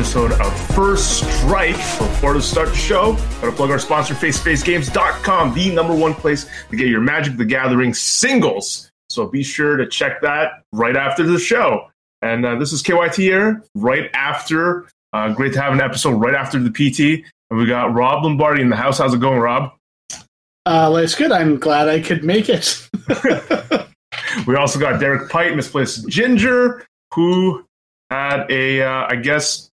[0.00, 1.76] live for another episode of First Strike.
[1.76, 6.76] Before to start the show, gotta plug our sponsor, FaceToFaceGames.com, the number one place to
[6.76, 8.90] get your Magic the Gathering singles.
[9.10, 11.90] So be sure to check that right after the show.
[12.22, 14.88] And uh, this is KYT here, right after.
[15.12, 17.24] Uh, great to have an episode right after the PT.
[17.50, 18.98] And we got Rob Lombardi in the house.
[18.98, 19.72] How's it going, Rob?
[20.66, 21.32] Uh, good.
[21.32, 22.88] I'm glad I could make it.
[24.46, 27.66] we also got Derek Pite, misplaced Ginger, who
[28.10, 29.69] had a, uh, I guess,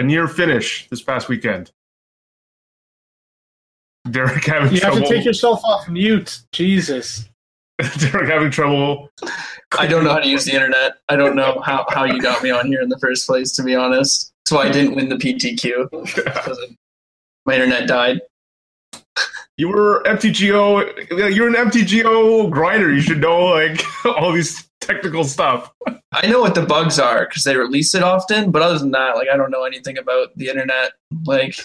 [0.00, 1.70] a near finish this past weekend.
[4.10, 4.98] Derek having you trouble.
[4.98, 6.40] have to take yourself off mute.
[6.52, 7.28] Jesus.
[7.98, 9.10] Derek having trouble.
[9.78, 10.94] I don't know how to use the internet.
[11.08, 13.62] I don't know how, how you got me on here in the first place, to
[13.62, 14.32] be honest.
[14.44, 15.90] That's why I didn't win the PTQ.
[16.14, 16.58] because
[17.46, 18.20] My internet died.
[19.56, 21.34] You were MTGO.
[21.34, 22.92] You're an MTGO grinder.
[22.92, 25.72] You should know like all these technical stuff.
[26.12, 29.16] I know what the bugs are because they release it often, but other than that,
[29.16, 30.92] like I don't know anything about the internet.
[31.24, 31.56] Like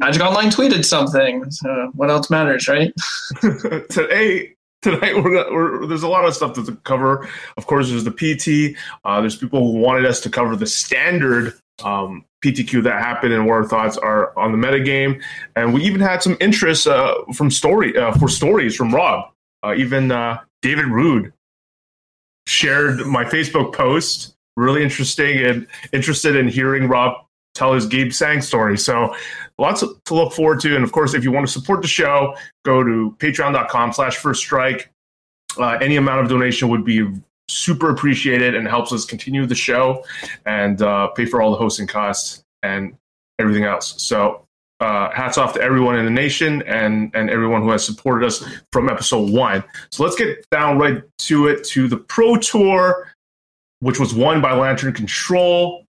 [0.00, 1.50] Magic Online tweeted something.
[1.50, 2.92] So what else matters, right?
[3.40, 7.28] Today, tonight we're, we're there's a lot of stuff to cover.
[7.56, 8.76] Of course, there's the PT.
[9.04, 13.46] Uh, there's people who wanted us to cover the standard um, PTQ that happened and
[13.46, 15.22] what our thoughts are on the metagame.
[15.56, 19.30] And we even had some interest uh, from story uh, for stories from Rob.
[19.62, 21.32] Uh, even uh, David Rude
[22.46, 24.34] shared my Facebook post.
[24.56, 28.76] Really interesting and interested in hearing Rob tell his Gabe Sang story.
[28.76, 29.14] So
[29.58, 30.74] lots to look forward to.
[30.74, 34.40] And of course, if you want to support the show, go to patreon.com slash first
[34.40, 34.90] strike.
[35.58, 37.08] Uh, any amount of donation would be
[37.48, 40.04] super appreciated and helps us continue the show
[40.46, 42.96] and uh, pay for all the hosting costs and
[43.38, 44.02] everything else.
[44.02, 44.46] So
[44.80, 48.44] uh, hats off to everyone in the nation and and everyone who has supported us
[48.72, 49.62] from episode one.
[49.90, 53.12] So let's get down right to it to the Pro Tour,
[53.80, 55.84] which was won by Lantern Control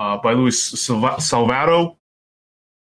[0.00, 1.96] uh, by Luis Salvatto,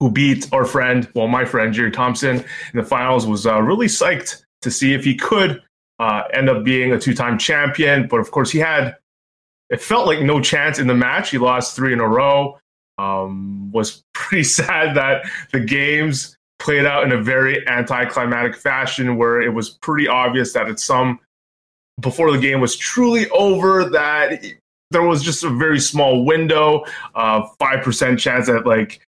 [0.00, 3.26] who beat our friend, well, my friend Jerry Thompson in the finals.
[3.26, 5.62] Was uh, really psyched to see if he could
[5.98, 8.08] uh, end up being a two-time champion.
[8.08, 8.97] But of course, he had
[9.68, 11.30] it felt like no chance in the match.
[11.30, 12.58] He lost three in a row.
[12.98, 19.40] Um, was pretty sad that the games played out in a very anticlimactic fashion, where
[19.40, 21.20] it was pretty obvious that at some
[22.00, 24.44] before the game was truly over that
[24.90, 29.00] there was just a very small window, uh, five percent chance that like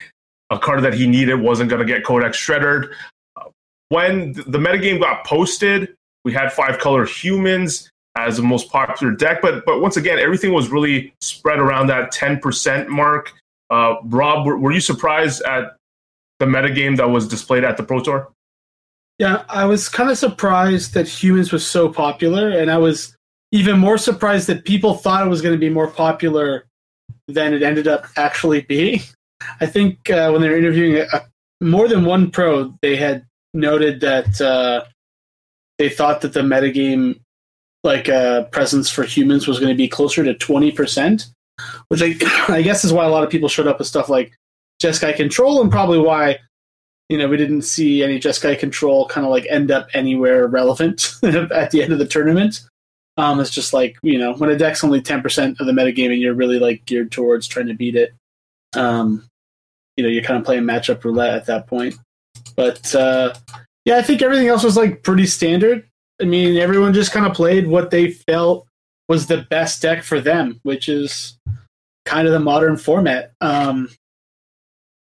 [0.50, 2.90] a card that he needed wasn't going to get Codex shredded.
[3.36, 3.44] Uh,
[3.88, 5.94] when the metagame got posted,
[6.24, 10.52] we had five color humans as the most popular deck, but but once again, everything
[10.52, 13.34] was really spread around that ten percent mark.
[13.70, 15.76] Uh, Rob, were, were you surprised at
[16.38, 18.32] the metagame that was displayed at the Pro Tour?
[19.18, 23.16] Yeah, I was kind of surprised that humans was so popular, and I was
[23.50, 26.66] even more surprised that people thought it was going to be more popular
[27.26, 29.00] than it ended up actually being.
[29.60, 31.22] I think uh, when they were interviewing a,
[31.60, 33.24] more than one pro, they had
[33.54, 34.84] noted that uh,
[35.78, 37.20] they thought that the metagame
[37.84, 41.26] like uh, presence for humans was going to be closer to twenty percent,
[41.88, 42.14] which I,
[42.52, 44.36] I guess is why a lot of people showed up with stuff like
[44.82, 46.38] Jeskai Control, and probably why
[47.08, 51.14] you know we didn't see any Jeskai Control kind of like end up anywhere relevant
[51.22, 52.60] at the end of the tournament.
[53.18, 56.12] Um, it's just like you know when a deck's only ten percent of the metagame
[56.12, 58.12] and you're really like geared towards trying to beat it.
[58.74, 59.26] Um,
[59.96, 61.96] you know you're kind of playing matchup roulette at that point.
[62.54, 63.34] But uh,
[63.84, 65.88] yeah, I think everything else was like pretty standard.
[66.20, 68.66] I mean, everyone just kind of played what they felt
[69.08, 71.38] was the best deck for them, which is
[72.04, 73.32] kind of the modern format.
[73.40, 73.90] Um,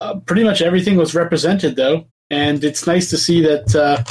[0.01, 4.03] uh, pretty much everything was represented though, and it's nice to see that uh,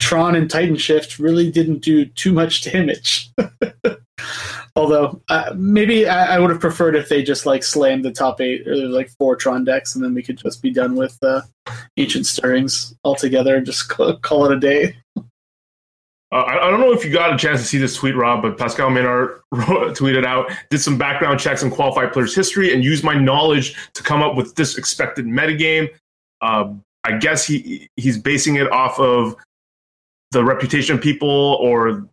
[0.00, 3.30] Tron and Titan Shift really didn't do too much damage.
[4.76, 8.40] Although uh, maybe I, I, would have preferred if they just like slammed the top
[8.40, 11.42] eight or like four Tron decks, and then we could just be done with uh,
[11.96, 14.96] Ancient Stirrings altogether and just call, call it a day.
[16.30, 18.42] Uh, I, I, don't know if you got a chance to see this tweet, Rob,
[18.42, 23.02] but Pascal Maynard tweeted out, did some background checks on qualified players' history and used
[23.02, 25.88] my knowledge to come up with this expected metagame.
[26.42, 26.72] Uh,
[27.04, 29.36] I guess he he's basing it off of
[30.32, 32.06] the reputation of people or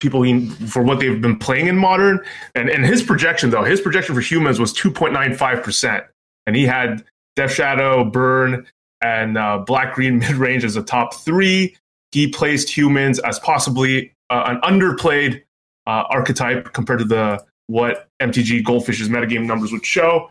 [0.00, 2.20] people he, for what they've been playing in modern.
[2.54, 6.04] And, and his projection, though, his projection for humans was 2.95%.
[6.46, 7.04] And he had
[7.36, 8.66] Death Shadow, Burn,
[9.00, 11.76] and uh, Black Green mid range as a top three
[12.12, 15.42] he placed humans as possibly uh, an underplayed
[15.86, 20.30] uh, archetype compared to the what MTG Goldfish's metagame numbers would show.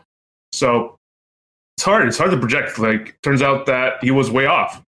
[0.52, 0.96] So
[1.76, 2.06] it's hard.
[2.06, 2.78] It's hard to project.
[2.78, 4.82] Like, turns out that he was way off.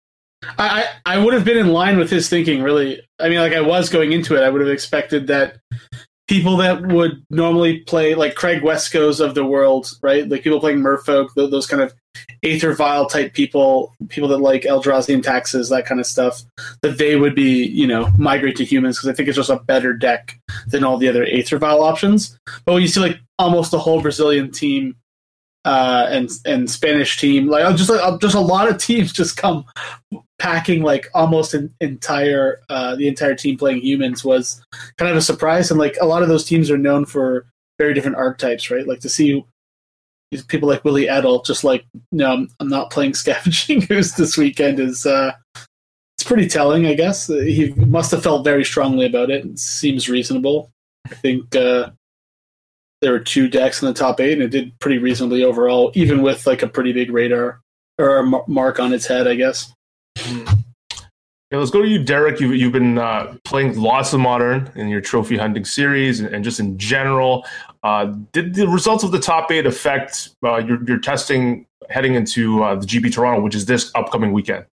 [0.59, 3.01] I, I would have been in line with his thinking, really.
[3.19, 5.57] I mean, like I was going into it, I would have expected that
[6.27, 10.27] people that would normally play like Craig Wescoe's of the world, right?
[10.27, 11.93] Like people playing Merfolk, those kind of
[12.43, 16.43] Aether Vial type people, people that like Eldrazi and taxes, that kind of stuff,
[16.81, 19.57] that they would be, you know, migrate to humans because I think it's just a
[19.57, 20.37] better deck
[20.67, 22.37] than all the other Aether Vial options.
[22.65, 24.95] But when you see like almost the whole Brazilian team
[25.65, 29.65] uh, and and Spanish team, like just like just a lot of teams just come
[30.37, 34.61] packing like almost an entire uh, the entire team playing humans was
[34.97, 37.45] kind of a surprise and like a lot of those teams are known for
[37.79, 39.45] very different archetypes right like to see
[40.33, 44.37] these people like willy edel just like no I'm, I'm not playing scavenging ooze this
[44.37, 45.33] weekend is uh
[46.17, 47.27] it's pretty telling i guess.
[47.27, 50.71] He must have felt very strongly about it, it seems reasonable.
[51.05, 51.91] I think uh
[53.01, 56.21] there were two decks in the top eight and it did pretty reasonably overall even
[56.21, 57.59] with like a pretty big radar
[57.97, 59.73] or a mark on its head i guess
[61.53, 62.39] yeah, let's go to you, Derek.
[62.39, 66.43] You've, you've been uh, playing lots of modern in your trophy hunting series and, and
[66.43, 67.45] just in general.
[67.83, 72.63] Uh, did the results of the top eight affect uh, your, your testing heading into
[72.63, 74.65] uh, the GP Toronto, which is this upcoming weekend?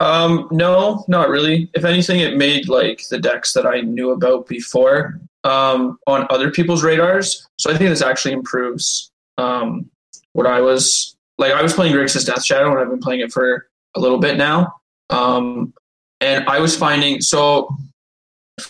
[0.00, 1.70] Um, no, not really.
[1.74, 6.50] If anything, it made like the decks that I knew about before um, on other
[6.50, 7.46] people's radars.
[7.58, 9.88] So I think this actually improves um,
[10.32, 11.52] what I was like.
[11.52, 14.36] I was playing Grixis Death Shadow, and I've been playing it for a little bit
[14.36, 14.74] now.
[15.12, 15.74] Um,
[16.20, 17.76] and I was finding so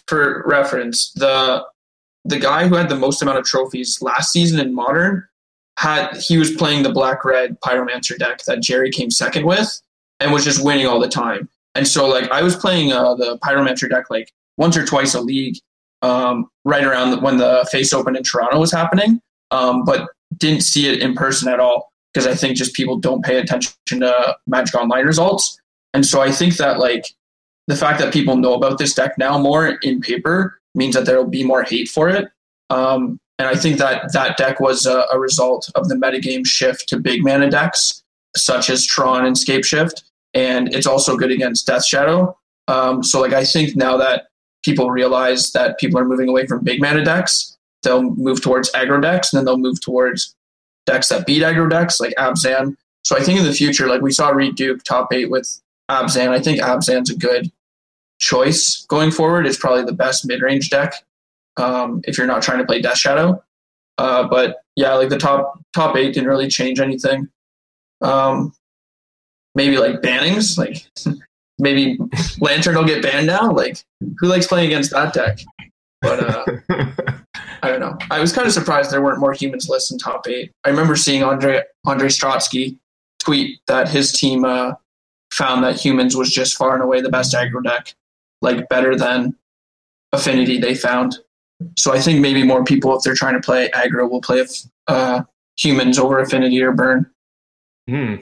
[0.07, 1.65] for reference, the
[2.25, 5.27] the guy who had the most amount of trophies last season in modern
[5.79, 9.81] had he was playing the black red pyromancer deck that Jerry came second with
[10.21, 11.49] and was just winning all the time.
[11.75, 15.21] And so like I was playing uh, the pyromancer deck like once or twice a
[15.21, 15.57] league
[16.03, 20.89] um, right around when the face open in Toronto was happening, um, but didn't see
[20.89, 24.75] it in person at all because I think just people don't pay attention to Magic
[24.75, 25.61] Online results.
[25.95, 27.15] And so I think that like
[27.67, 31.27] the fact that people know about this deck now more in paper means that there'll
[31.27, 32.29] be more hate for it.
[32.71, 36.89] Um, and I think that that deck was a, a, result of the metagame shift
[36.89, 38.03] to big mana decks
[38.37, 40.05] such as Tron and Scape Shift.
[40.33, 42.39] And it's also good against Death Shadow.
[42.69, 44.29] Um, so like I think now that
[44.65, 49.03] people realize that people are moving away from big mana decks, they'll move towards aggro
[49.03, 50.35] decks and then they'll move towards
[50.87, 52.77] decks that beat aggro decks like Abzan.
[53.05, 55.61] So I think in the future, like we saw Reed Duke top eight with
[55.93, 56.29] Abzan.
[56.29, 57.51] I think Abzan's a good
[58.19, 59.47] choice going forward.
[59.47, 60.95] It's probably the best mid range deck
[61.57, 63.43] um, if you're not trying to play Death Shadow.
[63.99, 67.29] Uh, but yeah, like the top top eight didn't really change anything.
[68.01, 68.55] Um,
[69.55, 70.87] maybe like bannings, like
[71.59, 71.99] maybe
[72.41, 73.53] Lantern will get banned now.
[73.53, 73.85] Like
[74.19, 75.41] who likes playing against that deck?
[76.01, 76.45] But uh,
[77.63, 77.97] I don't know.
[78.11, 80.51] I was kind of surprised there weren't more humans lists in top eight.
[80.65, 82.79] I remember seeing Andre Andre Strotsky
[83.21, 84.73] tweet that his team uh,
[85.33, 87.95] found that humans was just far and away the best aggro deck,
[88.43, 89.35] like better than
[90.13, 91.19] affinity they found.
[91.77, 94.47] So I think maybe more people, if they're trying to play aggro, will play
[94.89, 95.23] uh,
[95.57, 97.11] humans over affinity or burn.
[97.89, 98.17] Hmm.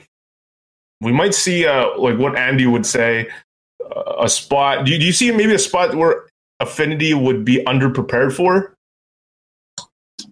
[1.01, 3.27] We might see, uh, like what Andy would say,
[3.83, 4.85] uh, a spot.
[4.85, 6.27] Do you, do you see maybe a spot where
[6.59, 8.73] affinity would be underprepared for?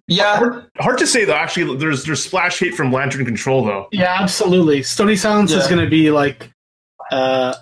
[0.08, 1.34] Yeah, hard, hard, to say though.
[1.34, 3.88] Actually, there's there's splash hate from Lantern Control though.
[3.92, 4.82] Yeah, absolutely.
[4.82, 5.60] Stony Silence yeah.
[5.60, 6.52] is going to be like
[7.12, 7.56] uh,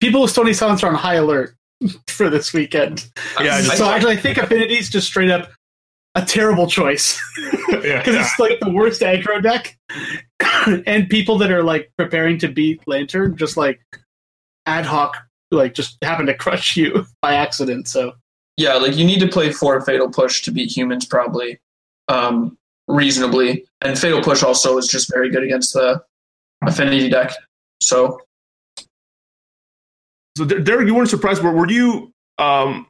[0.00, 1.54] people with Stony Silence are on high alert
[2.08, 3.10] for this weekend.
[3.40, 5.50] Yeah, so I, actually, I think Affinity is just straight up
[6.14, 8.20] a terrible choice because yeah, yeah.
[8.20, 9.76] it's like the worst aggro deck,
[10.86, 13.80] and people that are like preparing to beat Lantern just like
[14.66, 15.16] ad hoc
[15.50, 17.88] like just happen to crush you by accident.
[17.88, 18.14] So
[18.56, 21.60] yeah, like you need to play four Fatal Push to beat humans probably
[22.08, 22.56] um,
[22.88, 26.02] reasonably, and Fatal Push also is just very good against the
[26.66, 27.32] Affinity deck.
[27.80, 28.20] So
[30.38, 32.12] so Derek, you weren't surprised, but were you?
[32.38, 32.86] Um,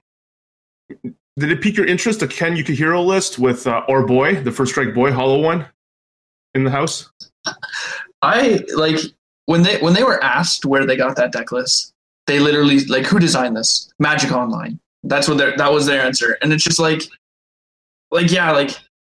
[1.38, 2.22] did it pique your interest?
[2.22, 5.66] A Ken Yukihiro list with uh, boy, the first strike boy, hollow one,
[6.54, 7.10] in the house.
[8.22, 8.98] I like
[9.46, 11.94] when they when they were asked where they got that deck list.
[12.26, 13.90] They literally like who designed this?
[13.98, 14.78] Magic Online.
[15.04, 17.02] That's what their that was their answer, and it's just like,
[18.10, 18.72] like yeah, like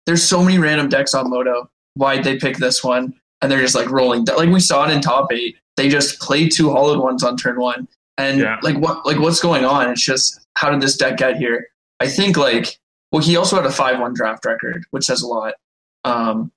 [0.05, 1.69] there's so many random decks on Moto.
[1.95, 3.13] Why'd they pick this one?
[3.41, 4.23] And they're just like rolling.
[4.23, 5.57] Like we saw it in top eight.
[5.75, 7.87] They just played two hollowed ones on turn one,
[8.17, 8.59] and yeah.
[8.61, 9.89] like what like what's going on?
[9.89, 11.67] It's just how did this deck get here?
[11.99, 12.79] I think like
[13.11, 15.55] well he also had a five one draft record, which says a lot.
[16.03, 16.51] Um,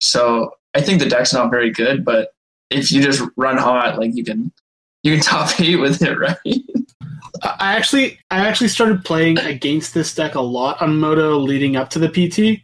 [0.00, 2.32] so I think the deck's not very good, but
[2.70, 4.52] if you just run hot, like you can
[5.02, 6.36] you can top eight with it, right?
[7.42, 11.90] I actually I actually started playing against this deck a lot on Moto leading up
[11.90, 12.62] to the PT,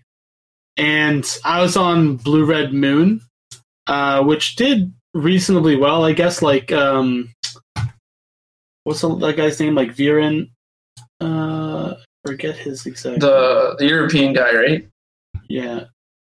[0.77, 3.21] and I was on Blue Red Moon,
[3.87, 6.41] uh, which did reasonably well, I guess.
[6.41, 7.35] Like um,
[8.85, 9.75] what's the, that guy's name?
[9.75, 10.51] Like Vieren.
[11.21, 11.95] Uh,
[12.25, 13.21] forget his exact.
[13.21, 14.89] The the European guy, right?
[15.49, 15.85] Yeah,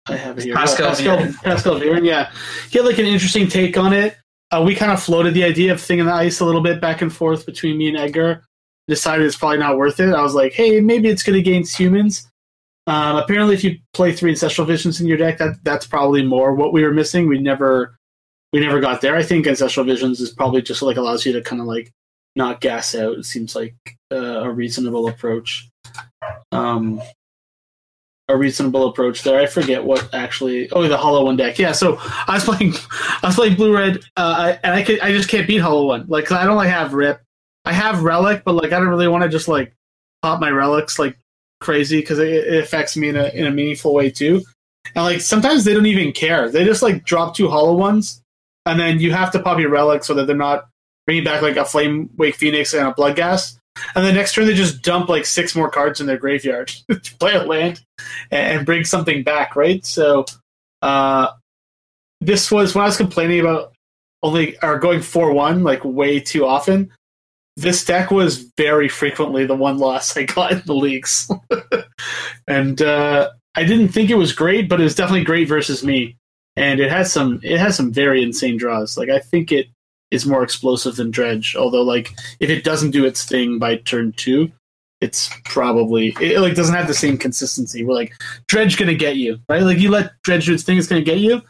[0.09, 0.55] I have it here.
[0.55, 1.43] Pascal Pascal, Vieren.
[1.43, 2.31] Pascal Vieren, yeah.
[2.71, 4.17] He had like an interesting take on it.
[4.51, 6.81] Uh, we kind of floated the idea of thing in the ice a little bit
[6.81, 8.45] back and forth between me and Edgar.
[8.89, 10.13] Decided it's probably not worth it.
[10.13, 12.29] I was like, hey, maybe it's good against humans.
[12.89, 16.55] Um, apparently, if you play three ancestral visions in your deck, that that's probably more
[16.55, 17.29] what we were missing.
[17.29, 17.97] We never
[18.53, 19.15] we never got there.
[19.15, 21.93] I think ancestral visions is probably just like allows you to kind of like
[22.37, 23.19] not gas out.
[23.19, 23.75] It seems like
[24.13, 25.69] uh, a reasonable approach.
[26.53, 27.01] Um,
[28.29, 29.41] a reasonable approach there.
[29.41, 30.71] I forget what actually.
[30.71, 31.59] Oh, the Hollow One deck.
[31.59, 31.73] Yeah.
[31.73, 32.75] So I was playing,
[33.23, 36.07] I was playing Blue Red, uh, and I could, I just can't beat Hollow One.
[36.09, 37.21] Like I don't like have Rip.
[37.65, 39.75] I have Relic, but like I don't really want to just like
[40.23, 41.19] pop my relics like
[41.61, 44.43] crazy because it, it affects me in a in a meaningful way too.
[44.95, 46.49] And like sometimes they don't even care.
[46.49, 48.23] They just like drop two Hollow Ones,
[48.65, 50.67] and then you have to pop your relic so that they're not
[51.07, 53.59] bringing back like a Flame Wake Phoenix and a Bloodghast.
[53.95, 56.73] And the next turn they just dump like six more cards in their graveyard
[57.19, 57.81] play a land
[58.31, 59.85] and bring something back, right?
[59.87, 60.27] So
[60.83, 61.29] uh,
[62.21, 63.73] this was when I was complaining about
[64.23, 66.91] only or going four one like way too often.
[67.57, 71.31] This deck was very frequently the one loss I got in the leagues,
[72.49, 76.17] and uh, I didn't think it was great, but it was definitely great versus me.
[76.57, 78.97] And it has some it has some very insane draws.
[78.97, 79.67] Like I think it
[80.11, 81.55] is more explosive than Dredge.
[81.57, 84.51] Although like if it doesn't do its thing by turn two,
[85.01, 87.85] it's probably it like doesn't have the same consistency.
[87.85, 88.13] We're like
[88.49, 89.63] Dredge gonna get you, right?
[89.63, 91.43] Like you let Dredge do its thing, it's gonna get you.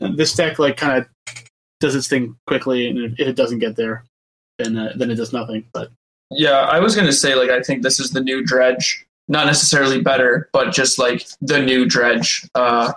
[0.00, 1.34] And this deck like kind of
[1.80, 4.04] does its thing quickly, and if it doesn't get there,
[4.58, 5.64] then uh, then it does nothing.
[5.72, 5.90] But
[6.30, 9.04] Yeah, I was gonna say like I think this is the new dredge.
[9.26, 12.46] Not necessarily better, but just like the new dredge.
[12.54, 12.92] Uh,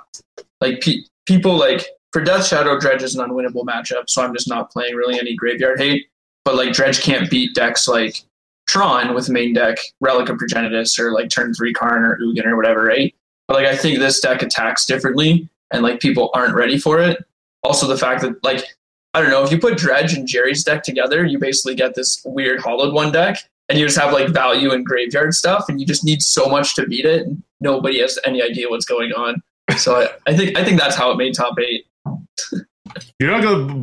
[0.60, 4.48] like pe- people like for Death Shadow, dredge is an unwinnable matchup, so I'm just
[4.48, 6.08] not playing really any graveyard hate.
[6.46, 8.24] But like dredge can't beat decks like
[8.68, 12.56] Tron with main deck Relic of Progenitus or like turn three Karn or Ugin or
[12.56, 13.14] whatever, right?
[13.48, 17.26] But like I think this deck attacks differently, and like people aren't ready for it.
[17.64, 18.64] Also, the fact that like
[19.14, 22.22] I don't know if you put Dredge and Jerry's deck together, you basically get this
[22.26, 23.38] weird hollowed one deck,
[23.70, 26.76] and you just have like value and graveyard stuff, and you just need so much
[26.76, 27.28] to beat it.
[27.60, 29.42] Nobody has any idea what's going on.
[29.78, 31.87] So I, I think I think that's how it made top eight.
[33.20, 33.74] You're not gonna.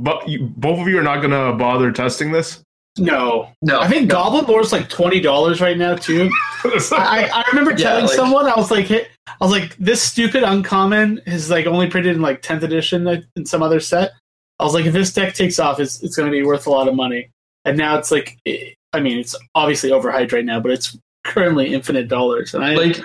[0.57, 2.63] Both of you are not gonna bother testing this.
[2.99, 4.15] no, No, I think no.
[4.15, 6.31] Goblin Lore is like twenty dollars right now too.
[6.65, 10.01] I, I remember Yeah, telling like- someone I was like, hey, I was like, this
[10.03, 13.07] stupid uncommon is like only printed in like tenth edition
[13.37, 14.13] in some other set.
[14.59, 16.71] I was like, if this deck takes off, it's it's going to be worth a
[16.71, 17.29] lot of money.
[17.67, 21.75] And now it's like, it, I mean, it's obviously overhyped right now, but it's currently
[21.75, 22.55] infinite dollars.
[22.55, 22.97] And I like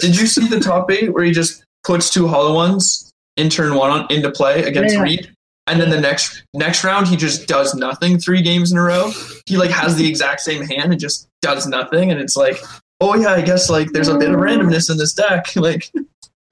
[0.00, 3.05] Did you see the top eight where he just puts two hollow ones
[3.36, 5.02] in turn one on, into play against Yeah.
[5.02, 5.32] Reed?
[5.68, 9.10] And then the next next round he just does nothing three games in a row.
[9.46, 12.56] He like has the exact same hand and just does nothing and it's like,
[13.00, 15.46] oh yeah, I guess like there's a bit of randomness in this deck.
[15.56, 15.90] Like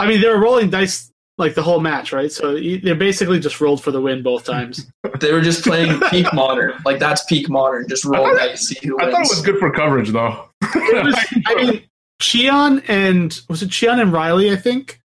[0.01, 2.31] I mean, they were rolling dice like the whole match, right?
[2.31, 4.91] So you- they basically just rolled for the win both times.
[5.21, 6.75] they were just playing peak modern.
[6.85, 7.89] Like that's peak modern.
[7.89, 10.49] Just roll dice, see who I thought it was good for coverage, though.
[10.75, 11.15] It was,
[11.47, 11.83] I mean,
[12.21, 14.51] Cheon and was it Cheon and Riley?
[14.51, 15.01] I think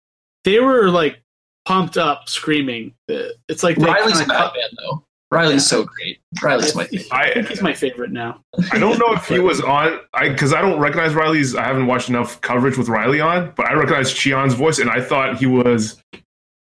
[0.44, 1.20] they were like
[1.64, 2.92] pumped up, screaming.
[3.08, 5.04] It's like Riley's a kinda- Batman though.
[5.30, 6.20] Riley's so great.
[6.42, 7.08] Riley's my favorite.
[7.12, 8.40] I I think he's my favorite now.
[8.70, 11.56] I don't know if he was on, I because I don't recognize Riley's.
[11.56, 15.00] I haven't watched enough coverage with Riley on, but I recognize Chion's voice, and I
[15.00, 16.00] thought he was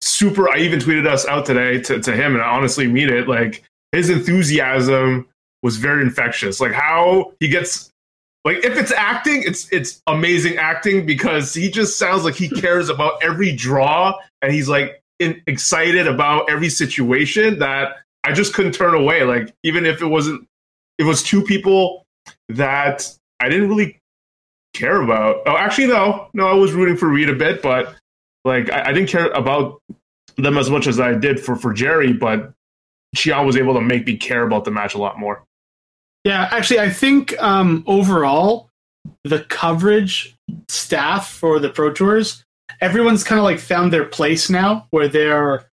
[0.01, 0.49] super.
[0.49, 3.27] I even tweeted us out today to, to him, and I honestly mean it.
[3.27, 5.27] Like his enthusiasm
[5.63, 6.59] was very infectious.
[6.59, 7.89] Like how he gets.
[8.45, 12.89] Like if it's acting, it's it's amazing acting because he just sounds like he cares
[12.89, 18.73] about every draw and he's like in, excited about every situation that I just couldn't
[18.73, 19.23] turn away.
[19.23, 20.47] Like even if it wasn't,
[20.97, 22.05] it was two people
[22.49, 23.99] that I didn't really
[24.73, 25.41] care about.
[25.45, 27.95] Oh, actually, no, no, I was rooting for Reed a bit, but
[28.45, 29.81] like I, I didn't care about
[30.37, 32.13] them as much as I did for for Jerry.
[32.13, 32.53] But
[33.15, 35.43] Chian was able to make me care about the match a lot more.
[36.23, 38.69] Yeah, actually, I think um, overall
[39.23, 40.35] the coverage
[40.67, 42.43] staff for the Pro Tours,
[42.81, 45.69] everyone's kind of like found their place now, where they're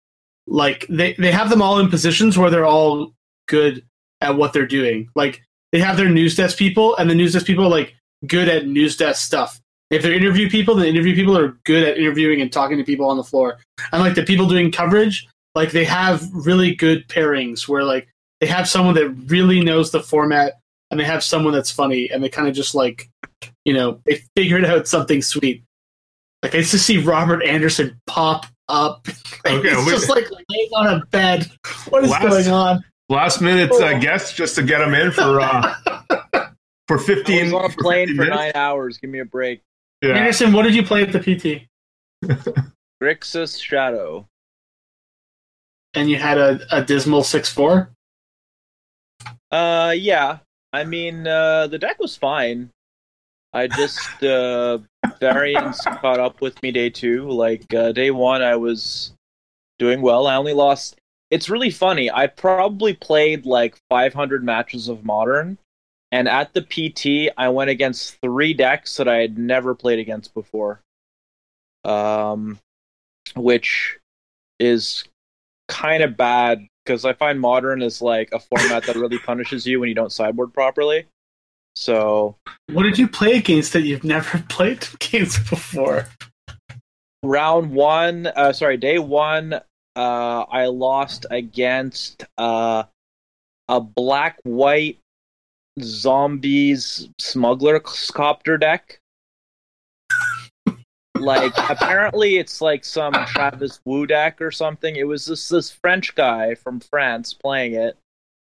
[0.48, 3.12] like they they have them all in positions where they're all
[3.48, 3.84] good
[4.22, 5.10] at what they're doing.
[5.16, 7.96] Like they have their news desk people, and the news desk people are like
[8.28, 9.60] good at news desk stuff.
[9.92, 13.08] If they're interview people, the interview people are good at interviewing and talking to people
[13.08, 13.60] on the floor.
[13.92, 18.08] And like the people doing coverage, like they have really good pairings where like
[18.42, 20.54] they have someone that really knows the format
[20.92, 23.10] and they have someone that's funny and they kind of just like
[23.66, 25.64] you know they figured out something sweet
[26.44, 29.08] like i used to see robert anderson pop up
[29.46, 31.50] like, Okay, it's we- just like laying on a bed
[31.90, 35.40] what is Last- going on Last minute uh, guest just to get him in for
[35.40, 35.76] uh,
[36.88, 38.98] for I 15 was on a for plane 15 for nine hours.
[38.98, 39.62] Give me a break.
[40.02, 40.14] Yeah.
[40.14, 41.68] Anderson, what did you play at the PT?
[43.00, 44.28] Grixis Shadow.
[45.94, 47.92] And you had a, a dismal six four.
[49.52, 50.40] Uh, yeah.
[50.74, 52.70] I mean, uh, the deck was fine.
[53.54, 54.80] I just uh,
[55.20, 57.30] variance caught up with me day two.
[57.30, 59.14] Like uh, day one, I was
[59.80, 60.28] doing well.
[60.28, 60.98] I only lost.
[61.32, 62.12] It's really funny.
[62.12, 65.58] I probably played like 500 matches of Modern,
[66.12, 70.34] and at the PT, I went against three decks that I had never played against
[70.34, 70.82] before.
[71.84, 72.60] Um,
[73.36, 74.00] which
[74.60, 75.04] is
[75.68, 79.80] kind of bad because I find Modern is like a format that really punishes you
[79.80, 81.06] when you don't sideboard properly.
[81.76, 82.38] So
[82.72, 86.08] What did you play against that you've never played against before?
[87.24, 89.54] round one, uh, sorry, day one,
[89.96, 92.84] uh, I lost against uh,
[93.68, 95.00] a black white
[95.82, 99.00] zombies smuggler copter deck.
[101.16, 104.96] Like apparently it's like some Travis Wudak or something.
[104.96, 107.98] It was this this French guy from France playing it.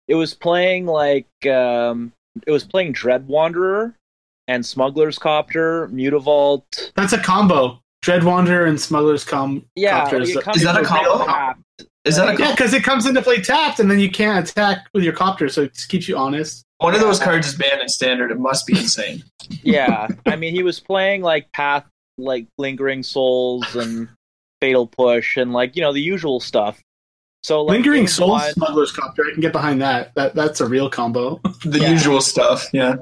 [0.08, 2.12] It was playing like um,
[2.46, 3.96] it was playing Dread Wanderer
[4.48, 7.80] and Smuggler's Copter, Mutavault, That's a combo.
[8.02, 9.66] Dread Wanderer and Smuggler's Com.
[9.76, 10.30] Yeah, Copters.
[10.34, 11.26] like, it comes Is that a combo?
[11.26, 11.62] tapped.
[12.06, 14.88] Is that a Yeah, because it comes into play tapped, and then you can't attack
[14.94, 16.64] with your copter, so it just keeps you honest.
[16.78, 18.32] one of those cards is banned in standard?
[18.32, 19.22] It must be insane.
[19.64, 21.86] Yeah, I mean, he was playing like Path,
[22.20, 24.08] like Lingering Souls and
[24.62, 26.82] Fatal Push, and like you know the usual stuff.
[27.44, 29.24] So like, Lingering Souls, one- Smuggler's Copter.
[29.30, 30.14] I can get behind that.
[30.16, 31.40] That that's a real combo.
[31.64, 31.92] The Yeah.
[31.92, 32.68] usual stuff.
[32.74, 32.96] Yeah.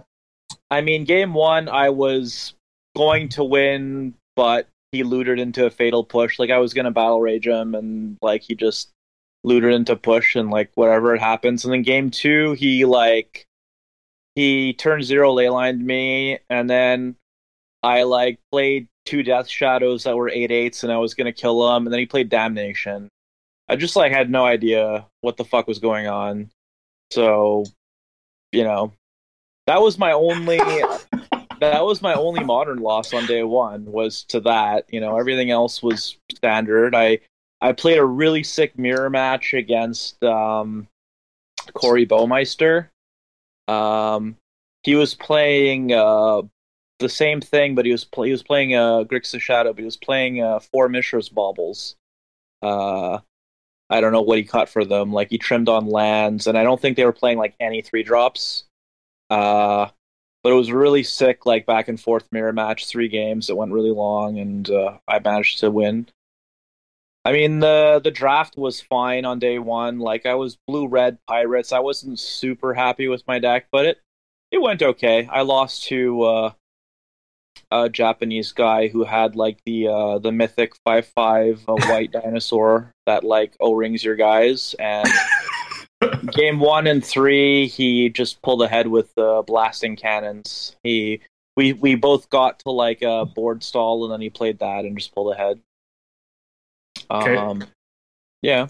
[0.70, 2.54] I mean, game one, I was
[2.96, 6.40] going to win, but he looted into a fatal push.
[6.40, 8.90] Like I was gonna battle rage him, and like he just
[9.44, 11.64] looted into push, and like whatever it happens.
[11.66, 13.46] And then game two, he like
[14.36, 17.16] he turned zero leylined me, and then
[17.84, 21.76] I like played two death shadows that were eight eights, and I was gonna kill
[21.76, 21.86] him.
[21.86, 23.10] And then he played damnation.
[23.70, 26.50] I just like had no idea what the fuck was going on.
[27.12, 27.66] So,
[28.52, 28.94] you know,
[29.66, 30.58] that was my only
[31.60, 35.52] that was my only modern loss on day one was to that you know everything
[35.52, 37.20] else was standard i
[37.62, 40.88] i played a really sick mirror match against um
[41.74, 42.88] corey baumeister
[43.68, 44.36] um
[44.84, 46.42] he was playing uh
[47.00, 49.98] the same thing but he was he was playing uh grixis shadow but he was
[49.98, 51.96] playing uh four mishra's baubles.
[52.62, 53.20] Uh
[53.90, 55.14] i don't know what he cut for them.
[55.14, 58.04] Like he trimmed on lands and i don't think they were playing like any three
[58.04, 58.66] drops.
[59.30, 59.88] Uh
[60.44, 63.50] but it was really sick like back and forth mirror match three games.
[63.50, 66.08] It went really long and uh, i managed to win.
[67.26, 70.00] I mean the the draft was fine on day one.
[70.00, 71.72] Like i was blue red pirates.
[71.72, 74.02] I wasn't super happy with my deck but it
[74.52, 75.28] it went okay.
[75.28, 76.52] I lost to uh
[77.72, 83.24] a japanese guy who had like the uh the mythic 5-5 uh, white dinosaur that
[83.24, 85.08] like o-rings your guys and
[86.32, 90.76] game one and three, he just pulled ahead with the blasting cannons.
[90.84, 91.22] He
[91.56, 94.98] we we both got to like a board stall, and then he played that and
[94.98, 95.60] just pulled ahead.
[97.10, 97.36] Okay.
[97.36, 97.64] Um,
[98.42, 98.68] yeah,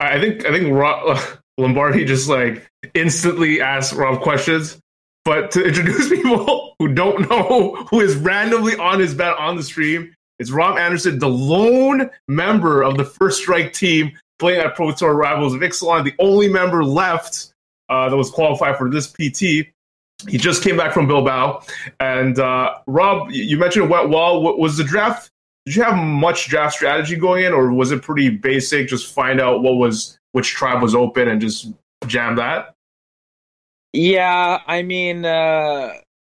[0.00, 1.18] I think I think Rob,
[1.58, 4.78] Lombardi just like instantly asked Rob questions.
[5.24, 9.62] But to introduce people who don't know who is randomly on his bet on the
[9.62, 14.90] stream, it's Rob Anderson, the lone member of the First Strike team playing at Pro
[14.90, 17.54] Tour Rivals of Ixalan, the only member left
[17.88, 19.68] uh, that was qualified for this PT.
[20.28, 21.62] He just came back from Bilbao.
[22.00, 24.42] And uh, Rob, you mentioned it went well.
[24.58, 25.30] Was the draft?
[25.66, 28.88] Did you have much draft strategy going in, or was it pretty basic?
[28.88, 31.70] Just find out what was which tribe was open and just
[32.06, 32.74] jam that.
[33.92, 34.58] yeah.
[34.66, 35.92] I mean, uh,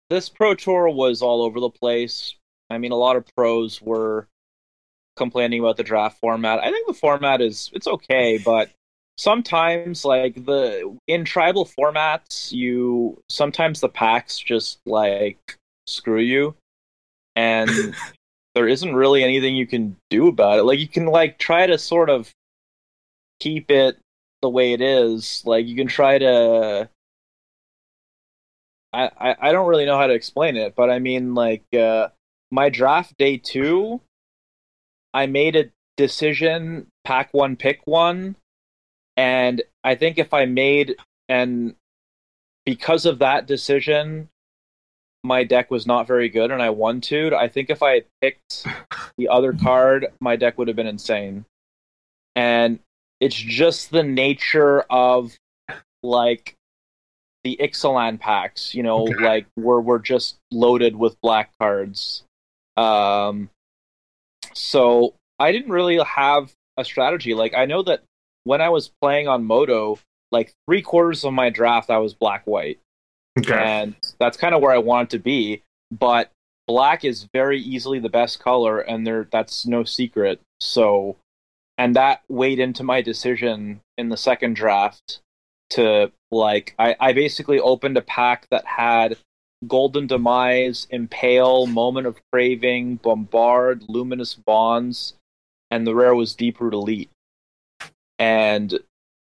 [0.09, 2.35] this pro tour was all over the place.
[2.69, 4.27] I mean, a lot of pros were
[5.15, 6.59] complaining about the draft format.
[6.59, 8.69] I think the format is it's okay, but
[9.17, 16.55] sometimes like the in tribal formats, you sometimes the packs just like screw you,
[17.35, 17.69] and
[18.55, 20.63] there isn't really anything you can do about it.
[20.63, 22.31] Like you can like try to sort of
[23.39, 23.97] keep it
[24.41, 25.43] the way it is.
[25.45, 26.89] Like you can try to.
[28.93, 32.09] I, I, I don't really know how to explain it, but I mean, like, uh,
[32.51, 34.01] my draft day two,
[35.13, 38.35] I made a decision, pack one, pick one,
[39.15, 40.95] and I think if I made
[41.27, 41.75] and
[42.65, 44.29] because of that decision,
[45.23, 47.33] my deck was not very good, and I won two.
[47.35, 48.65] I think if I had picked
[49.17, 51.45] the other card, my deck would have been insane.
[52.35, 52.79] And
[53.19, 55.35] it's just the nature of
[56.03, 56.55] like
[57.47, 59.23] the Ixalan packs, you know, Okay.
[59.23, 62.23] like were were just loaded with black cards.
[62.75, 63.49] Um,
[64.53, 67.33] so I didn't really have a strategy.
[67.33, 68.03] Like I know that
[68.43, 69.97] when I was playing on Moto,
[70.29, 72.79] like three quarters of my draft I was black white,
[73.39, 73.53] Okay.
[73.53, 75.63] and that's kind of where I wanted to be.
[75.89, 76.29] But
[76.67, 80.41] black is very easily the best color, and there that's no secret.
[80.59, 81.15] So,
[81.77, 85.21] and that weighed into my decision in the second draft
[85.71, 89.17] to like I, I basically opened a pack that had
[89.65, 95.13] Golden Demise, Impale, Moment of Craving, Bombard, Luminous Bonds,
[95.71, 97.09] and the rare was Deep Root Elite.
[98.19, 98.79] And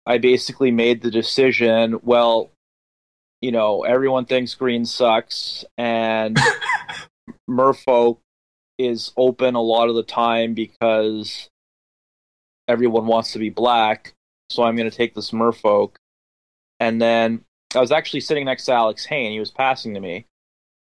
[0.05, 2.49] I basically made the decision, well,
[3.41, 6.37] you know, everyone thinks green sucks, and
[7.49, 8.17] Merfolk
[8.77, 11.49] is open a lot of the time because
[12.67, 14.13] everyone wants to be black.
[14.49, 15.95] So I'm going to take this Merfolk.
[16.79, 17.41] And then
[17.75, 19.31] I was actually sitting next to Alex Hayne.
[19.31, 20.25] He was passing to me.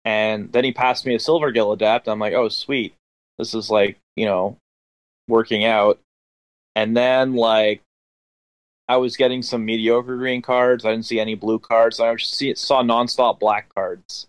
[0.05, 2.09] And then he passed me a Silver Gill Adept.
[2.09, 2.95] I'm like, oh, sweet.
[3.39, 4.57] This is like, you know,
[5.29, 6.01] working out.
[6.75, 7.83] And then, like,
[8.89, 10.85] I was getting some mediocre green cards.
[10.85, 12.01] I didn't see any blue cards.
[12.01, 14.27] I just saw nonstop black cards.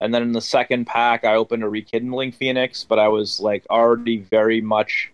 [0.00, 3.66] And then in the second pack, I opened a Rekindling Phoenix, but I was like
[3.68, 5.10] already very much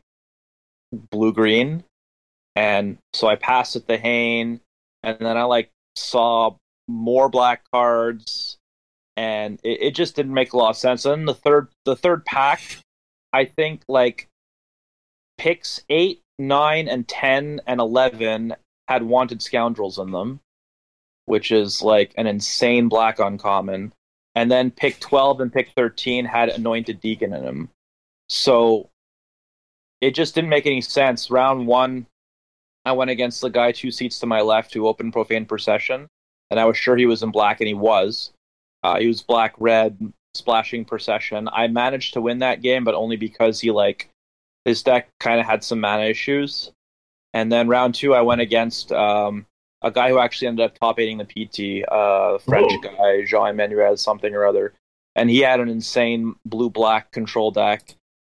[1.11, 1.85] blue green.
[2.57, 4.61] And so I passed it to Hayne,
[5.03, 6.57] and then I like saw
[6.89, 8.59] more black cards,
[9.17, 11.05] and it, it just didn't make a lot of sense.
[11.05, 12.61] And the third, the third pack,
[13.33, 14.29] I think like
[15.39, 18.55] picks eight, nine, and ten and eleven
[18.89, 20.41] had wanted scoundrels in them,
[21.27, 23.93] which is like an insane black uncommon.
[24.37, 27.69] And then pick 12 and pick 13 had anointed deacon in them.
[28.29, 28.91] So
[30.01, 31.31] it just didn't make any sense.
[31.31, 32.07] Round one,
[32.85, 36.07] I went against the guy two seats to my left who opened Profane Procession,
[36.51, 38.33] and I was sure he was in black, and he was.
[38.83, 41.49] Uh, he was black red, splashing Procession.
[41.53, 44.11] I managed to win that game, but only because he like
[44.65, 46.73] his deck kind of had some mana issues.
[47.33, 49.47] And then round two, I went against um,
[49.83, 52.97] a guy who actually ended up top eighting the PT, uh, French Whoa.
[52.97, 54.73] guy, Jean Emmanuel something or other.
[55.17, 57.83] And he had an insane blue black control deck.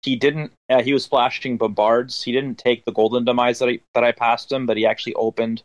[0.02, 0.52] He didn't.
[0.68, 2.22] Uh, he was flashing bombards.
[2.22, 5.14] He didn't take the golden demise that I that I passed him, but he actually
[5.14, 5.62] opened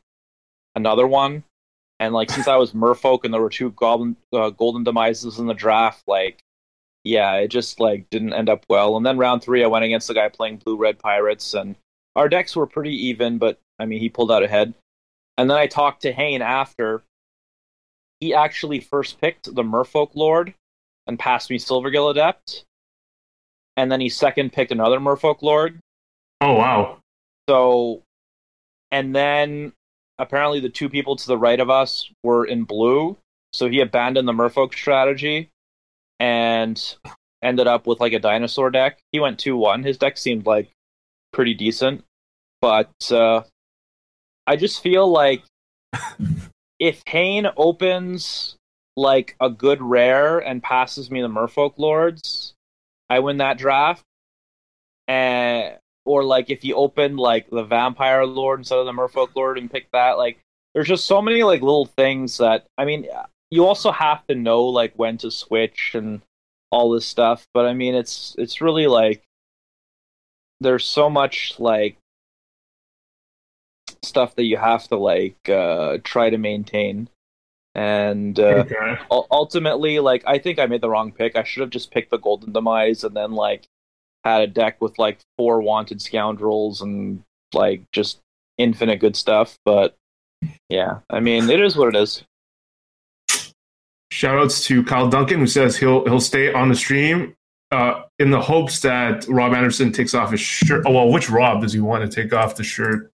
[0.76, 1.44] another one.
[2.00, 5.48] And like since I was Merfolk and there were two goblin uh, golden demises in
[5.48, 6.44] the draft, like
[7.04, 8.98] yeah, it just like didn't end up well.
[8.98, 11.76] And then round three, I went against the guy playing blue red pirates, and
[12.16, 14.74] our decks were pretty even, but I mean he pulled out ahead.
[15.38, 17.04] And then I talked to Hayne after.
[18.20, 20.54] He actually first picked the Merfolk Lord
[21.06, 22.66] and passed me Silvergill Adept.
[23.78, 25.80] And then he second picked another Merfolk Lord.
[26.42, 26.98] oh wow.
[27.50, 28.02] So,
[28.92, 29.72] and then
[30.20, 33.18] apparently the two people to the right of us were in blue.
[33.54, 35.50] So he abandoned the Merfolk strategy
[36.20, 36.96] and
[37.42, 39.00] ended up with like a dinosaur deck.
[39.12, 39.84] He went 2 1.
[39.84, 40.70] His deck seemed like
[41.32, 42.04] pretty decent.
[42.62, 43.44] But uh,
[44.46, 45.44] I just feel like
[46.80, 48.56] if Hayne opens
[48.96, 52.54] like a good rare and passes me the Merfolk Lords,
[53.10, 54.04] I win that draft.
[55.08, 59.58] And or like if you open like the Vampire Lord instead of the Merfolk Lord
[59.58, 60.40] and pick that, like
[60.74, 63.08] there's just so many like little things that I mean
[63.50, 66.22] you also have to know like when to switch and
[66.72, 67.48] all this stuff.
[67.54, 69.24] But I mean it's it's really like
[70.60, 71.98] there's so much like
[74.04, 77.10] stuff that you have to like uh try to maintain
[77.78, 78.98] and uh okay.
[79.10, 82.18] ultimately like i think i made the wrong pick i should have just picked the
[82.18, 83.68] golden demise and then like
[84.24, 87.22] had a deck with like four wanted scoundrels and
[87.54, 88.20] like just
[88.58, 89.96] infinite good stuff but
[90.70, 92.24] yeah i mean it is what it is
[94.10, 97.36] Shout outs to Kyle Duncan who says he'll he'll stay on the stream
[97.72, 100.86] uh, in the hopes that Rob Anderson takes off his shirt.
[100.88, 103.12] Oh well, which Rob does he want to take off the shirt?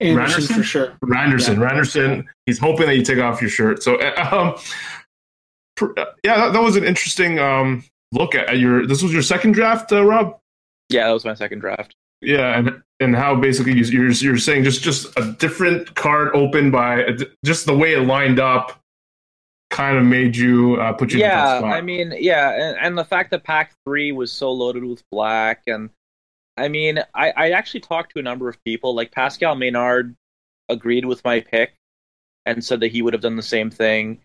[0.00, 0.56] Anderson Randerson?
[0.56, 0.92] for sure.
[1.04, 1.56] Randerson.
[1.58, 1.68] Yeah.
[1.70, 2.24] Randerson.
[2.46, 3.82] He's hoping that you take off your shirt.
[3.82, 4.54] So, uh, um,
[5.96, 8.86] uh, yeah, that, that was an interesting um, look at, at your.
[8.86, 10.38] This was your second draft, uh, Rob.
[10.90, 14.64] yeah that was my second draft Yeah, and and how basically you- you're you're saying
[14.64, 17.06] just just a different card opened by
[17.44, 18.80] just the way it lined up,
[19.70, 21.72] kind of made you uh, put you in a yeah spot.
[21.72, 25.62] i mean yeah and, and the fact that pack three was so loaded with black
[25.68, 25.90] and
[26.58, 28.94] i mean I, I actually talked to a number of people.
[28.94, 30.14] Like pascal maynard
[30.68, 31.74] agreed with my pick
[32.46, 34.20] and said that he would have done the same thing.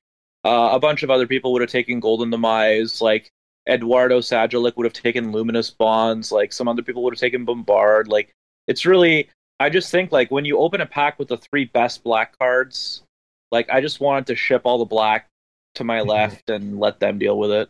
[0.46, 3.02] Uh, a bunch of other people would have taken golden demise.
[3.02, 3.30] Like
[3.68, 6.32] eduardo sajgalik would have taken luminous bonds.
[6.32, 8.08] Like some other people would have taken bombard.
[8.08, 8.34] Like
[8.68, 12.04] it's really i just think like when you open a pack with the three best
[12.04, 13.04] black cards
[13.52, 15.28] Like I just wanted to ship all the black
[15.76, 17.70] to my left and let them deal with it.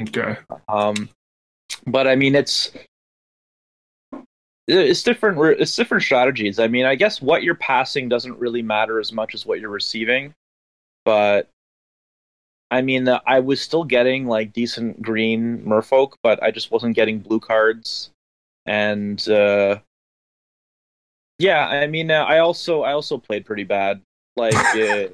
[0.00, 0.36] Okay.
[0.68, 1.08] Um,
[1.86, 2.72] but I mean, it's
[4.72, 5.38] it's different.
[5.60, 6.58] It's different strategies.
[6.58, 9.70] I mean, I guess what you're passing doesn't really matter as much as what you're
[9.70, 10.34] receiving.
[11.04, 11.48] But
[12.70, 17.18] I mean, I was still getting like decent green Merfolk, but I just wasn't getting
[17.18, 18.10] blue cards.
[18.64, 19.80] And uh,
[21.38, 24.00] yeah, I mean, uh, I also I also played pretty bad.
[24.36, 25.08] Like, uh,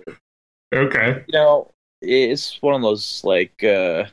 [0.73, 4.05] okay, you know, it's one of those like uh,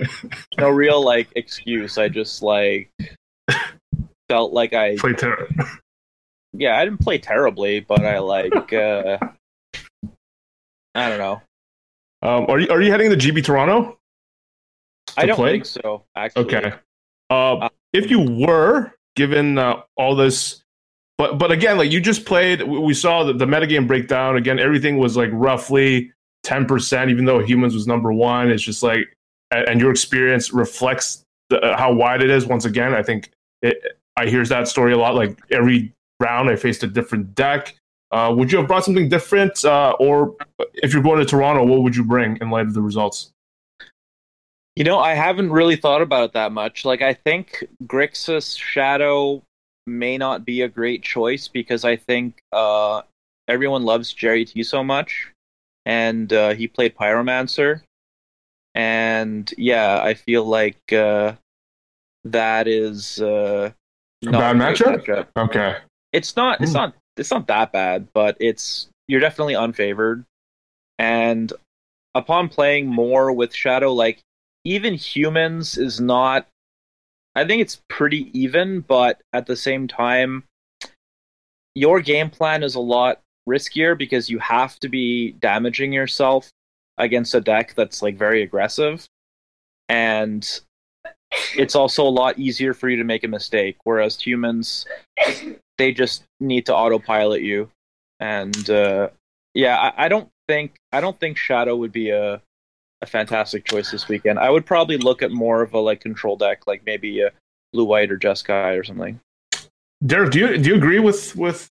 [0.58, 1.96] no real like excuse.
[1.96, 2.90] I just like
[4.32, 5.46] felt like I played ter-
[6.54, 9.18] Yeah, I didn't play terribly, but I like uh
[10.94, 11.42] I don't know.
[12.22, 13.98] Um, are you are you heading to GP Toronto?
[15.16, 15.52] I don't play?
[15.52, 16.04] think so.
[16.16, 16.72] Actually, Okay.
[17.28, 20.62] Uh, if you were given uh, all this,
[21.18, 24.36] but but again, like you just played, we saw the, the metagame breakdown.
[24.36, 28.50] Again, everything was like roughly ten percent, even though humans was number one.
[28.50, 29.16] It's just like,
[29.50, 32.46] and, and your experience reflects the, uh, how wide it is.
[32.46, 33.30] Once again, I think
[33.62, 33.76] it,
[34.16, 35.14] I hears that story a lot.
[35.14, 37.74] Like every round, I faced a different deck.
[38.10, 40.36] Uh, would you have brought something different, uh, or
[40.74, 43.32] if you're going to Toronto, what would you bring in light of the results?
[44.76, 46.84] You know, I haven't really thought about it that much.
[46.84, 49.42] Like, I think Grixis Shadow
[49.86, 53.00] may not be a great choice because I think uh,
[53.48, 55.28] everyone loves Jerry T so much,
[55.86, 57.80] and uh, he played Pyromancer,
[58.74, 61.32] and yeah, I feel like uh,
[62.24, 63.20] that is
[64.26, 65.26] A bad great matchup?
[65.36, 65.76] Okay.
[66.12, 66.60] It's not.
[66.60, 66.78] It's Hmm.
[66.78, 66.94] not.
[67.16, 70.24] It's not that bad, but it's you're definitely unfavored.
[70.98, 71.52] And
[72.14, 74.20] upon playing more with Shadow, like
[74.64, 76.46] even humans is not.
[77.34, 80.44] I think it's pretty even, but at the same time,
[81.74, 86.50] your game plan is a lot riskier because you have to be damaging yourself
[86.98, 89.06] against a deck that's like very aggressive,
[89.88, 90.60] and
[91.56, 93.76] it's also a lot easier for you to make a mistake.
[93.84, 94.86] Whereas humans,
[95.78, 97.70] they just need to autopilot you,
[98.20, 99.08] and uh,
[99.54, 102.40] yeah, I, I don't think I don't think Shadow would be a
[103.02, 104.38] a fantastic choice this weekend.
[104.38, 107.30] I would probably look at more of a like control deck, like maybe a
[107.72, 109.20] blue white or Jeskai or something.
[110.04, 111.68] Derek, do you do you agree with with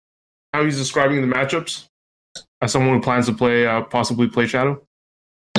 [0.52, 1.86] how he's describing the matchups
[2.60, 4.82] as someone who plans to play uh, possibly play Shadow?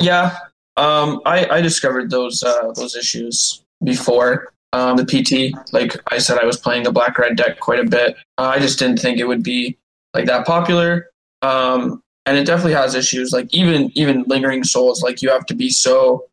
[0.00, 0.36] Yeah,
[0.76, 5.56] um, I, I discovered those uh, those issues before um, the PT.
[5.72, 8.16] Like I said, I was playing a black red deck quite a bit.
[8.38, 9.78] Uh, I just didn't think it would be
[10.14, 11.10] like that popular.
[11.42, 13.32] Um, and it definitely has issues.
[13.32, 16.26] Like even even lingering souls, like you have to be so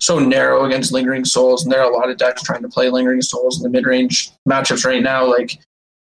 [0.00, 2.90] so narrow against lingering souls, and there are a lot of decks trying to play
[2.90, 5.26] lingering souls in the mid range matchups right now.
[5.26, 5.58] Like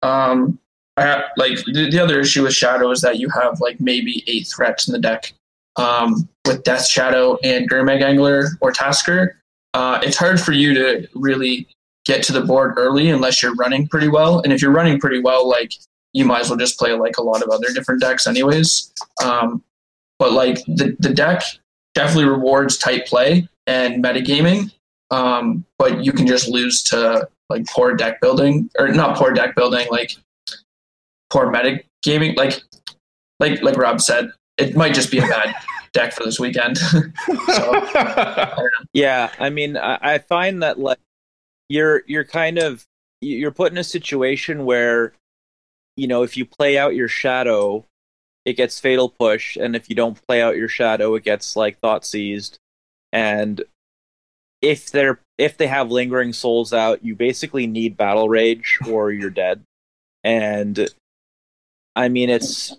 [0.03, 0.59] um,
[0.97, 4.47] I like the, the other issue with Shadow is that you have like maybe eight
[4.47, 5.33] threats in the deck
[5.77, 9.31] um, with Death Shadow and Gurmag Angler or Tasigur.
[9.75, 11.69] Uh, it's hard for you to really
[12.05, 14.41] get to the board early unless you're running pretty well.
[14.41, 15.73] And if you're running pretty well, like
[16.13, 18.93] you might as well just play like a lot of other different decks, anyways.
[19.23, 19.63] Um,
[20.19, 21.43] but like the the deck
[21.95, 24.73] definitely rewards tight play and metagaming.
[25.11, 29.55] Um, but you can just lose to like poor deck building or not poor deck
[29.57, 30.13] building, like
[31.31, 32.37] poor metagaming.
[32.37, 32.63] Like
[33.41, 35.55] like like Rob said, it might just be a bad
[35.95, 36.77] deck for this weekend.
[36.79, 37.13] so
[38.93, 40.99] Yeah, I mean, I, I find that like
[41.69, 42.85] you're you're kind of
[43.21, 45.15] you're put in a situation where
[45.97, 47.85] you know if you play out your shadow,
[48.45, 51.79] it gets fatal push, and if you don't play out your shadow, it gets like
[51.79, 52.59] thought seized,
[53.13, 53.63] and
[54.61, 59.31] if they're if they have lingering souls out, you basically need battle rage or you're
[59.31, 59.63] dead,
[60.23, 60.89] and
[61.97, 62.77] I mean it's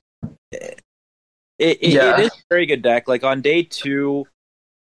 [1.60, 2.20] it, it, Yeah.
[2.20, 3.08] it is a very good deck.
[3.08, 4.28] Like on day two,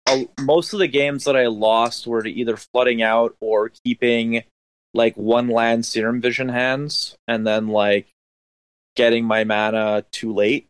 [0.07, 4.43] uh, most of the games that I lost were to either flooding out or keeping
[4.95, 8.07] like one land serum vision hands and then like
[8.97, 10.67] getting my mana too late.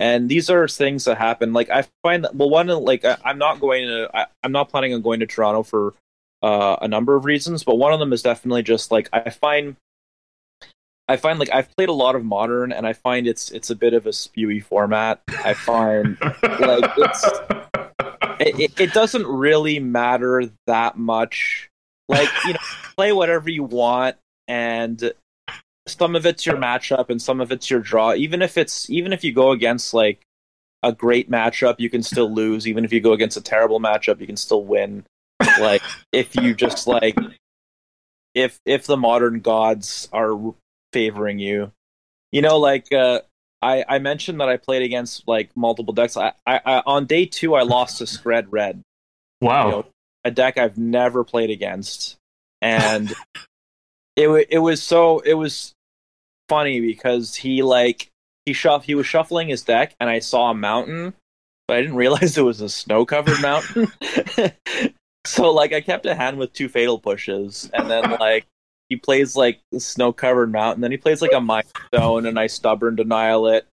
[0.00, 1.52] And these are things that happen.
[1.52, 4.68] Like I find that well, one like I, I'm not going to I, I'm not
[4.68, 5.94] planning on going to Toronto for
[6.42, 9.76] uh, a number of reasons, but one of them is definitely just like I find
[11.08, 13.76] I find like I've played a lot of modern, and I find it's it's a
[13.76, 15.20] bit of a spewy format.
[15.44, 17.24] I find like it's
[18.40, 21.68] it, it, it doesn't really matter that much.
[22.08, 22.60] Like you know,
[22.96, 24.16] play whatever you want,
[24.48, 25.12] and
[25.86, 28.14] some of it's your matchup, and some of it's your draw.
[28.14, 30.22] Even if it's even if you go against like
[30.82, 32.66] a great matchup, you can still lose.
[32.66, 35.04] Even if you go against a terrible matchup, you can still win.
[35.60, 37.16] Like if you just like
[38.34, 40.54] if if the modern gods are
[40.92, 41.72] favoring you,
[42.30, 43.20] you know, like uh,
[43.60, 46.16] I, I mentioned that I played against like multiple decks.
[46.16, 48.82] I, I, I on day two I lost to Spread Red,
[49.40, 49.64] Wow.
[49.66, 49.86] you know,
[50.24, 52.16] a deck I've never played against,
[52.60, 53.12] and
[54.16, 55.74] it it was so it was
[56.48, 58.08] funny because he like
[58.44, 61.14] he shuff he was shuffling his deck and I saw a mountain,
[61.68, 63.90] but I didn't realize it was a snow covered mountain.
[65.24, 68.46] so like I kept a hand with two fatal pushes, and then like
[68.92, 72.46] he plays like snow covered mountain, then he plays like a mind stone, and I
[72.46, 73.66] stubborn denial it.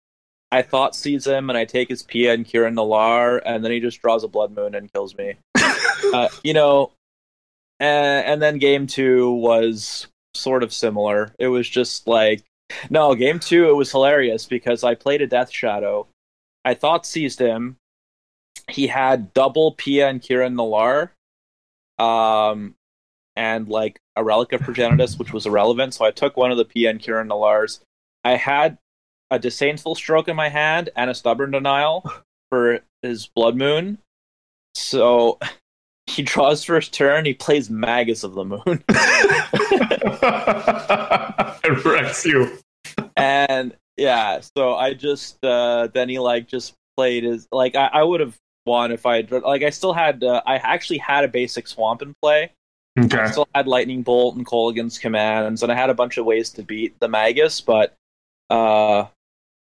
[0.52, 4.00] I Thoughtseize him, and I take his Pia and Kiran Nalaar, and then he just
[4.00, 5.35] draws a blood moon and kills me.
[6.14, 6.92] uh, you know,
[7.81, 11.35] and, and then game two was sort of similar.
[11.37, 12.44] It was just like
[12.88, 16.07] no, game two it was hilarious because I played a Death Shadow.
[16.64, 17.76] I Thoughtseized him.
[18.70, 21.11] He had double Pia and Kiran Nalaar,
[22.04, 22.76] um,
[23.38, 25.94] and like a relic of Progenitus, which was irrelevant.
[25.94, 27.79] So I took one of the PN Kiran Nalaars.
[28.24, 28.79] I had
[29.31, 32.05] a disdainful stroke in my hand and a stubborn denial
[32.51, 33.98] for his blood moon.
[34.74, 35.38] So
[36.09, 37.24] he draws first turn.
[37.24, 38.83] He plays Magus of the Moon,
[41.62, 42.59] and wrecks you.
[43.16, 44.40] and yeah.
[44.57, 48.37] So I just uh, then he like just played his like I, I would have
[48.66, 52.14] won if I like I still had uh, I actually had a basic swamp in
[52.20, 52.51] play.
[52.99, 56.51] I still had lightning bolt and Kolaghan's Commands, and I had a bunch of ways
[56.51, 57.95] to beat the Magus, but
[58.51, 59.07] uh,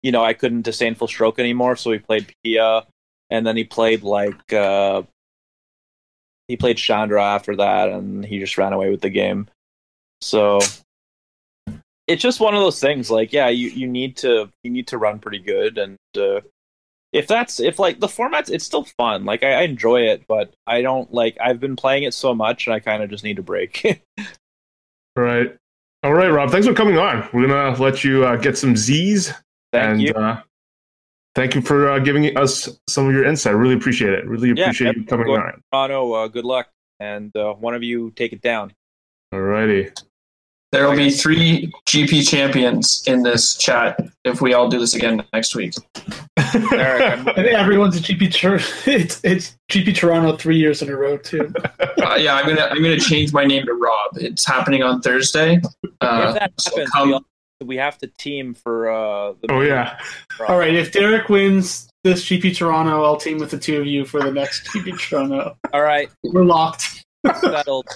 [0.04, 2.86] you know I couldn't disdainful stroke anymore, so he played Pia,
[3.30, 5.04] and then he played like uh,
[6.48, 9.48] he played Chandra after that, and he just ran away with the game.
[10.22, 10.60] So
[12.08, 13.10] it's just one of those things.
[13.10, 16.42] Like, yeah, you, you need to you need to run pretty good, and uh,
[17.14, 19.26] if that's if like the format's it's still fun.
[19.26, 22.68] Like I, I enjoy it, but I don't like I've been playing it so much,
[22.68, 23.82] and I kind of just need a break.
[24.18, 24.26] All
[25.24, 25.56] right.
[26.04, 26.50] All right, Rob.
[26.50, 27.28] Thanks for coming on.
[27.34, 29.34] We're gonna let you uh, get some Z's.
[29.72, 30.14] Thank and, you.
[30.14, 30.42] Uh,
[31.36, 33.56] thank you for uh, giving us some of your insight.
[33.56, 34.26] Really appreciate it.
[34.26, 35.62] Really appreciate yep, you coming on.
[35.72, 36.70] Toronto, uh, good luck,
[37.00, 38.74] and uh, one of you take it down.
[39.32, 39.92] All righty.
[40.72, 45.22] There will be three GP champions in this chat if we all do this again
[45.34, 45.74] next week.
[46.38, 48.34] I'm- think everyone's a GP.
[48.34, 48.56] Tor-
[48.92, 51.54] it's it's GP Toronto three years in a row too.
[52.02, 54.18] Uh, yeah, I'm gonna I'm gonna change my name to Rob.
[54.18, 55.62] It's happening on Thursday.
[55.84, 57.24] if Uh, that so happens, come- we, all,
[57.64, 59.52] we have to team for uh, the.
[59.52, 60.00] oh yeah.
[60.48, 64.04] All right, if Derek wins this GP Toronto, I'll team with the two of you
[64.06, 65.56] for the next GP Toronto.
[65.74, 67.04] All right, We're locked.
[67.40, 67.88] settled.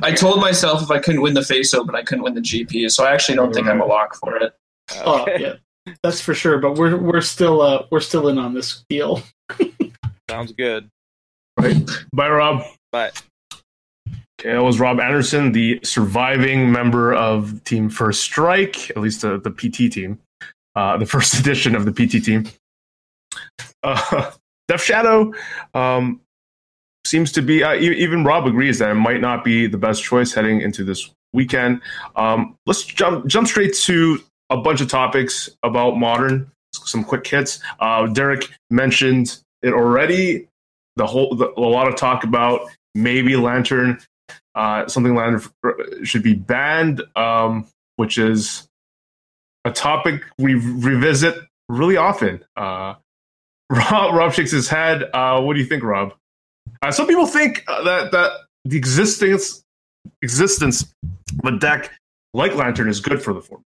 [0.00, 2.90] I told myself if I couldn't win the face open, I couldn't win the GP.
[2.90, 4.54] So I actually don't think I'm a lock for it.
[5.04, 5.40] Oh Okay.
[5.42, 6.58] yeah, that's for sure.
[6.58, 9.22] But we're we're still uh we're still in on this deal.
[10.30, 10.88] Sounds good.
[11.60, 11.76] Right.
[12.12, 12.64] Bye, Rob.
[12.90, 13.10] Bye.
[14.40, 19.38] Okay, that was Rob Anderson, the surviving member of Team First Strike, at least the,
[19.38, 20.18] the PT team,
[20.74, 22.48] uh, the first edition of the PT team.
[23.84, 24.30] Uh,
[24.68, 25.32] Death Shadow
[25.74, 26.21] um,
[27.12, 30.32] seems to be, uh, even Rob agrees that it might not be the best choice
[30.32, 31.82] heading into this weekend.
[32.16, 37.60] Um, let's jump, jump straight to a bunch of topics about modern, some quick hits.
[37.80, 40.48] Uh, Derek mentioned it already.
[40.96, 42.62] The whole, the, a lot of talk about
[42.94, 43.98] maybe Lantern
[44.54, 45.42] uh, something Lantern
[46.04, 48.68] should be banned, um, which is
[49.64, 51.36] a topic we revisit
[51.68, 52.44] really often.
[52.56, 52.94] Uh,
[53.70, 55.04] Rob, Rob shakes his head.
[55.14, 56.14] Uh, what do you think, Rob?
[56.82, 58.32] Uh, some people think uh, that that
[58.64, 59.62] the existence
[60.20, 60.92] existence
[61.42, 61.92] of a deck
[62.34, 63.64] like Lantern is good for the format.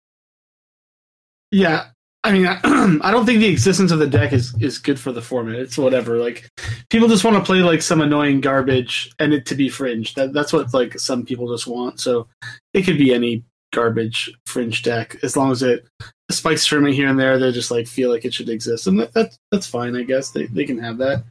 [1.51, 1.87] Yeah,
[2.23, 2.47] I mean,
[3.03, 5.55] I don't think the existence of the deck is is good for the format.
[5.55, 6.17] It's whatever.
[6.17, 6.47] Like
[6.89, 10.13] people just want to play like some annoying garbage and it to be fringe.
[10.13, 11.99] That that's what like some people just want.
[11.99, 12.27] So
[12.73, 13.43] it could be any
[13.73, 15.85] garbage fringe deck as long as it
[16.29, 17.39] spikes tournament here and there.
[17.39, 19.95] They just like feel like it should exist, and that that's fine.
[19.95, 21.23] I guess they they can have that.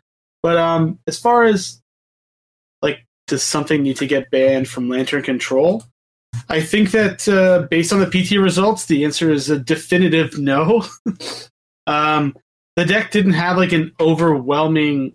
[0.42, 1.80] But um, as far as
[2.82, 5.84] like does something need to get banned from Lantern Control?
[6.48, 10.84] I think that uh, based on the PT results, the answer is a definitive no.
[11.86, 12.36] um,
[12.76, 15.14] the deck didn't have like an overwhelming,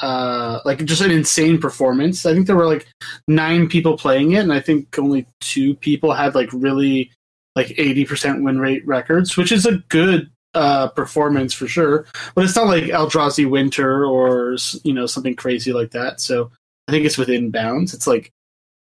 [0.00, 2.26] uh, like just an insane performance.
[2.26, 2.86] I think there were like
[3.26, 7.10] nine people playing it, and I think only two people had like really
[7.56, 12.06] like eighty percent win rate records, which is a good uh, performance for sure.
[12.34, 16.20] But it's not like Eldrazi Winter or you know something crazy like that.
[16.20, 16.50] So
[16.88, 17.94] I think it's within bounds.
[17.94, 18.32] It's like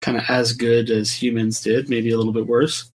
[0.02, 2.92] kind of as good as humans did, maybe a little bit worse.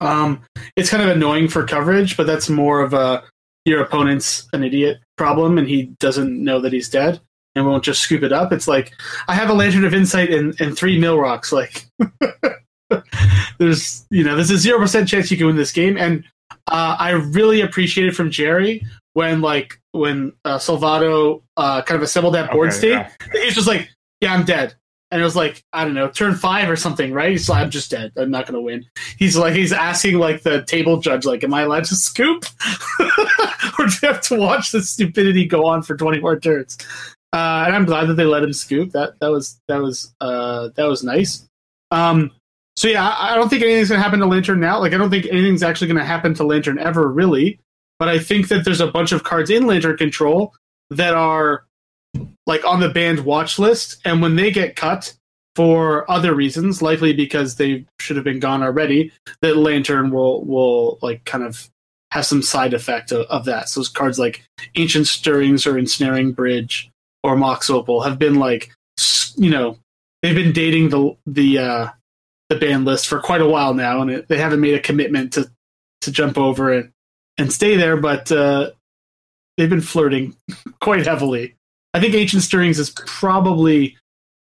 [0.00, 0.42] Um,
[0.76, 3.24] it's kind of annoying for coverage, but that's more of a
[3.64, 7.20] your opponent's an idiot problem, and he doesn't know that he's dead
[7.54, 8.52] and won't just scoop it up.
[8.52, 8.92] It's like
[9.26, 11.50] I have a lantern of insight and, and three mill rocks.
[11.50, 11.86] Like
[13.58, 16.24] there's you know there's a zero percent chance you can win this game, and
[16.68, 22.34] uh, I really appreciated from Jerry when like when uh, Salvatto uh, kind of assembled
[22.34, 22.90] that board Okay, state.
[22.90, 23.10] yeah.
[23.32, 23.88] He's just like,
[24.20, 24.74] "Yeah, I'm dead,"
[25.10, 27.30] and it was like, I don't know, turn five or something, right?
[27.30, 28.12] He's like, "I'm just dead.
[28.16, 28.84] I'm not going to win."
[29.18, 32.44] He's like, he's asking like the table judge, like, "Am I allowed to scoop,
[33.78, 36.76] or do you have to watch this stupidity go on for 24 turns?"
[37.32, 38.92] Uh, and I'm glad that they let him scoop.
[38.92, 41.46] That that was that was uh, that was nice.
[41.90, 42.32] Um,
[42.76, 44.80] so yeah, I, don't think anything's gonna happen to Lantern now.
[44.80, 47.58] Like I don't think anything's actually gonna happen to Lantern ever, really.
[47.98, 50.54] But I think that there's a bunch of cards in Lantern Control
[50.90, 51.64] that are
[52.46, 55.14] like on the banned watch list, and when they get cut
[55.54, 59.10] for other reasons, likely because they should have been gone already,
[59.40, 61.70] that Lantern will will like kind of
[62.10, 63.70] have some side effect of, of that.
[63.70, 66.90] So those cards like Ancient Stirrings or Ensnaring Bridge
[67.22, 68.70] or Mox Opal have been like
[69.36, 69.78] you know
[70.22, 71.88] they've been dating the the uh,
[72.48, 75.32] the ban list for quite a while now, and it, they haven't made a commitment
[75.34, 75.50] to
[76.02, 76.92] to jump over and
[77.38, 78.70] and stay there, but uh,
[79.56, 80.36] they've been flirting
[80.80, 81.54] quite heavily.
[81.94, 83.96] I think Ancient Stirrings is probably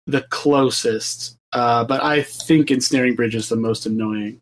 [0.07, 4.41] the closest, uh, but I think Ensnaring Bridge is the most annoying.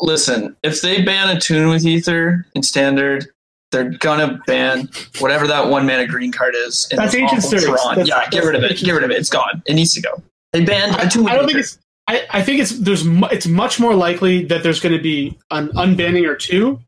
[0.00, 3.26] Listen, if they ban Attune with Aether in standard,
[3.72, 4.88] they're gonna ban
[5.18, 6.86] whatever that one mana green card is.
[6.90, 7.80] That's Ancient Stirrings.
[7.84, 8.78] That's- yeah, get rid of it.
[8.78, 9.18] Get rid of it.
[9.18, 9.62] It's gone.
[9.66, 10.22] It needs to go.
[10.52, 11.78] They banned I, I don't think it's.
[12.06, 15.68] I, I think it's there's it's much more likely that there's going to be an
[15.70, 16.80] unbanning or two,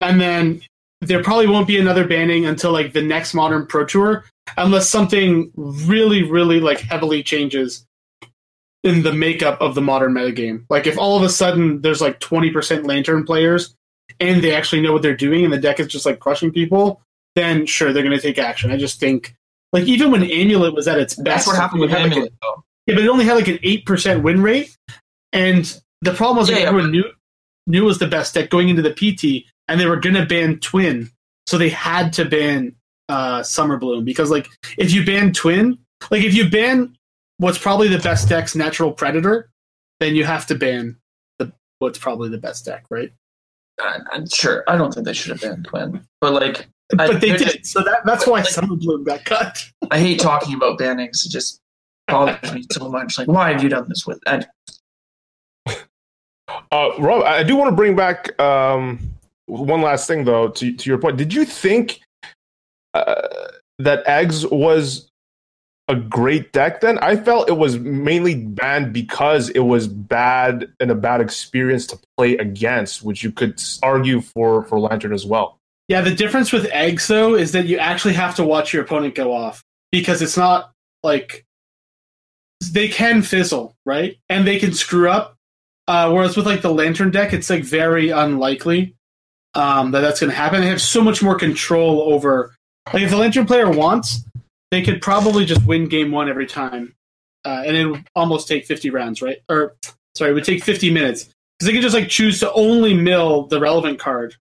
[0.00, 0.62] and then
[1.00, 4.24] there probably won't be another banning until like the next modern pro tour,
[4.56, 7.84] unless something really really like heavily changes
[8.82, 10.64] in the makeup of the modern metagame.
[10.70, 13.74] Like if all of a sudden there's like 20% lantern players
[14.18, 17.02] and they actually know what they're doing and the deck is just like crushing people,
[17.36, 18.70] then sure they're going to take action.
[18.70, 19.34] I just think
[19.72, 22.12] like even when Amulet was at its best, That's what happened with it had, like,
[22.12, 22.64] a- Amulet, though.
[22.86, 24.76] yeah, but it only had like an eight percent win rate,
[25.32, 27.04] and the problem was Yeah, like yeah, everyone knew
[27.66, 30.58] knew it was the best deck going into the PT, and they were gonna ban
[30.60, 31.10] Twin,
[31.46, 32.74] so they had to ban
[33.08, 34.48] uh, Summer Bloom because like
[34.78, 35.78] if you ban Twin,
[36.10, 36.96] like if you ban
[37.38, 39.50] what's probably the best deck's Natural Predator,
[40.00, 40.96] then you have to ban
[41.38, 43.12] the what's probably the best deck, right?
[44.12, 44.62] I'm sure.
[44.68, 46.68] I don't think they should have banned Twin, but like,
[46.98, 49.64] I- But they they're did, just- so that that's why like- Summer Bloom got cut.
[49.90, 51.24] I hate talking about bannings.
[51.24, 51.60] It just
[52.08, 53.18] bothers me so much.
[53.18, 54.20] Like, why have you done this with?
[54.26, 54.46] And
[56.72, 58.98] Uh, Rob, I do want to bring back um,
[59.46, 61.16] one last thing, though, to, to your point.
[61.16, 62.00] Did you think
[62.94, 63.28] uh,
[63.78, 65.08] that Eggs was
[65.88, 66.98] a great deck then?
[66.98, 71.98] I felt it was mainly banned because it was bad and a bad experience to
[72.16, 75.56] play against, which you could argue for, for Lantern as well.
[75.90, 79.16] Yeah, the difference with eggs though is that you actually have to watch your opponent
[79.16, 80.70] go off because it's not
[81.02, 81.44] like
[82.70, 84.16] they can fizzle, right?
[84.28, 85.34] And they can screw up.
[85.88, 88.94] Uh, whereas with like the lantern deck, it's like very unlikely
[89.54, 90.60] um, that that's going to happen.
[90.60, 92.54] They have so much more control over.
[92.92, 94.24] Like if the lantern player wants,
[94.70, 96.94] they could probably just win game one every time,
[97.44, 99.38] uh, and it would almost take fifty rounds, right?
[99.48, 99.74] Or
[100.14, 103.48] sorry, it would take fifty minutes because they could just like choose to only mill
[103.48, 104.36] the relevant card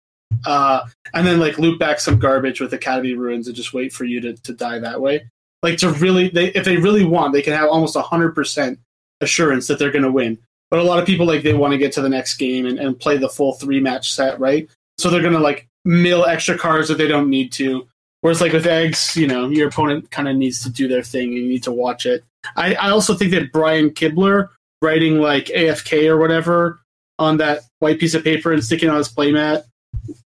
[0.46, 4.06] uh, and then like loop back some garbage with Academy ruins and just wait for
[4.06, 5.30] you to, to die that way.
[5.62, 8.80] Like to really, they, if they really want, they can have almost hundred percent
[9.22, 10.38] assurance that they're going to win.
[10.70, 12.80] But a lot of people like they want to get to the next game and,
[12.80, 14.70] and play the full three match set, right?
[14.98, 17.88] So they're going to like mill extra cards that they don't need to.
[18.22, 21.30] Whereas like with eggs, you know, your opponent kind of needs to do their thing
[21.30, 22.24] and you need to watch it.
[22.56, 24.50] I, I also think that Brian Kibler
[24.82, 26.82] writing like AFK or whatever
[27.18, 29.64] on that white piece of paper and sticking it on his playmat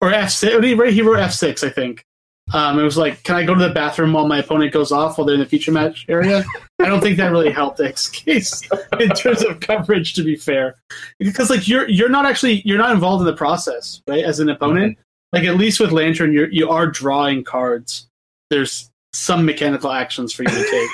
[0.01, 0.63] or F six.
[0.63, 2.05] He wrote he wrote F six, I think.
[2.51, 5.17] Um, it was like, can I go to the bathroom while my opponent goes off
[5.17, 6.43] while they're in the feature match area?
[6.79, 8.67] I don't think that really helped X case
[8.99, 10.13] in terms of coverage.
[10.15, 10.75] To be fair,
[11.19, 14.23] because like you're you're not actually you're not involved in the process, right?
[14.23, 14.97] As an opponent,
[15.31, 18.07] like at least with Lantern, you you are drawing cards.
[18.49, 20.87] There's some mechanical actions for you to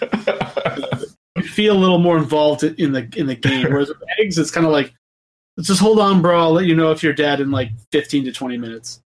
[0.00, 1.04] take.
[1.36, 3.64] You feel a little more involved in the in the game.
[3.72, 4.94] Whereas with eggs, it's kind of like
[5.56, 6.40] Let's just hold on, bro.
[6.40, 9.00] I'll let you know if you're dead in like 15 to 20 minutes.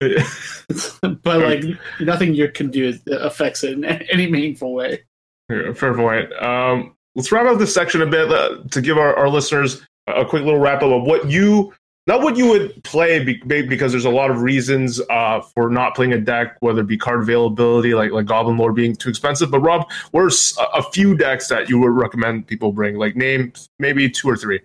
[0.00, 1.62] but like
[2.00, 5.02] nothing you can do affects it in any meaningful way.
[5.50, 6.32] Yeah, fair point.
[6.42, 10.24] Um, let's wrap up this section a bit uh, to give our, our listeners a
[10.24, 11.74] quick little wrap up of what you,
[12.06, 15.94] not what you would play, be, because there's a lot of reasons uh, for not
[15.94, 19.50] playing a deck, whether it be card availability, like like Goblin Lord being too expensive.
[19.50, 22.96] But Rob, where's a few decks that you would recommend people bring?
[22.96, 24.60] Like name maybe two or three.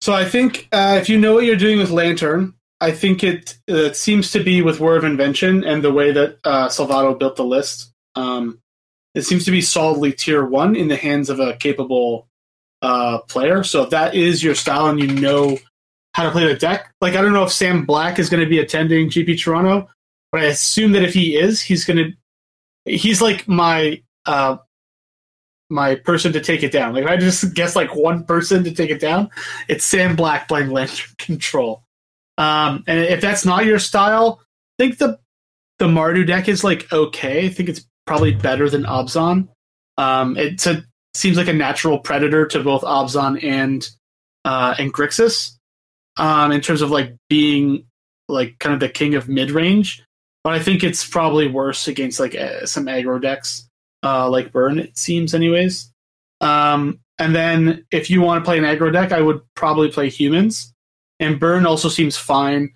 [0.00, 3.58] So I think uh, if you know what you're doing with Lantern, I think it,
[3.66, 7.36] it seems to be with Whir of Invention and the way that uh, Salvatto built
[7.36, 7.92] the list.
[8.14, 8.60] Um,
[9.14, 12.28] it seems to be solidly tier one in the hands of a capable
[12.82, 13.64] uh, player.
[13.64, 15.58] So if that is your style and you know
[16.18, 16.92] how to play the deck.
[17.00, 19.88] Like I don't know if Sam Black is going to be attending GP Toronto,
[20.32, 24.56] but I assume that if he is, he's going to he's like my uh
[25.70, 26.94] my person to take it down.
[26.94, 29.30] Like if I just guess like one person to take it down,
[29.68, 31.82] it's Sam Black playing Lantern Control.
[32.38, 34.40] Um, and if that's not your style,
[34.78, 35.18] I think the
[35.78, 37.46] the Mardu deck is like okay.
[37.46, 39.48] I think it's probably better than Abzan.
[39.96, 40.64] Um, it
[41.14, 43.88] seems like a natural predator to both Abzan and
[44.44, 45.52] uh, and Grixis
[46.16, 47.84] um, in terms of like being
[48.28, 50.02] like kind of the king of mid range.
[50.44, 53.67] But I think it's probably worse against like uh, some aggro decks
[54.02, 54.78] uh, like Burn.
[54.78, 55.92] It seems, anyways.
[56.40, 60.08] Um, and then if you want to play an aggro deck, I would probably play
[60.08, 60.72] humans.
[61.20, 62.70] And Burn also seems fine,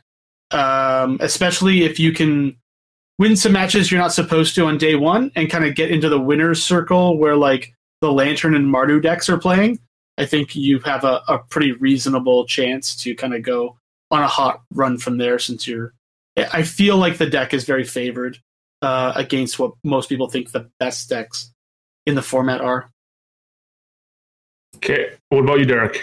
[0.50, 2.56] um, especially if you can
[3.18, 6.08] win some matches you're not supposed to on day one and kind of get into
[6.08, 9.78] the winner's circle where like the Lantern and Mardu decks are playing.
[10.18, 13.78] I think you have a, a pretty reasonable chance to kind of go
[14.10, 15.94] on a hot run from there since you're.
[16.36, 18.38] I feel like the deck is very favored
[18.82, 21.52] uh, against what most people think the best decks
[22.06, 22.90] in the format are.
[24.76, 26.02] Okay, what about you, Derek?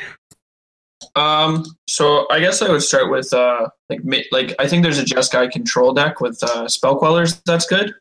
[1.15, 4.01] Um, so I guess I would start with uh, like
[4.31, 7.93] like I think there's a Jeskai control deck with uh, spell quellers that's good,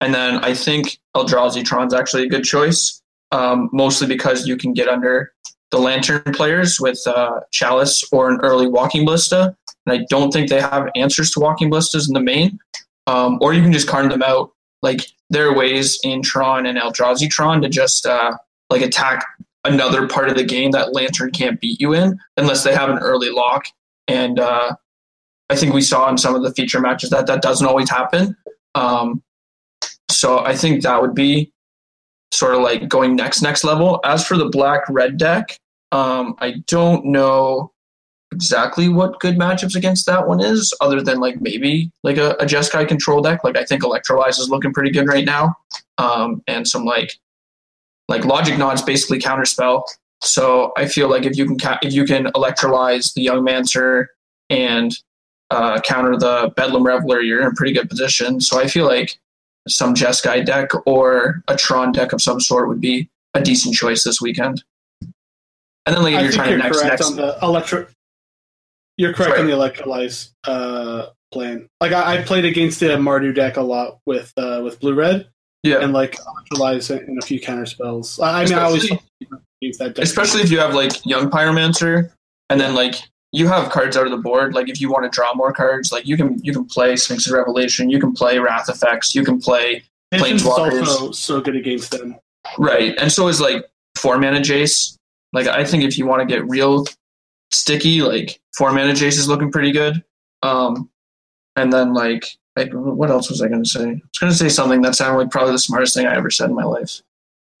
[0.00, 3.00] and then I think Eldrazi Tron's actually a good choice,
[3.32, 5.32] um, mostly because you can get under
[5.70, 9.56] the Lantern players with uh, Chalice or an early Walking Ballista,
[9.86, 12.58] and I don't think they have answers to Walking Ballistas in the main,
[13.06, 14.52] um, or you can just card them out.
[14.82, 15.00] Like
[15.30, 18.36] there are ways in Tron and Eldrazi Tron to just uh,
[18.70, 19.24] like attack
[19.64, 22.98] another part of the game that Lantern can't beat you in unless they have an
[22.98, 23.66] early lock.
[24.06, 24.76] And uh,
[25.50, 28.36] I think we saw in some of the feature matches that that doesn't always happen.
[28.74, 29.22] Um,
[30.10, 31.52] so I think that would be
[32.32, 34.00] sort of like going next next level.
[34.04, 35.58] As for the black red deck,
[35.92, 37.72] um, I don't know
[38.36, 42.44] exactly what good matchups against that one is, other than like maybe like a, a
[42.44, 43.42] Jeskai control deck.
[43.42, 45.56] Like I think Electrolyze is looking pretty good right now,
[45.98, 47.12] um, and some like
[48.08, 49.82] like Logic Knot's basically counterspell.
[50.22, 54.08] So I feel like if you can ca- if you can electrolyze the Young Mancer
[54.50, 54.92] and
[55.50, 58.40] uh, counter the Bedlam Reveler, you're in a pretty good position.
[58.40, 59.18] So I feel like
[59.68, 64.04] some Jeskai deck or a Tron deck of some sort would be a decent choice
[64.04, 64.62] this weekend.
[65.86, 67.86] And then like I you're trying you're to next correct next on the electro.
[68.98, 69.40] You're correct Sorry.
[69.40, 71.68] on the electrolyze uh, plan.
[71.80, 75.28] Like I, I played against the Mardu deck a lot with uh, with blue red
[75.62, 75.80] yeah.
[75.80, 78.18] and like electrolyze in a few counter spells.
[78.20, 80.04] I, I mean, I always Especially- use that deck.
[80.04, 82.10] especially if you have like young pyromancer
[82.50, 82.94] and then like
[83.32, 85.90] you have cards out of the board like if you want to draw more cards
[85.90, 89.40] like you can you can play sphinx's revelation you can play wrath effects you can
[89.40, 89.82] play
[90.12, 90.86] Vision's Planeswalkers.
[90.86, 92.16] also so good against them.
[92.58, 93.64] right and so is like
[93.96, 94.94] four mana jace
[95.32, 96.84] like i think if you want to get real
[97.56, 100.02] sticky like four mana jace is looking pretty good
[100.42, 100.88] um
[101.56, 102.24] and then like
[102.56, 104.94] like what else was i going to say i was going to say something that
[104.94, 107.02] sounded like probably the smartest thing i ever said in my life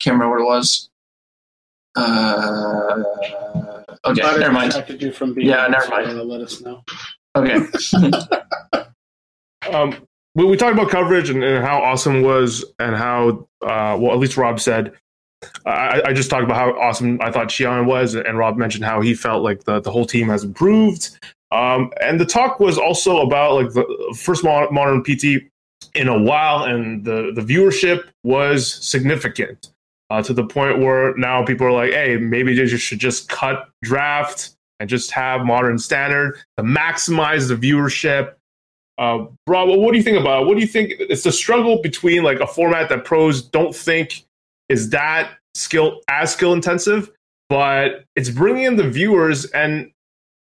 [0.00, 0.90] can't remember what it was
[1.96, 3.02] uh
[4.04, 5.48] okay Glad I never mind protected you from being.
[5.48, 6.20] Yeah, never mind.
[6.20, 6.84] Let us know.
[7.34, 7.58] Okay.
[9.72, 9.96] Um,
[10.34, 14.12] we, we talked about coverage and, and how awesome it was, and how uh, well
[14.12, 14.92] at least Rob said.
[15.64, 19.00] I, I just talked about how awesome I thought Xian was, and Rob mentioned how
[19.00, 21.18] he felt like the, the whole team has improved.
[21.52, 25.44] Um, and the talk was also about like the first modern PT
[25.94, 29.72] in a while, and the the viewership was significant
[30.10, 33.68] uh, to the point where now people are like, "Hey, maybe they should just cut
[33.82, 38.34] draft and just have modern standard to maximize the viewership."
[38.98, 40.42] Uh, Rob, what do you think about?
[40.42, 40.46] it?
[40.46, 40.94] What do you think?
[40.98, 44.25] It's the struggle between like a format that pros don't think
[44.68, 47.10] is that skill as skill intensive,
[47.48, 49.90] but it's bringing in the viewers and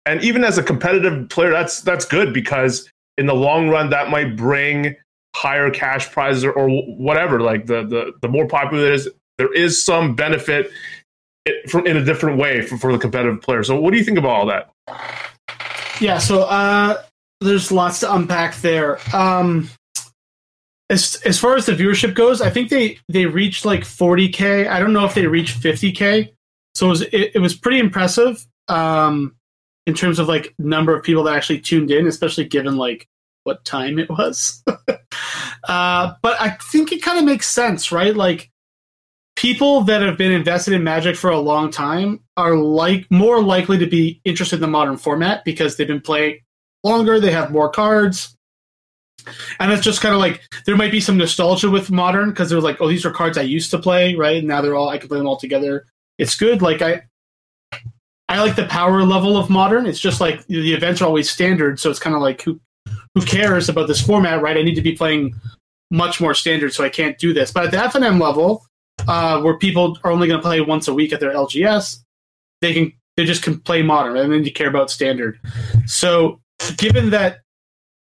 [0.06, 4.10] and even as a competitive player, that's that's good because in the long run that
[4.10, 4.96] might bring
[5.34, 7.40] higher cash prizes or, or whatever.
[7.40, 9.08] Like the the the more popular it is,
[9.38, 10.70] there is some benefit
[11.46, 13.62] it, from in a different way for, for the competitive player.
[13.62, 14.70] So what do you think about all that?
[16.00, 17.02] Yeah, so uh,
[17.40, 18.98] there's lots to unpack there.
[19.14, 19.70] Um,
[20.90, 24.68] as as far as the viewership goes, I think they they reached like 40k.
[24.68, 26.30] I don't know if they reached 50k.
[26.74, 29.34] So it was it, it was pretty impressive um,
[29.86, 33.08] in terms of like number of people that actually tuned in, especially given like
[33.44, 34.62] what time it was.
[35.68, 38.14] uh, but I think it kind of makes sense, right?
[38.14, 38.50] Like
[39.36, 43.78] people that have been invested in Magic for a long time are like more likely
[43.78, 46.40] to be interested in the modern format because they've been playing
[46.82, 48.36] longer, they have more cards.
[49.60, 52.60] And it's just kind of like there might be some nostalgia with modern because they're
[52.60, 54.38] like, oh, these are cards I used to play, right?
[54.38, 55.86] And now they're all I can play them all together.
[56.18, 56.62] It's good.
[56.62, 57.02] Like I,
[58.28, 59.86] I like the power level of modern.
[59.86, 62.60] It's just like the events are always standard, so it's kind of like who
[63.14, 64.56] who cares about this format, right?
[64.56, 65.34] I need to be playing
[65.90, 67.52] much more standard, so I can't do this.
[67.52, 68.66] But at the FNM level,
[69.06, 71.98] uh, where people are only going to play once a week at their LGS,
[72.60, 75.38] they can they just can play modern, and then you care about standard.
[75.86, 76.40] So,
[76.76, 77.40] given that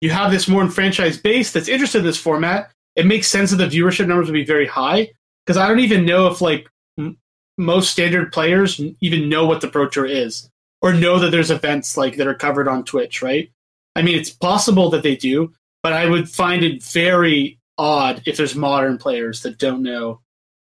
[0.01, 3.57] you have this more franchise base that's interested in this format, it makes sense that
[3.57, 5.09] the viewership numbers would be very high.
[5.45, 7.17] Because I don't even know if like m-
[7.57, 10.49] most standard players even know what the Pro Tour is,
[10.81, 13.51] or know that there's events like that are covered on Twitch, right?
[13.95, 18.37] I mean, it's possible that they do, but I would find it very odd if
[18.37, 20.21] there's modern players that don't know,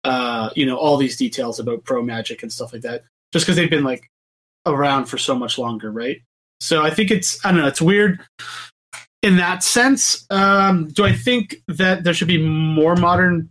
[0.05, 3.57] uh, you know, all these details about Pro Magic and stuff like that, just because
[3.57, 4.11] they've been like
[4.67, 6.21] around for so much longer, right?
[6.61, 8.21] So I think it's I don't know, it's weird
[9.23, 10.27] in that sense.
[10.31, 13.51] Um, do I think that there should be more modern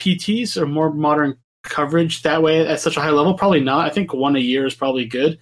[0.00, 3.34] PTs or more modern coverage that way at such a high level?
[3.34, 3.86] Probably not.
[3.86, 5.38] I think one a year is probably good.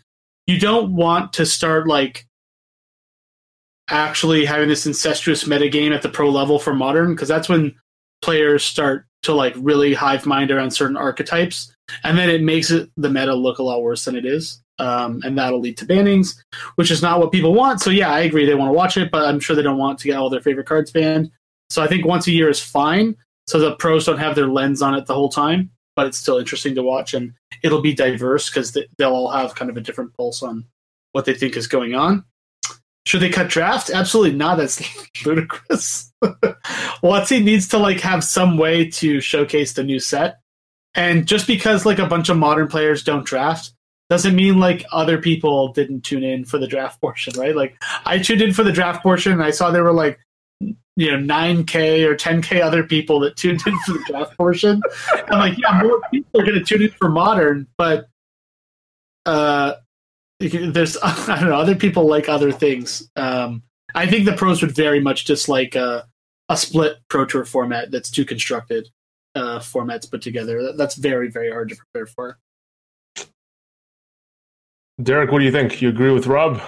[0.47, 2.27] You don't want to start like
[3.89, 7.75] actually having this incestuous metagame at the pro level for modern because that's when
[8.23, 11.75] players start to like really hive mind around certain archetypes
[12.05, 15.21] and then it makes it the meta look a lot worse than it is um,
[15.25, 16.37] and that'll lead to bannings
[16.77, 19.11] which is not what people want so yeah i agree they want to watch it
[19.11, 21.31] but i'm sure they don't want to get all their favorite cards banned
[21.69, 23.17] so i think once a year is fine
[23.47, 26.39] so the pros don't have their lens on it the whole time but it's still
[26.39, 30.15] interesting to watch and it'll be diverse because they'll all have kind of a different
[30.17, 30.65] pulse on
[31.13, 32.25] what they think is going on
[33.07, 33.91] should they cut draft?
[33.91, 34.57] Absolutely not.
[34.57, 34.81] That's
[35.27, 36.13] ludicrous.
[37.03, 40.41] WotC needs to like have some way to showcase the new set.
[40.95, 43.73] And just because like a bunch of modern players don't draft
[44.11, 47.57] doesn't mean like other people didn't tune in for the draft portion, right?
[47.57, 50.19] Like I tuned in for the draft portion and I saw there were like
[50.97, 54.83] you know 9k or 10k other people that tuned in for the draft portion.
[55.29, 58.09] I'm like, yeah, more people are going to tune in for modern, but
[59.25, 59.75] uh
[60.41, 63.09] there's I don't know other people like other things.
[63.17, 63.63] Um,
[63.95, 66.07] I think the pros would very much dislike a,
[66.49, 68.89] a split pro tour format that's too constructed
[69.35, 70.73] uh, formats put together.
[70.73, 72.39] That's very very hard to prepare for.
[75.03, 75.81] Derek, what do you think?
[75.81, 76.61] You agree with Rob?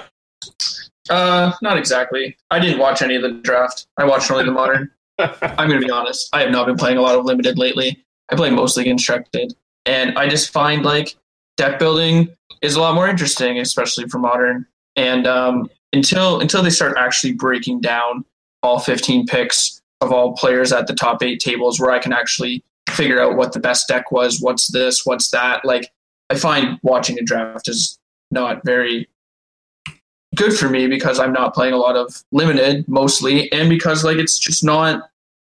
[1.11, 2.37] Uh, not exactly.
[2.51, 3.87] I didn't watch any of the draft.
[3.97, 4.91] I watched only the modern.
[5.18, 6.28] I'm going to be honest.
[6.33, 8.05] I have not been playing a lot of limited lately.
[8.30, 9.55] I play mostly constructed,
[9.85, 11.16] and I just find like
[11.57, 12.28] deck building
[12.62, 14.66] is a lot more interesting, especially for modern.
[14.97, 18.24] And um, until until they start actually breaking down
[18.62, 22.64] all 15 picks of all players at the top eight tables, where I can actually
[22.89, 25.64] figure out what the best deck was, what's this, what's that.
[25.64, 25.93] Like
[26.30, 27.99] I find watching a draft is
[28.33, 29.09] not very
[30.35, 34.16] good for me because I'm not playing a lot of limited mostly, and because like
[34.16, 35.09] it's just not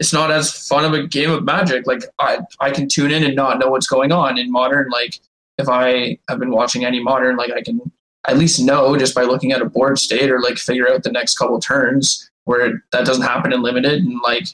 [0.01, 1.87] it's not as fun of a game of magic.
[1.87, 4.91] Like I I can tune in and not know what's going on in modern.
[4.91, 5.21] Like
[5.59, 7.81] if I have been watching any modern, like I can
[8.27, 11.13] at least know just by looking at a board state or like figure out the
[11.13, 14.03] next couple turns where that doesn't happen in limited.
[14.03, 14.47] And like,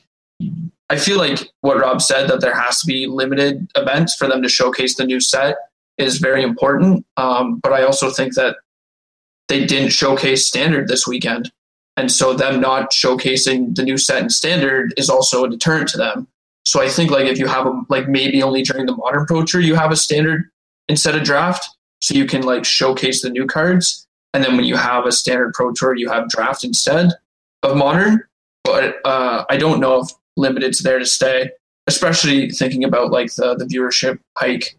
[0.90, 4.42] I feel like what Rob said that there has to be limited events for them
[4.42, 5.56] to showcase the new set
[5.98, 7.04] is very important.
[7.16, 8.56] Um, but I also think that
[9.48, 11.50] they didn't showcase standard this weekend.
[11.96, 15.98] And so them not showcasing the new set and standard is also a deterrent to
[15.98, 16.28] them.
[16.64, 19.44] So I think like if you have a, like maybe only during the modern pro
[19.44, 20.50] tour you have a standard
[20.88, 21.68] instead of draft
[22.00, 25.52] so you can like showcase the new cards and then when you have a standard
[25.54, 27.12] pro tour you have draft instead
[27.62, 28.22] of modern
[28.64, 31.50] but uh, i don't know if limited's there to stay
[31.86, 34.78] especially thinking about like the, the viewership hike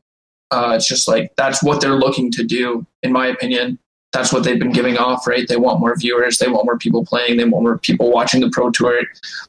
[0.51, 3.77] uh, it's just like that's what they're looking to do in my opinion
[4.11, 7.05] that's what they've been giving off right they want more viewers they want more people
[7.05, 9.01] playing they want more people watching the pro tour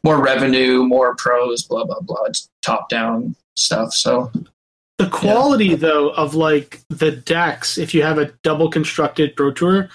[0.04, 4.30] more revenue more pros blah blah blah it's top down stuff so
[5.02, 5.76] the quality yeah.
[5.76, 9.88] though of like the decks, if you have a double constructed Pro Tour,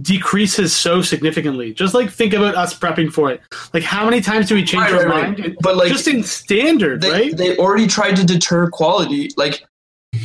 [0.00, 1.74] decreases so significantly.
[1.74, 3.42] Just like think about us prepping for it.
[3.74, 5.40] Like how many times do we change right, our right, mind?
[5.40, 5.56] Right.
[5.60, 7.36] But like just in standard, they, right?
[7.36, 9.30] They already tried to deter quality.
[9.36, 9.62] Like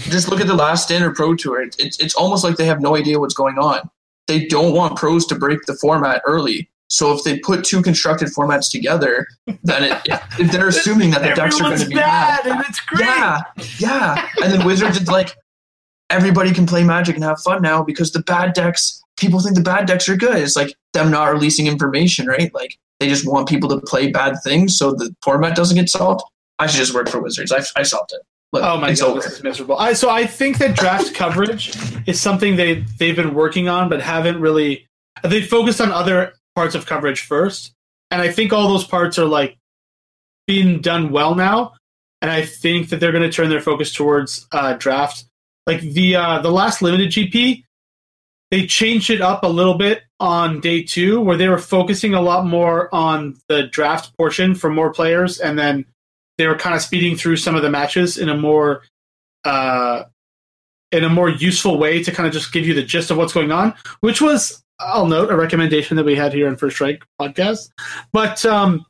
[0.09, 1.61] just look at the last standard Pro Tour.
[1.61, 3.89] It's it's almost like they have no idea what's going on.
[4.27, 6.69] They don't want pros to break the format early.
[6.89, 9.27] So if they put two constructed formats together,
[9.63, 10.01] then it,
[10.39, 13.05] if they're assuming that the decks are going to be bad, bad, and it's great.
[13.05, 13.41] Yeah,
[13.77, 14.27] yeah.
[14.43, 15.35] And then Wizards is like,
[16.09, 19.61] everybody can play Magic and have fun now because the bad decks, people think the
[19.61, 20.37] bad decks are good.
[20.37, 22.51] It's like them not releasing information, right?
[22.55, 26.23] Like they just want people to play bad things so the format doesn't get solved.
[26.57, 27.51] I should just work for Wizards.
[27.51, 28.21] I, I solved it.
[28.51, 29.21] Look, oh my god, over.
[29.21, 29.77] this is miserable.
[29.77, 31.75] I, so I think that draft coverage
[32.07, 34.87] is something they they've been working on, but haven't really.
[35.23, 37.73] They focused on other parts of coverage first.
[38.11, 39.57] And I think all those parts are like
[40.47, 41.73] being done well now.
[42.21, 45.25] And I think that they're going to turn their focus towards uh, draft.
[45.65, 47.63] Like the uh, the last limited GP,
[48.51, 52.21] they changed it up a little bit on day two, where they were focusing a
[52.21, 55.85] lot more on the draft portion for more players, and then
[56.39, 58.83] they were kind of speeding through some of the matches in a more
[59.43, 60.03] uh,
[60.93, 63.33] in a more useful way to kind of just give you the gist of what's
[63.33, 67.03] going on, which was I'll note a recommendation that we had here in First Strike
[67.19, 67.69] podcast.
[68.13, 68.85] But um,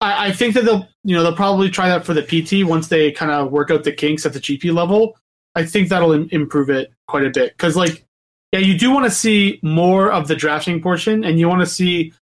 [0.00, 2.88] I, I think that they'll you know they'll probably try that for the PT once
[2.88, 5.18] they kind of work out the kinks at the GP level.
[5.54, 8.06] I think that'll Im- improve it quite a bit because like
[8.52, 11.66] yeah, you do want to see more of the drafting portion, and you want to
[11.66, 12.14] see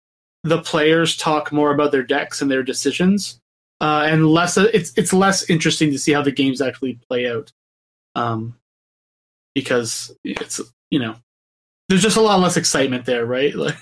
[0.42, 3.40] the players talk more about their decks and their decisions,
[3.80, 4.56] uh, and less.
[4.56, 7.52] It's it's less interesting to see how the games actually play out,
[8.14, 8.56] um,
[9.54, 10.60] because it's
[10.90, 11.14] you know
[11.88, 13.52] there's just a lot less excitement there, right?
[13.56, 13.76] Like,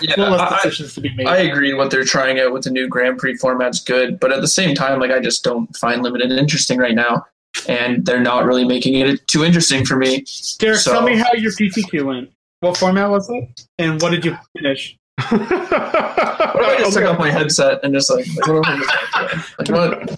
[0.00, 1.26] Yeah, a lot less I- decisions to be made.
[1.26, 1.74] I agree.
[1.74, 4.76] What they're trying out with the new Grand Prix format's good, but at the same
[4.76, 7.26] time, like I just don't find limited interesting right now,
[7.68, 10.24] and they're not really making it too interesting for me.
[10.60, 12.30] Derek, so- tell me how your PTQ went.
[12.60, 14.96] What format was it, and what did you finish?
[15.18, 18.82] What if I just took off my headset and just like, like, what, am
[19.14, 20.10] I like what?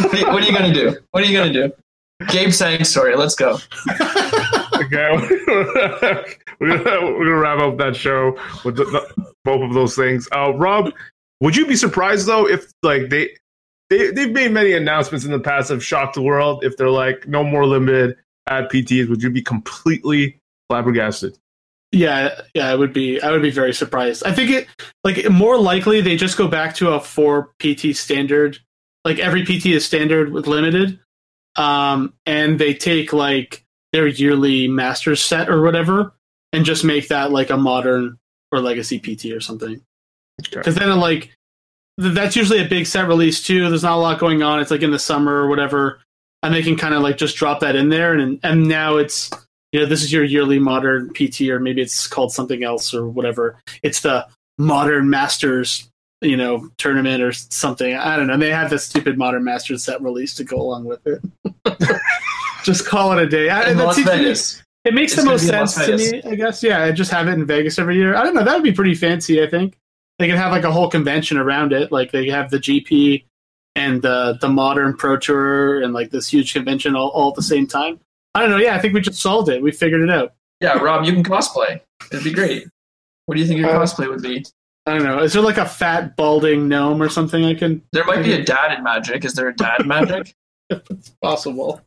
[0.00, 0.96] what, are you, what are you gonna do?
[1.10, 1.72] What are you gonna do?
[2.28, 3.16] Gabe Sang story.
[3.16, 3.58] Let's go.
[4.74, 5.16] okay,
[6.60, 10.28] we're gonna, we're gonna wrap up that show with the, the, both of those things.
[10.32, 10.92] Uh, Rob,
[11.40, 13.30] would you be surprised though if like they
[13.88, 17.26] they they've made many announcements in the past have shocked the world if they're like
[17.26, 18.16] no more limited
[18.46, 19.08] at PTs?
[19.08, 21.38] Would you be completely flabbergasted?
[21.94, 23.20] Yeah, yeah, I would be.
[23.20, 24.24] I would be very surprised.
[24.24, 24.68] I think it
[25.04, 28.58] like more likely they just go back to a four PT standard.
[29.04, 30.98] Like every PT is standard with limited,
[31.54, 36.12] um, and they take like their yearly masters set or whatever,
[36.52, 38.18] and just make that like a modern
[38.50, 39.80] or legacy PT or something.
[40.64, 41.30] Because then like
[42.00, 43.68] th- that's usually a big set release too.
[43.68, 44.58] There's not a lot going on.
[44.58, 46.00] It's like in the summer or whatever,
[46.42, 49.30] and they can kind of like just drop that in there, and and now it's
[49.74, 53.08] you know, this is your yearly modern PT, or maybe it's called something else or
[53.08, 53.56] whatever.
[53.82, 54.24] It's the
[54.56, 57.92] modern masters, you know, tournament or something.
[57.96, 58.36] I don't know.
[58.36, 61.20] They have this stupid modern masters set release to go along with it.
[62.62, 63.48] just call it a day.
[63.48, 64.62] I, Las seems Vegas.
[64.84, 66.62] it makes It's the most be in Las sense to me, I guess.
[66.62, 68.14] Yeah, I just have it in Vegas every year.
[68.14, 68.44] I don't know.
[68.44, 69.42] That would be pretty fancy.
[69.42, 69.76] I think
[70.20, 71.90] they could have like a whole convention around it.
[71.90, 73.24] Like they have the GP
[73.74, 77.42] and the the modern Pro Tour and like this huge convention all, all at the
[77.42, 77.98] same time.
[78.34, 78.56] I don't know.
[78.58, 79.62] Yeah, I think we just solved it.
[79.62, 80.34] We figured it out.
[80.60, 81.80] Yeah, Rob, you can cosplay.
[82.10, 82.68] It'd be great.
[83.26, 84.44] What do you think your Uh, cosplay would be?
[84.86, 85.20] I don't know.
[85.20, 87.82] Is there like a fat balding gnome or something I can?
[87.92, 89.24] There might be a dad in Magic.
[89.24, 90.34] Is there a dad in Magic?
[90.70, 91.80] It's possible.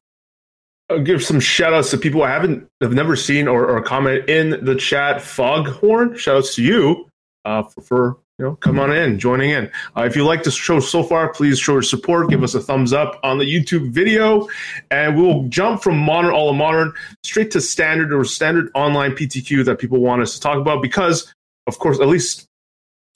[0.90, 4.30] I'll give some shout outs to people I haven't have never seen or, or comment
[4.30, 5.22] in the chat.
[5.22, 7.10] Foghorn, shout outs to you
[7.44, 9.72] uh, for, for you know come on in, joining in.
[9.96, 12.30] Uh, if you like the show so far, please show your support.
[12.30, 14.48] Give us a thumbs up on the YouTube video,
[14.92, 19.80] and we'll jump from modern all modern straight to standard or standard online PTQ that
[19.80, 21.34] people want us to talk about because,
[21.66, 22.48] of course, at least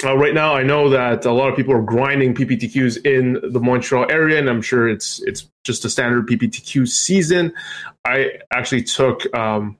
[0.03, 3.59] uh, right now, I know that a lot of people are grinding PPTQs in the
[3.59, 7.53] Montreal area, and I'm sure it's it's just a standard PPTQ season.
[8.05, 9.77] I actually took um,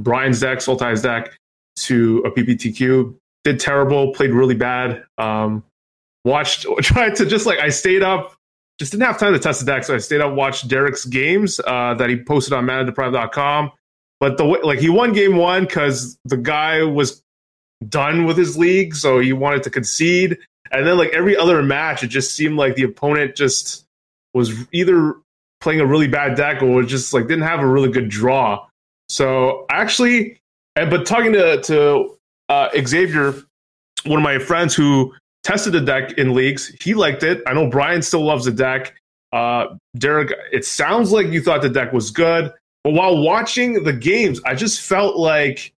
[0.00, 1.32] Brian's deck, Sultai's deck,
[1.76, 3.16] to a PPTQ.
[3.44, 5.04] Did terrible, played really bad.
[5.18, 5.64] Um,
[6.24, 8.34] watched, tried to just like I stayed up,
[8.78, 11.60] just didn't have time to test the deck, so I stayed up, watched Derek's games
[11.66, 13.72] uh, that he posted on ManaDeprive.com.
[14.20, 17.22] But the way, like he won game one because the guy was
[17.88, 20.38] done with his league, so he wanted to concede.
[20.70, 23.84] And then like every other match, it just seemed like the opponent just
[24.32, 25.16] was either
[25.60, 28.66] playing a really bad deck or just like didn't have a really good draw.
[29.08, 30.40] So actually,
[30.76, 32.16] and but talking to to
[32.52, 33.34] uh, Xavier,
[34.04, 37.42] one of my friends who tested the deck in leagues, he liked it.
[37.46, 38.94] I know Brian still loves the deck.
[39.32, 42.52] Uh, Derek, it sounds like you thought the deck was good,
[42.84, 45.72] but while watching the games, I just felt like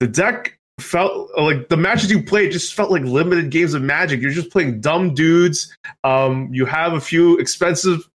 [0.00, 4.20] the deck felt like the matches you played just felt like limited games of magic.
[4.20, 5.74] You're just playing dumb dudes.
[6.04, 8.08] Um, you have a few expensive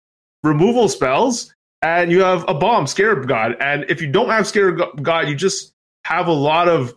[0.43, 3.57] removal spells, and you have a bomb, Scarab God.
[3.59, 5.73] And if you don't have Scarab God, you just
[6.05, 6.93] have a lot of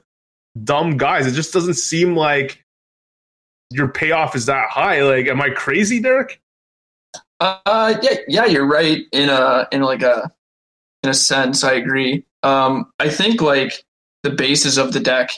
[0.62, 1.26] dumb guys.
[1.26, 2.64] It just doesn't seem like
[3.70, 5.02] your payoff is that high.
[5.02, 6.40] Like, am I crazy, Derek?
[7.40, 9.04] Uh, yeah, yeah, you're right.
[9.12, 10.30] In a in like a
[11.02, 12.24] in a sense, I agree.
[12.42, 13.84] Um, I think like
[14.22, 15.30] the basis of the deck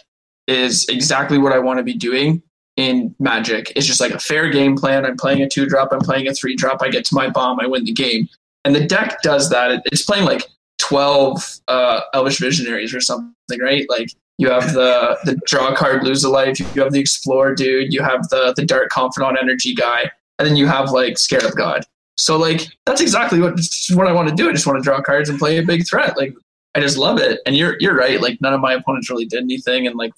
[0.46, 2.42] is exactly what I want to be doing
[2.76, 3.72] in Magic.
[3.76, 5.06] It's just like a fair game plan.
[5.06, 5.92] I'm playing a two drop.
[5.92, 6.82] I'm playing a three drop.
[6.82, 7.60] I get to my bomb.
[7.60, 8.28] I win the game.
[8.64, 9.82] And the deck does that.
[9.86, 10.42] It's playing like
[10.78, 13.86] twelve uh, Elvish Visionaries or something, right?
[13.88, 16.58] Like you have the the draw card, lose a life.
[16.58, 17.92] You have the Explore dude.
[17.92, 21.84] You have the the Dark Confidant Energy guy, and then you have like Scarab God.
[22.16, 23.60] So like that's exactly what
[23.92, 24.48] what I want to do.
[24.48, 26.16] I just want to draw cards and play a big threat.
[26.16, 26.34] Like
[26.74, 27.40] I just love it.
[27.46, 28.20] And you're you're right.
[28.20, 30.12] Like none of my opponents really did anything, and like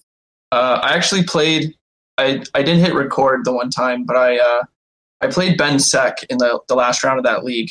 [0.52, 1.74] uh, I actually played.
[2.18, 4.62] I I didn't hit record the one time, but I uh,
[5.20, 7.70] I played Ben Sec in the the last round of that league,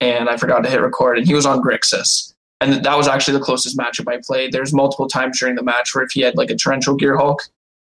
[0.00, 2.34] and I forgot to hit record, and he was on Grixis.
[2.60, 4.52] And that was actually the closest matchup I played.
[4.52, 7.38] There's multiple times during the match where if he had like a Torrential Gearhulk,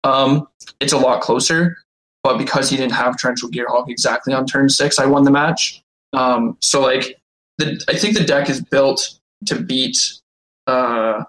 [0.03, 0.47] um,
[0.79, 1.77] it's a lot closer.
[2.23, 5.81] But because he didn't have Torrential Gearhulk exactly on turn six, I won the match.
[6.13, 7.19] Um, so like,
[7.57, 9.97] the, I think the deck is built to beat
[10.67, 11.23] uh,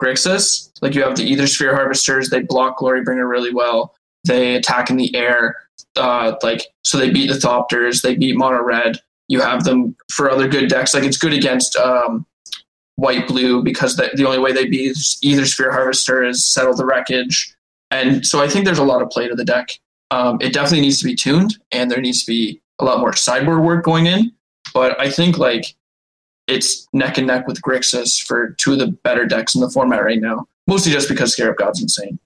[0.00, 0.70] Grixis.
[0.80, 3.94] Like you have the Aethersphere Harvesters, they block Glorybringer really well.
[4.24, 5.56] They attack in the air.
[5.96, 8.02] Uh, like so, they beat the Thopters.
[8.02, 9.00] They beat Mono Red.
[9.30, 10.92] You have them for other good decks.
[10.92, 12.26] Like it's good against um,
[12.96, 17.54] White Blue because the, the only way they beat Aethersphere Harvester is settle the wreckage.
[17.92, 19.70] And so I think there's a lot of play to the deck.
[20.10, 23.14] Um, it definitely needs to be tuned, and there needs to be a lot more
[23.14, 24.32] sideboard work going in.
[24.74, 25.76] But I think like
[26.48, 30.02] it's neck and neck with Grixis for two of the better decks in the format
[30.02, 30.48] right now.
[30.66, 32.18] Mostly just because Scarab God's insane.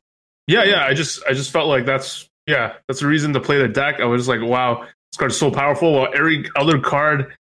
[0.47, 0.87] Yeah, yeah.
[0.87, 4.01] I just I just felt like that's yeah, that's the reason to play the deck.
[4.01, 5.93] I was just like, wow, this card's so powerful.
[5.93, 7.33] While every other card,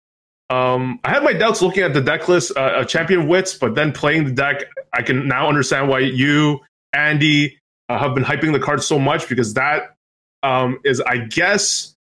[0.52, 3.58] um, I had my doubts looking at the deck list, uh, a champion of wits,
[3.58, 6.60] but then playing the deck, I can now understand why you,
[6.94, 7.58] Andy,
[7.90, 9.96] uh, have been hyping the card so much because that
[10.44, 11.96] um, is, I guess,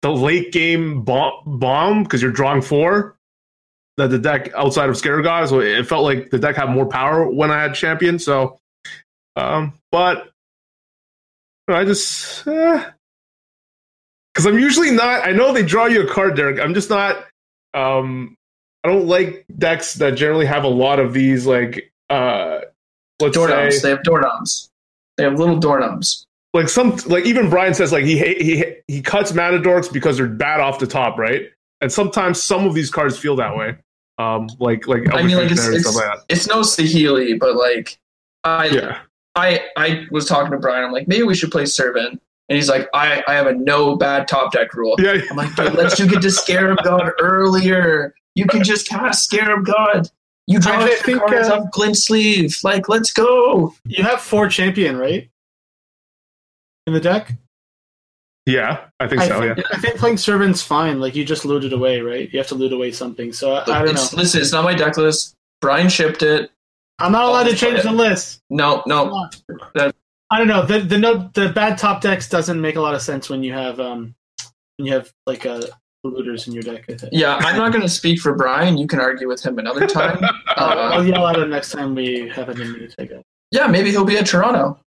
[0.00, 3.18] the late game bomb because you're drawing four
[3.98, 5.46] that the deck outside of Scarab God.
[5.50, 8.18] So it felt like the deck had more power when I had champion.
[8.18, 8.58] So,
[9.36, 10.30] um, but
[11.68, 12.46] I just
[14.32, 14.46] because.
[14.46, 15.26] I'm usually not.
[15.26, 16.58] I know they draw you a card, Derek.
[16.60, 17.26] I'm just not.
[17.74, 18.36] Um,
[18.84, 22.60] I don't like decks that generally have a lot of these like uh,
[23.20, 23.76] let's doorknobs.
[23.76, 24.70] say they have doorknobs.
[25.16, 26.26] They have little doorknobs.
[26.52, 30.26] Like some, like even Brian says, like he he he cuts mana dorks because they're
[30.26, 31.50] bad off the top, right?
[31.80, 33.76] And sometimes some of these cards feel that way.
[34.18, 37.98] Um, like like I mean, like it's, it's, like it's no Saheeli, but like
[38.44, 38.98] I yeah.
[39.36, 40.84] I I was talking to Brian.
[40.84, 42.20] I'm like, maybe we should play Servant.
[42.50, 44.96] And he's like, I, I have a no bad top deck rule.
[44.98, 45.20] Yeah.
[45.30, 48.12] I'm like, dude, let's you get to Scarab God earlier.
[48.34, 50.10] You can just cast Scarab God.
[50.48, 52.56] You draw I think, cards uh, off Glint Sleeve.
[52.64, 53.72] Like, let's go.
[53.84, 55.30] You have four champion, right?
[56.88, 57.32] In the deck?
[58.46, 59.40] Yeah, I think I so.
[59.40, 60.98] Think, yeah, I think playing servant's fine.
[60.98, 62.28] Like you just loot it away, right?
[62.32, 63.32] You have to loot away something.
[63.32, 64.18] So I, I don't it's, know.
[64.18, 65.36] Listen, it's not my deck list.
[65.60, 66.50] Brian shipped it.
[66.98, 68.42] I'm not allowed to change the list.
[68.50, 69.28] No, no.
[70.30, 70.64] I don't know.
[70.64, 73.52] The the no the bad top decks doesn't make a lot of sense when you
[73.52, 74.14] have um
[74.76, 75.62] when you have like uh
[76.04, 76.88] looters in your deck.
[77.12, 78.78] Yeah, I'm not going to speak for Brian.
[78.78, 80.22] You can argue with him another time.
[80.24, 83.24] uh, I'll yell at him next time we have a new take it.
[83.50, 84.78] Yeah, maybe he'll be at Toronto.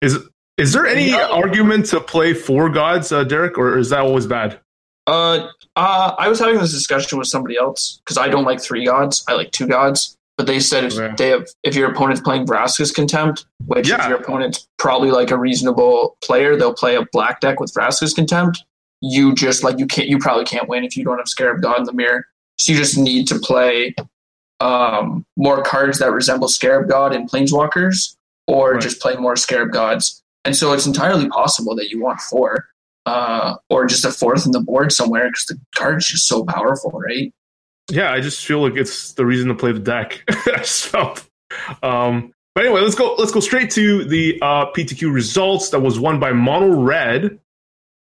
[0.00, 0.18] Is
[0.56, 1.32] is there any no.
[1.32, 4.60] argument to play four gods, uh, Derek, or is that always bad?
[5.06, 8.84] Uh, uh, I was having this discussion with somebody else because I don't like three
[8.84, 9.24] gods.
[9.26, 10.16] I like two gods.
[10.40, 14.02] But they said if they have, if your opponent's playing Vraska's Contempt, which yeah.
[14.02, 18.14] if your opponent's probably like a reasonable player, they'll play a black deck with Vraska's
[18.14, 18.64] Contempt.
[19.02, 21.80] You just like you can't you probably can't win if you don't have Scarab God
[21.80, 22.24] in the mirror.
[22.56, 23.94] So you just need to play
[24.60, 28.16] um, more cards that resemble Scarab God in Planeswalkers,
[28.46, 28.80] or right.
[28.80, 30.22] just play more Scarab Gods.
[30.46, 32.64] And so it's entirely possible that you want four,
[33.04, 36.92] uh, or just a fourth in the board somewhere because the card's just so powerful,
[36.92, 37.30] right?
[37.90, 40.22] Yeah, I just feel like it's the reason to play the deck.
[40.28, 41.28] I just felt.
[41.82, 43.14] Um, but anyway, let's go.
[43.18, 45.70] Let's go straight to the uh, PTQ results.
[45.70, 47.38] That was won by Mono Red,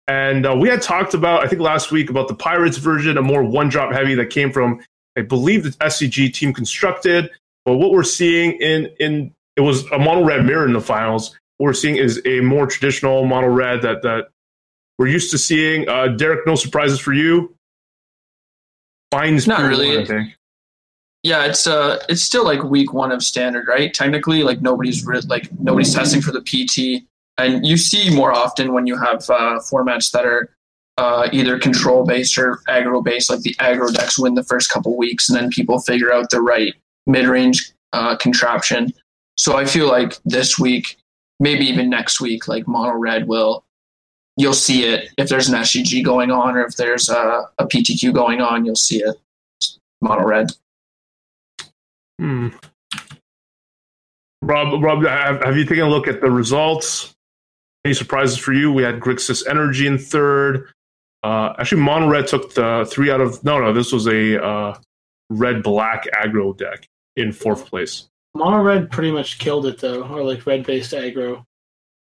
[0.08, 3.22] and uh, we had talked about I think last week about the Pirates version, a
[3.22, 4.80] more one drop heavy that came from
[5.18, 7.30] I believe the SCG team constructed.
[7.66, 11.32] But what we're seeing in in it was a Mono Red mirror in the finals.
[11.58, 14.30] What we're seeing is a more traditional Mono Red that that
[14.98, 15.90] we're used to seeing.
[15.90, 17.57] Uh, Derek, no surprises for you.
[19.12, 19.98] Finds not really.
[20.06, 20.34] One,
[21.24, 23.94] yeah, it's uh, it's still like week one of standard, right?
[23.94, 27.06] Technically, like nobody's re- like nobody's testing for the PT,
[27.38, 30.56] and you see more often when you have uh, formats that are
[30.98, 33.30] uh, either control based or aggro based.
[33.30, 36.42] Like the aggro decks win the first couple weeks, and then people figure out the
[36.42, 36.74] right
[37.06, 38.94] mid range uh, contraption.
[39.38, 40.98] So I feel like this week,
[41.40, 43.64] maybe even next week, like mono red will
[44.38, 48.14] you'll see it if there's an SCG going on or if there's a, a PTQ
[48.14, 48.66] going on.
[48.66, 49.16] You'll see it
[50.02, 50.52] mono red.
[52.20, 52.50] Hmm.
[54.44, 57.16] Rob, Rob, have, have you taken a look at the results?
[57.84, 58.72] Any surprises for you?
[58.72, 60.70] We had Grixis Energy in third.
[61.24, 63.74] Uh, actually, Mono Red took the three out of no, no.
[63.74, 64.78] This was a uh,
[65.30, 68.08] red black aggro deck in fourth place.
[68.36, 71.44] Mono Red pretty much killed it though, or like red based aggro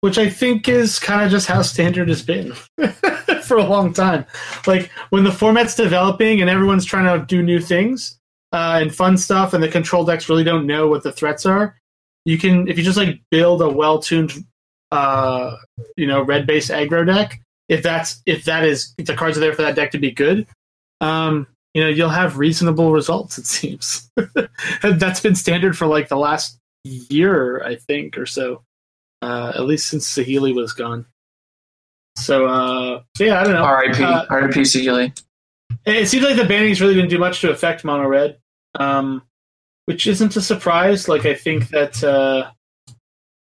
[0.03, 2.53] which I think is kind of just how standard has been
[3.43, 4.27] for a long time.
[4.67, 8.19] Like when the format's developing and everyone's trying to do new things,
[8.53, 11.79] uh, and fun stuff, and the control decks really don't know what the threats are,
[12.25, 14.45] you can if you just like build a well tuned,
[14.91, 15.57] uh,
[15.97, 17.41] you know, red-based aggro deck.
[17.69, 20.11] If that's if that is if the cards are there for that deck to be
[20.11, 20.47] good,
[21.01, 23.39] um, you know, you'll have reasonable results.
[23.39, 24.11] It seems
[24.83, 28.63] that's been standard for like the last year, I think, or so.
[29.23, 31.07] Uh, at least since Saheeli was gone.
[32.17, 33.63] So, uh, so yeah, I don't know.
[33.63, 34.03] R.I.P.
[34.03, 34.61] Uh, R.I.P.
[34.61, 35.19] Saheeli.
[35.87, 38.39] it seems like the bannings really didn't do much to affect mono red,
[38.75, 39.23] um,
[39.87, 41.09] which isn't a surprise.
[41.09, 42.51] Like I think that uh,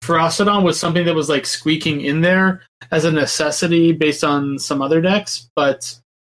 [0.02, 4.80] Ferocidon was something that was like squeaking in there as a necessity based on some
[4.80, 5.98] other decks, but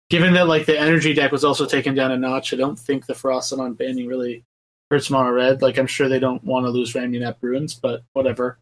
[0.10, 3.06] given that like the energy deck was also taken down a notch, I don't think
[3.06, 4.44] the Ferocidon banning really
[4.92, 5.62] hurts mono red.
[5.62, 8.60] Like I'm sure they don't want to lose Ramunap Ruins, but whatever.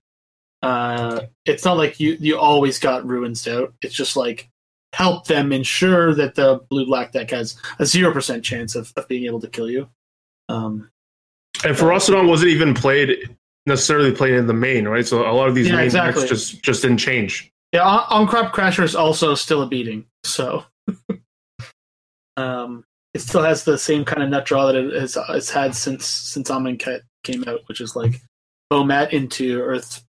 [0.62, 3.74] Uh, it's not like you you always got ruins out.
[3.82, 4.50] It's just like
[4.94, 9.08] help them ensure that the blue black deck has a zero percent chance of, of
[9.08, 9.90] being able to kill you.
[10.50, 10.90] Um,
[11.64, 13.36] And Ferocidon wasn't even played
[13.66, 15.06] necessarily played in the main, right?
[15.08, 16.24] So a lot of these Yeah, main exactly.
[16.24, 17.52] decks just just didn't change.
[17.72, 20.66] yeah, on, crop crasher is also still a beating, so
[22.38, 22.84] um,
[23.14, 26.06] it still has the same kind of nut draw that it has it's had since
[26.06, 28.20] since Amonkhet came out, which is like
[28.72, 30.04] Bomat into Earth,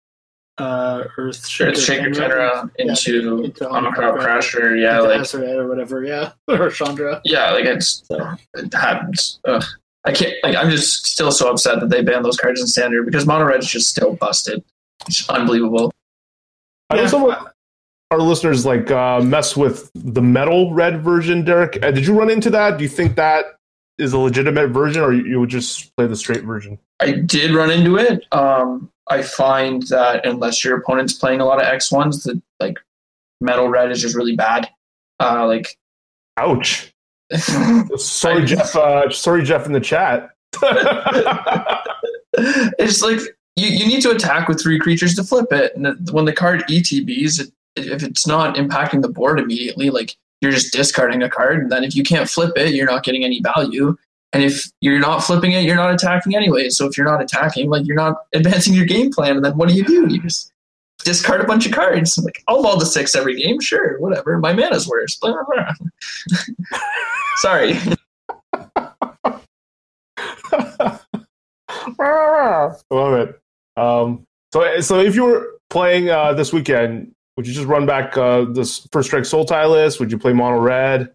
[0.62, 4.80] uh, Earth Shaker Shaker Khenra Yeah, into into Omicron Ahn-Crop Crasher.
[4.80, 7.20] Yeah, into like Hazoret or whatever, yeah, or Chandra.
[7.24, 8.34] yeah, like it's So.
[8.54, 9.40] it happens.
[9.46, 9.64] Ugh.
[10.04, 10.34] I can't.
[10.42, 13.44] Like, I'm just still so upset that they banned those cards in standard because mono
[13.44, 14.62] Red is just still busted.
[15.06, 15.92] It's unbelievable.
[16.90, 17.08] I know Yeah.
[17.08, 17.36] some
[18.10, 21.82] our listeners like uh, mess with the metal red version, Derek.
[21.82, 22.76] Uh, did you run into that?
[22.78, 23.44] Do you think that
[23.98, 26.78] is a legitimate version, or you, you would just play the straight version?
[27.02, 28.24] I did run into it.
[28.32, 32.78] Um, I find that unless your opponent's playing a lot of X ones, that like
[33.40, 34.68] metal red is just really bad.
[35.20, 35.76] Uh, like
[36.36, 36.92] Ouch!
[37.96, 38.76] Sorry, Jeff.
[38.76, 40.30] Uh, sorry, Jeff, in the chat.
[42.78, 43.20] it's like
[43.56, 46.62] you, you need to attack with three creatures to flip it, and when the card
[46.68, 51.60] ETBs, it, if it's not impacting the board immediately, like you're just discarding a card,
[51.60, 53.96] and then if you can't flip it, you're not getting any value.
[54.32, 56.70] And if you're not flipping it, you're not attacking anyway.
[56.70, 59.68] So if you're not attacking, like you're not advancing your game plan, and then what
[59.68, 60.06] do you do?
[60.08, 60.52] You just
[61.04, 62.16] discard a bunch of cards.
[62.18, 64.38] Like I'll ball the six every game, sure, whatever.
[64.38, 65.16] My mana's worse.
[65.16, 66.78] Blah, blah, blah.
[67.36, 67.78] Sorry.
[72.90, 73.40] Love it.
[73.76, 78.16] Um, so, so if you were playing uh, this weekend, would you just run back
[78.16, 80.00] uh, this first strike Sultai list?
[80.00, 81.10] Would you play mono red?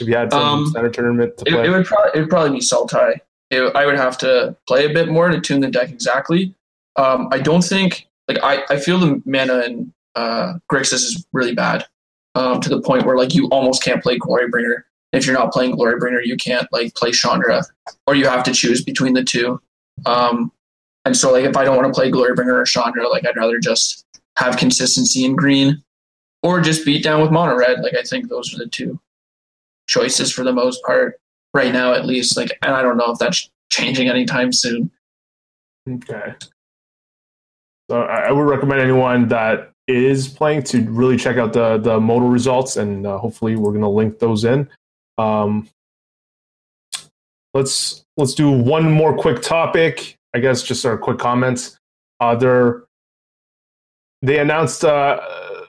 [0.00, 2.30] If you had some Um, center tournament to It, play, it would probably it would
[2.30, 3.20] probably be Sultai.
[3.50, 6.54] It, I would have to play a bit more to tune the deck exactly.
[6.96, 11.54] Um, I don't think like I, I feel the mana in uh, Grixis is really
[11.54, 11.86] bad
[12.34, 14.82] um, to the point where like you almost can't play Glorybringer.
[15.12, 17.62] If you're not playing Glorybringer, you can't like play Chandra,
[18.06, 19.60] or you have to choose between the two.
[20.04, 20.52] Um,
[21.04, 23.58] and so like if I don't want to play Glorybringer or Chandra, like I'd rather
[23.58, 24.04] just
[24.36, 25.82] have consistency in green,
[26.42, 27.80] or just beat down with mono red.
[27.80, 28.98] Like I think those are the two
[29.86, 31.20] choices for the most part
[31.54, 32.36] right now, at least.
[32.36, 34.90] Like, and I don't know if that's changing anytime soon.
[35.88, 36.34] Okay.
[37.90, 42.00] So I I would recommend anyone that is playing to really check out the the
[42.00, 44.68] modal results, and uh, hopefully we're going to link those in.
[45.18, 45.68] Um,
[47.54, 50.16] let's let's do one more quick topic.
[50.34, 51.78] I guess just our quick comments.
[52.20, 52.84] Uh, they're,
[54.22, 55.20] they announced uh,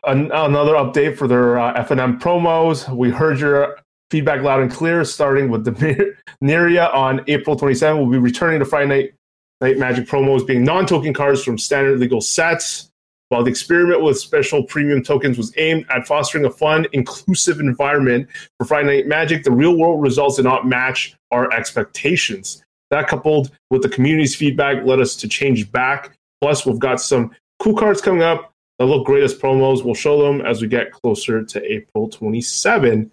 [0.05, 2.93] an, another update for their uh, FNM promos.
[2.93, 3.77] We heard your
[4.09, 7.99] feedback loud and clear, starting with the Neria on April 27.
[7.99, 9.13] We'll be returning to Friday Night
[9.61, 12.91] Night Magic promos being non-token cards from standard legal sets.
[13.29, 18.29] While the experiment with special premium tokens was aimed at fostering a fun, inclusive environment
[18.57, 22.63] for Friday Night Magic, the real-world results did not match our expectations.
[22.89, 26.17] That, coupled with the community's feedback, led us to change back.
[26.39, 29.83] Plus, we've got some cool cards coming up that look great as promos.
[29.83, 33.11] We'll show them as we get closer to April 27.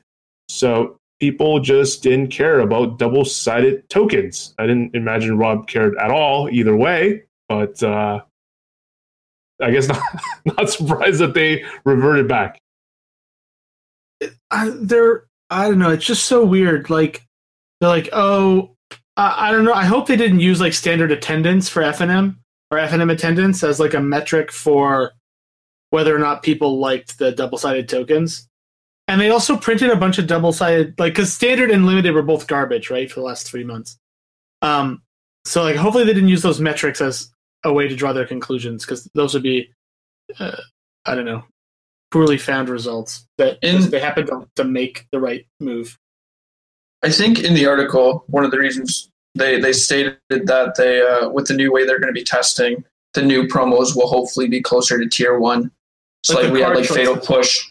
[0.49, 4.55] So people just didn't care about double sided tokens.
[4.59, 8.20] I didn't imagine Rob cared at all either way, but uh,
[9.61, 10.03] I guess not,
[10.45, 12.59] not surprised that they reverted back.
[14.51, 15.90] I, they're I don't know.
[15.90, 16.90] It's just so weird.
[16.90, 17.24] Like
[17.80, 18.74] they're like, oh,
[19.16, 19.72] I, I don't know.
[19.72, 22.36] I hope they didn't use like standard attendance for FNM
[22.70, 25.12] or FNM attendance as like a metric for
[25.90, 28.49] whether or not people liked the double sided tokens.
[29.07, 32.23] And they also printed a bunch of double sided like because standard and limited were
[32.23, 33.99] both garbage, right, for the last three months.
[34.63, 35.03] Um,
[35.45, 37.31] so like hopefully they didn't use those metrics as
[37.65, 39.71] a way to draw their conclusions because those would be,
[40.39, 40.57] uh,
[41.05, 41.45] I don't know,
[42.11, 45.99] poorly found results that In- they happen to, to make the right move.
[47.03, 51.29] I think in the article, one of the reasons they they stated that they uh,
[51.29, 54.63] with the new way they're going to be testing, the new promos will hopefully be
[54.63, 55.71] closer to tier one.
[56.23, 57.71] So Like like, we had like fatal push.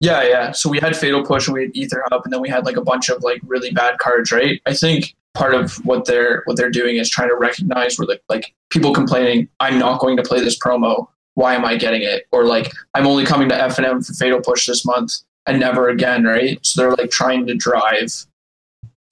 [0.00, 0.52] Yeah, yeah.
[0.52, 2.76] So we had fatal push and we had Aether Hub, and then we had like
[2.76, 4.60] a bunch of like really bad cards, right?
[4.66, 8.22] I think part of what they're what they're doing is trying to recognize where like
[8.28, 11.08] like people complaining, I'm not going to play this promo.
[11.34, 12.26] Why am I getting it?
[12.32, 15.12] Or like I'm only coming to F and M for fatal push this month
[15.46, 16.58] and never again, right?
[16.64, 18.26] So they're like trying to drive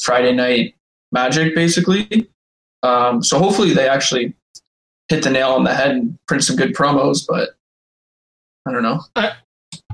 [0.00, 0.74] Friday night
[1.10, 2.28] magic basically.
[2.82, 4.34] Um, so hopefully they actually
[5.08, 7.50] hit the nail on the head and print some good promos, but
[8.66, 9.00] I don't know.
[9.14, 9.34] W-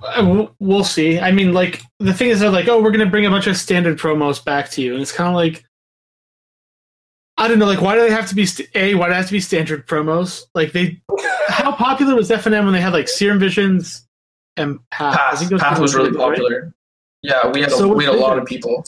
[0.02, 1.18] Uh, we'll see.
[1.18, 3.56] I mean, like the thing is, they're like, oh, we're gonna bring a bunch of
[3.56, 5.64] standard promos back to you, and it's kind of like,
[7.36, 8.94] I don't know, like why do they have to be st- a?
[8.94, 10.44] Why do they have to be standard promos?
[10.54, 11.00] Like they,
[11.48, 14.06] how popular was F and M when they had like Serum Visions
[14.56, 15.14] and Path?
[15.14, 16.36] I Path, those Path was really people, right?
[16.36, 16.74] popular.
[17.22, 18.84] Yeah, we had a, So we had a lot of people.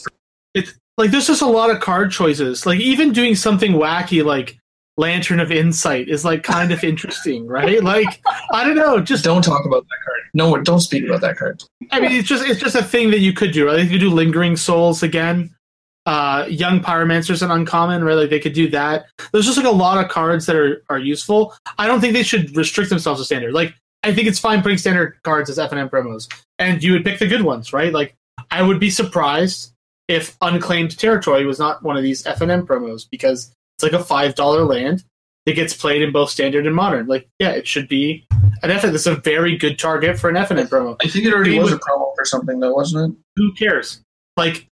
[0.53, 2.65] It's like there's just a lot of card choices.
[2.65, 4.57] Like even doing something wacky like
[4.97, 7.83] Lantern of Insight is like kind of interesting, right?
[7.83, 8.21] Like
[8.51, 10.19] I don't know, just Don't talk about that card.
[10.33, 11.63] No, don't speak about that card.
[11.91, 13.67] I mean, it's just it's just a thing that you could do.
[13.67, 13.83] Right?
[13.83, 15.55] You could do lingering souls again.
[16.07, 18.15] Uh, young pyromancers and uncommon, right?
[18.15, 19.05] Like they could do that.
[19.31, 21.53] There's just like a lot of cards that are are useful.
[21.77, 23.53] I don't think they should restrict themselves to standard.
[23.53, 23.73] Like
[24.03, 26.27] I think it's fine putting standard cards as F and M promos,
[26.59, 27.93] and you would pick the good ones, right?
[27.93, 28.15] Like
[28.49, 29.73] I would be surprised
[30.07, 33.53] if unclaimed territory was not one of these F and M promos because
[33.83, 35.03] it's like a five dollar land
[35.45, 37.07] that gets played in both standard and modern.
[37.07, 38.25] Like yeah, it should be
[38.63, 38.83] an F.
[38.83, 41.73] That's a very good target for an and promo I think it already was was-
[41.73, 43.19] a promo for something though, wasn't it?
[43.35, 44.01] who cares?
[44.37, 44.67] Like,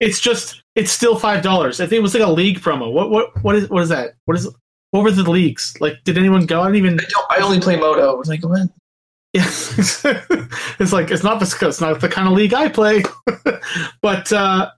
[0.00, 1.80] it's just it's still five dollars.
[1.80, 2.92] I think it was like a league promo.
[2.92, 4.14] What what what is what is that?
[4.24, 4.48] What is
[4.90, 5.74] what were the leagues?
[5.80, 6.62] Like, did anyone go?
[6.62, 6.98] I don't even.
[6.98, 8.10] I, don't, I only play MODO.
[8.10, 8.68] I was like, what?
[9.34, 9.44] Yeah.
[9.46, 13.02] it's like it's not the it's not the kind of league I play.
[14.02, 14.70] but uh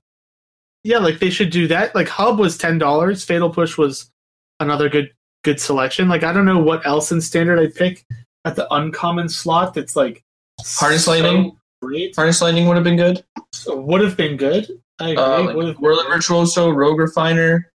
[0.85, 1.95] yeah, like they should do that.
[1.95, 3.25] Like Hub was ten dollars.
[3.25, 4.11] Fatal Push was
[4.59, 5.11] another good
[5.45, 6.09] good selection.
[6.09, 8.05] Like I don't know what else in standard I'd pick
[8.45, 9.75] at the uncommon slot.
[9.75, 10.23] That's like
[10.65, 11.57] Harness so Lightning?
[11.83, 12.15] Great.
[12.15, 13.25] Harness Lightning would have been good.
[13.67, 14.69] Would have been good.
[14.99, 15.23] I agree.
[15.23, 16.15] Uh, like Would have been Whirler good.
[16.15, 17.73] Virtuoso, Rogue Refiner.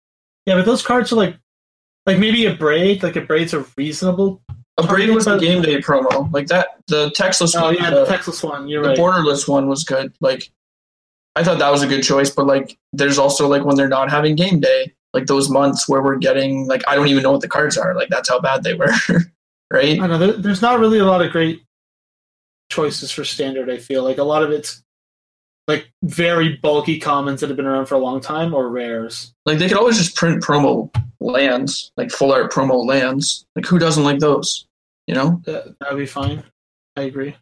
[0.47, 1.37] Yeah, but those cards are like,
[2.07, 3.03] like maybe Abrade.
[3.03, 4.43] Like Abrade's a reasonable.
[4.79, 6.31] Abrade was the game day promo.
[6.33, 8.69] Like that, the textless Oh one, yeah, the, the Texas one.
[8.69, 8.97] You're right.
[8.97, 9.15] the right.
[9.15, 10.13] borderless one was good.
[10.21, 10.51] Like,
[11.37, 12.31] I thought that was a good choice.
[12.31, 16.03] But like, there's also like when they're not having game day, like those months where
[16.03, 17.95] we're getting like I don't even know what the cards are.
[17.95, 18.93] Like that's how bad they were,
[19.73, 20.01] right?
[20.01, 20.19] I know.
[20.19, 21.63] There, there's not really a lot of great
[22.71, 23.71] choices for standard.
[23.71, 24.83] I feel like a lot of it's
[25.67, 29.33] like very bulky commons that have been around for a long time or rares.
[29.47, 33.47] Like they could always just print promo lands, like full art promo lands.
[33.57, 34.67] Like who doesn't like those?
[35.07, 35.41] You know?
[35.45, 36.43] That that'd be fine.
[36.97, 37.37] I agree.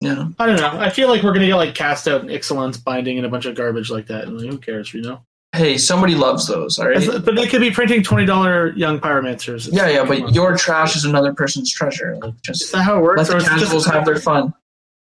[0.00, 0.28] Yeah.
[0.38, 0.78] I don't know.
[0.80, 3.44] I feel like we're gonna get like cast out and Ixalan's binding and a bunch
[3.44, 4.24] of garbage like that.
[4.24, 4.94] And like, who cares?
[4.94, 5.20] You know.
[5.52, 7.04] Hey, somebody loves those, all right?
[7.24, 9.66] But they could be printing twenty dollar young pyromancers.
[9.68, 12.16] It's- Yeah, yeah, but your trash is another person's treasure.
[12.16, 13.18] Like is that how it works?
[13.18, 14.54] let the just- casuals have their fun.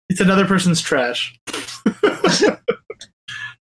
[0.09, 1.37] it's another person's trash.
[1.47, 2.55] I,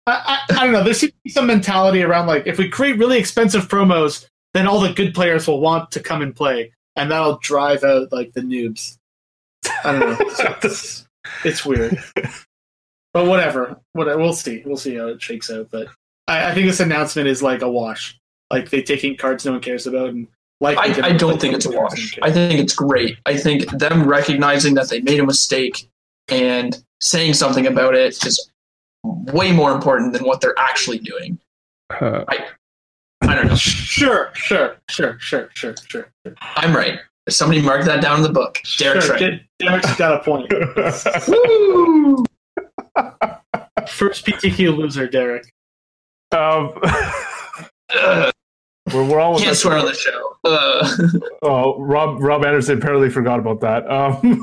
[0.06, 0.82] I, I don't know.
[0.82, 4.66] There seems to be some mentality around like if we create really expensive promos, then
[4.66, 8.32] all the good players will want to come and play, and that'll drive out like
[8.32, 8.96] the noobs.
[9.84, 10.70] I don't know.
[11.24, 11.98] It's, it's weird,
[13.12, 13.80] but whatever.
[13.92, 14.62] What we'll see.
[14.64, 15.68] We'll see how it shakes out.
[15.70, 15.88] But
[16.28, 18.18] I, I think this announcement is like a wash.
[18.50, 20.26] Like they taking cards no one cares about, and
[20.60, 22.18] like I, I don't think it's a wash.
[22.22, 23.18] I think it's great.
[23.26, 25.88] I think them recognizing that they made a mistake
[26.28, 28.50] and saying something about it is
[29.02, 31.38] way more important than what they're actually doing.
[31.90, 32.24] Uh,
[33.22, 33.54] I don't know.
[33.56, 36.10] Sure, sure, sure, sure, sure, sure.
[36.24, 36.34] sure.
[36.56, 37.00] I'm right.
[37.28, 38.58] Somebody mark that down in the book.
[38.78, 39.20] Derek's Sure, right.
[39.20, 40.50] Der- Derek's got a point.
[41.28, 42.24] Woo!
[43.88, 45.52] First PTQ loser, Derek.
[46.32, 46.72] um,
[48.92, 50.36] we're, we're almost can't swear on the show.
[50.44, 50.88] Uh,
[51.42, 53.90] Oh, Rob Rob Anderson apparently forgot about that.
[53.90, 54.42] Um,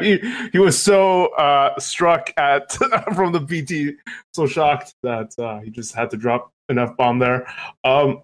[0.02, 0.18] he
[0.52, 2.72] he was so uh, struck at
[3.14, 3.96] from the PT,
[4.34, 7.46] so shocked that uh, he just had to drop an f bomb there.
[7.84, 8.22] Um,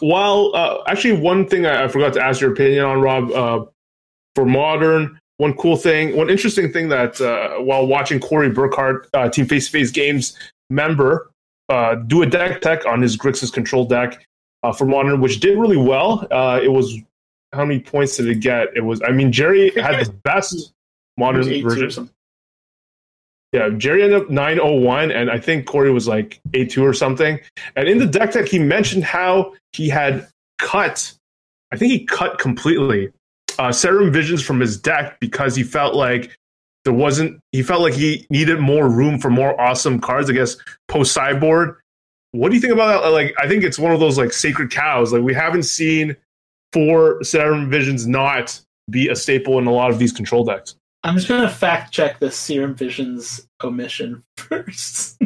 [0.00, 3.64] while uh, actually, one thing I, I forgot to ask your opinion on Rob uh,
[4.34, 5.18] for modern.
[5.38, 9.66] One cool thing, one interesting thing that uh, while watching Corey Burkhart, uh, Team Face
[9.66, 10.36] to Face Games
[10.68, 11.30] member,
[11.68, 14.26] uh, do a deck tech on his Grixis control deck
[14.64, 16.26] uh, for modern, which did really well.
[16.30, 16.98] Uh, it was
[17.52, 18.68] how many points did it get?
[18.74, 20.72] It was I mean Jerry had the best
[21.16, 22.10] modern version.
[23.52, 26.84] Yeah, Jerry ended up nine oh one, and I think Corey was like eight two
[26.84, 27.40] or something.
[27.76, 30.28] And in the deck tech, he mentioned how he had
[30.58, 31.12] cut.
[31.72, 33.12] I think he cut completely
[33.58, 36.36] uh, Serum Visions from his deck because he felt like
[36.84, 37.40] there wasn't.
[37.52, 40.30] He felt like he needed more room for more awesome cards.
[40.30, 40.56] I guess
[40.86, 41.76] post sideboard,
[42.32, 43.08] what do you think about that?
[43.10, 45.12] Like, I think it's one of those like sacred cows.
[45.12, 46.16] Like, we haven't seen
[46.72, 48.60] four Serum Visions not
[48.90, 50.76] be a staple in a lot of these control decks.
[51.04, 55.20] I'm just gonna fact check the Serum Visions omission first.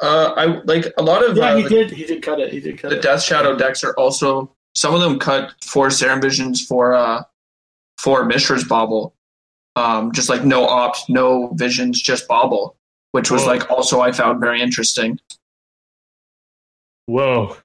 [0.00, 1.90] Uh, I like a lot of yeah, uh, he the, did.
[1.90, 2.52] He did cut it.
[2.52, 3.02] He did cut the it.
[3.02, 7.24] Death Shadow decks are also some of them cut four Serum Visions for uh
[7.98, 9.14] for Mishra's Bauble.
[9.74, 12.76] Um, just like no opt, no visions, just Bauble,
[13.12, 13.48] which was Whoa.
[13.48, 15.18] like also I found very interesting.
[17.06, 17.56] Whoa.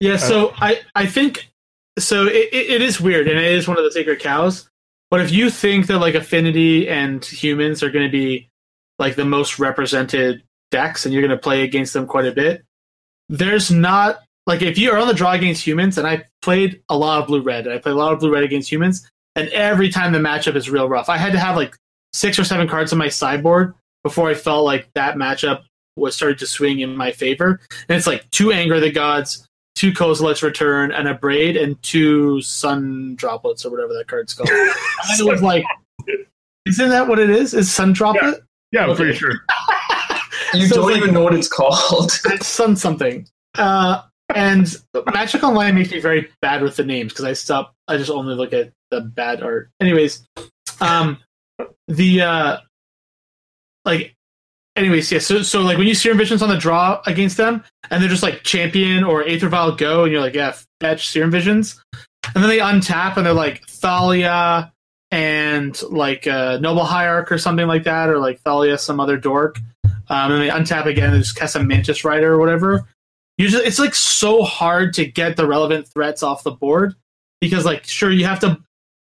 [0.00, 1.50] Yeah, so I I think
[1.98, 2.26] so.
[2.26, 4.70] It, it, it is weird, and it is one of the sacred cows.
[5.10, 8.48] But if you think that like affinity and humans are going to be
[8.98, 12.64] like the most represented decks, and you're going to play against them quite a bit,
[13.28, 16.96] there's not like if you are on the draw against humans, and I played a
[16.98, 19.48] lot of blue red, and I played a lot of blue red against humans, and
[19.50, 21.08] every time the matchup is real rough.
[21.08, 21.76] I had to have like
[22.12, 25.62] six or seven cards on my sideboard before I felt like that matchup
[25.96, 27.60] was starting to swing in my favor.
[27.88, 32.40] And it's like two Anger of the Gods, two Kozilek's Return, and Abrade, and two
[32.40, 34.48] Sun Droplets, or whatever that card's called.
[34.50, 35.64] and it was like,
[36.66, 37.52] isn't that what it is?
[37.54, 38.42] Is Sun Droplet?
[38.72, 39.04] Yeah, I'm Okay.
[39.04, 39.32] pretty sure.
[40.54, 42.12] You So don't like- even know what it's called.
[42.26, 43.26] It's Sun something.
[43.56, 44.02] Uh,
[44.34, 44.74] and
[45.12, 47.74] Magic Online makes me very bad with the names because I stop.
[47.86, 49.70] I just only look at the bad art.
[49.80, 50.26] Anyways,
[50.80, 51.18] um,
[51.86, 52.56] the uh,
[53.84, 54.14] like,
[54.76, 55.18] anyways, yeah.
[55.18, 58.10] So, so like when you see Serum Visions on the draw against them, and they're
[58.10, 61.82] just like Champion or Aether Vial go, and you're like, yeah, fetch Serum Visions,
[62.34, 64.72] and then they untap and they're like Thalia
[65.10, 69.58] and like uh, Noble Hierarch or something like that, or like Thalia, some other dork,
[70.10, 72.86] um, and they untap again and just cast a Mantis Rider or whatever.
[73.38, 76.94] Usually, it's like so hard to get the relevant threats off the board
[77.40, 78.58] because, like, sure, you have to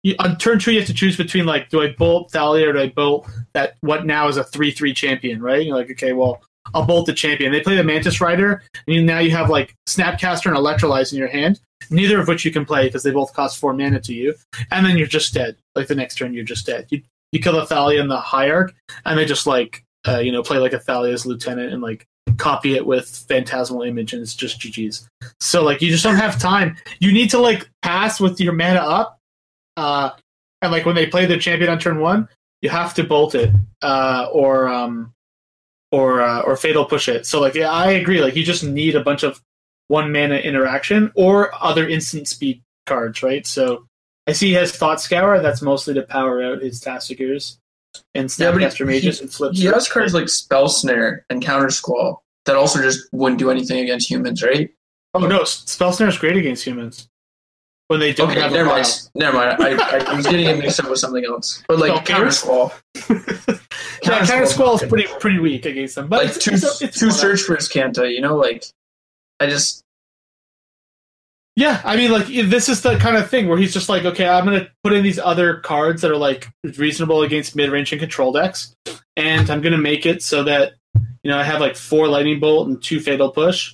[0.06, 2.74] you, on turn two, you have to choose between like, do I bolt Thalia or
[2.74, 5.66] do I bolt that what now is a three three champion, right?
[5.66, 6.44] You're like, okay, well,
[6.76, 7.52] I'll bolt the champion.
[7.52, 11.18] They play the Mantis Rider, and you, now you have like Snapcaster and Electrolyze in
[11.18, 11.60] your hand,
[11.90, 14.36] neither of which you can play because they both cost four mana to you,
[14.70, 15.56] and then you're just dead.
[15.74, 16.86] Like the next turn, you're just dead.
[16.90, 17.02] You
[17.32, 18.76] you kill the Thalia and the Hierarch,
[19.06, 22.06] and they just like uh, you know play like a Thalia's lieutenant and like
[22.38, 25.08] copy it with phantasmal image and it's just GG's.
[25.40, 26.76] So like you just don't have time.
[27.00, 29.20] You need to like pass with your mana up.
[29.78, 30.12] Uh
[30.62, 32.28] and like when they play the champion on turn one,
[32.62, 33.52] you have to bolt it.
[33.82, 35.14] Uh or um
[35.92, 37.26] or uh, or fatal push it.
[37.26, 38.22] So like yeah, I agree.
[38.22, 39.42] Like you just need a bunch of
[39.88, 43.46] one mana interaction or other instant speed cards, right?
[43.46, 43.86] So
[44.28, 47.58] I see he has Thought Scour, that's mostly to power out his Tasigurs
[48.14, 49.60] and Yeah, but he- Snapcaster Mages and flips.
[49.60, 53.80] He has cards like Spell Snare and Counter Squall that also just wouldn't do anything
[53.80, 54.70] against humans, right?
[55.14, 57.08] Oh no, Spell Snare is great against humans
[57.88, 58.88] when they don't Okay, have never a mind.
[59.16, 59.62] Never mind.
[59.62, 61.64] I, I was getting it mixed up with something else.
[61.68, 62.74] But like No, Counter Counter Squall,
[64.04, 67.00] yeah, Counter Squall is pretty pretty weak against them, but like it's, two it's, it's
[67.00, 68.66] two search for his Kanta, uh, you know, like
[69.40, 69.84] I just
[71.56, 74.27] Yeah, I mean, like this is the kind of thing where he's just like, okay,
[74.27, 77.99] I'm gonna put in these other cards that are like reasonable against mid range and
[77.99, 78.76] control decks,
[79.15, 80.73] and I'm gonna make it so that
[81.23, 83.73] you know I have like four lightning bolt and two fatal push,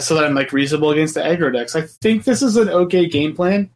[0.00, 1.76] so that I'm like reasonable against the aggro decks.
[1.76, 3.70] I think this is an okay game plan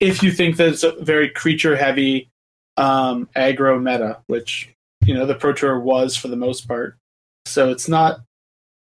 [0.00, 2.30] if you think that it's a very creature heavy
[2.76, 4.72] um, aggro meta, which
[5.04, 6.96] you know the Pro Tour was for the most part.
[7.46, 8.20] So it's not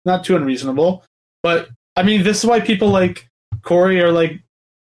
[0.04, 1.04] not too unreasonable,
[1.42, 3.27] but I mean, this is why people like
[3.62, 4.40] Corey are like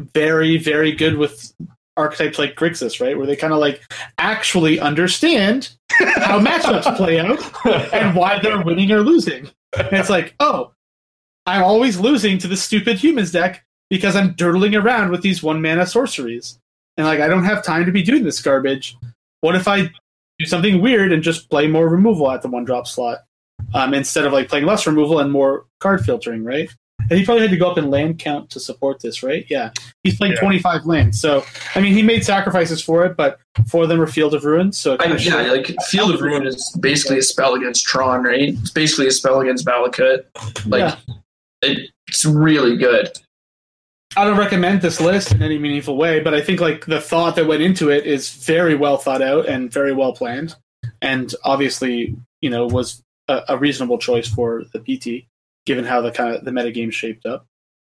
[0.00, 1.52] very, very good with
[1.96, 3.16] archetypes like Grixis, right?
[3.16, 3.82] Where they kind of like
[4.18, 7.38] actually understand how matchups play out
[7.92, 9.48] and why they're winning or losing.
[9.76, 10.72] And it's like, oh,
[11.46, 15.60] I'm always losing to the stupid humans deck because I'm dirtling around with these one
[15.60, 16.58] mana sorceries.
[16.96, 18.96] And like, I don't have time to be doing this garbage.
[19.40, 19.90] What if I
[20.38, 23.24] do something weird and just play more removal at the one drop slot
[23.74, 26.70] um, instead of like playing less removal and more card filtering, right?
[27.10, 29.44] And he probably had to go up in land count to support this, right?
[29.48, 29.70] Yeah.
[30.02, 30.40] He's playing Yeah.
[30.40, 31.20] 25 lands.
[31.20, 31.44] So,
[31.74, 34.72] I mean, he made sacrifices for it, but four of them were Field of Ruin.
[34.72, 37.84] So, it I, kinda yeah, showed- like Field of Ruin is basically a spell against
[37.84, 38.48] Tron, right?
[38.50, 40.24] It's basically a spell against Valakut.
[40.66, 40.96] Like Yeah.
[41.62, 43.10] it, it's really good.
[44.16, 47.34] I don't recommend this list in any meaningful way, but I think like the thought
[47.36, 50.54] that went into it is very well thought out and very well planned,
[51.02, 55.26] and obviously, you know, was a, a reasonable choice for the PT,
[55.66, 57.46] given how the kind of the metagame shaped up.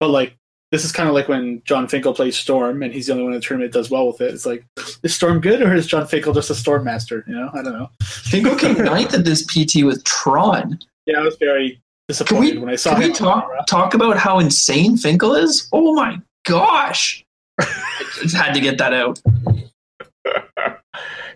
[0.00, 0.36] But like,
[0.72, 3.32] this is kind of like when Jon Finkel plays Storm, and he's the only one
[3.32, 4.34] in the tournament that does well with it.
[4.34, 4.64] It's like,
[5.02, 7.24] is Storm good, or is Jon Finkel just a Storm master?
[7.28, 7.90] You know, I don't know.
[8.02, 10.78] Finkel came ninth at this PT with Tron.
[11.06, 13.08] Yeah, I was very disappointed when I saw Can him.
[13.10, 15.68] we talk talk about how insane Finkel is?
[15.72, 17.24] Oh my gosh!
[17.60, 19.20] I just had to get that out.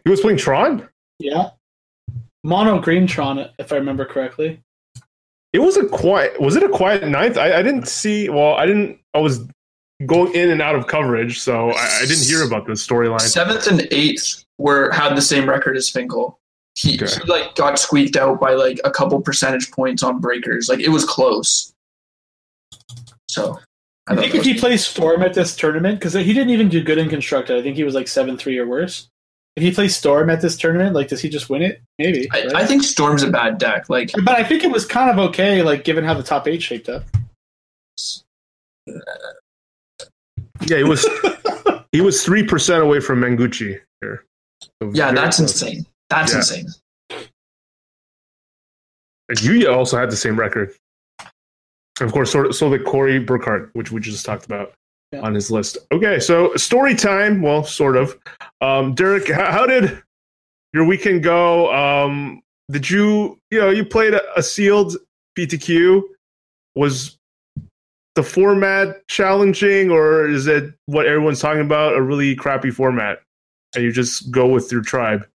[0.04, 0.88] He was playing Tron.
[1.20, 1.50] Yeah,
[2.42, 4.60] mono green Tron, if I remember correctly.
[5.52, 6.40] It was a quiet.
[6.40, 7.38] Was it a quiet ninth?
[7.38, 8.28] I, I didn't see.
[8.28, 8.98] Well, I didn't.
[9.14, 9.46] I was
[10.06, 13.20] going in and out of coverage, so I, I didn't hear about this storyline.
[13.22, 16.38] Seventh and eighth were had the same record as Finkel.
[16.76, 17.12] He, Okay.
[17.12, 20.68] he like got squeaked out by like a couple percentage points on breakers.
[20.68, 21.72] Like it was close.
[23.28, 23.58] So
[24.06, 26.68] I thought think if he was- plays Storm at this tournament, because he didn't even
[26.68, 27.56] do good in constructed.
[27.56, 29.08] I think he was like seven three or worse.
[29.56, 31.80] If he plays Storm at this tournament, like does he just win it?
[31.98, 32.28] Maybe.
[32.32, 32.54] I, right?
[32.56, 33.88] I think Storm's a bad deck.
[33.90, 36.62] Like but I think it was kind of okay, like given how the top eight
[36.62, 37.02] shaped up.
[40.66, 41.06] Yeah, he was.
[41.92, 44.24] he was three percent away from Menguchi here.
[44.82, 45.62] So yeah, that's close.
[45.62, 45.86] insane.
[46.10, 46.38] That's Yeah.
[46.38, 46.66] insane.
[49.28, 50.72] And Yuya also had the same record.
[51.20, 54.72] And of course, so, so did Corey Burkhart, which we just talked about
[55.12, 55.20] Yeah.
[55.20, 55.78] on his list.
[55.90, 57.40] Okay, so story time.
[57.40, 58.18] Well, sort of.
[58.60, 60.02] Um, Derek, how, how did
[60.74, 61.72] your weekend go?
[61.74, 64.96] Um, did you, you know, you played a, a sealed
[65.36, 66.02] PTQ?
[66.74, 67.16] Was
[68.16, 73.20] the format challenging, or is it what everyone's talking about, a really crappy format?
[73.74, 75.26] And you just go with your tribe?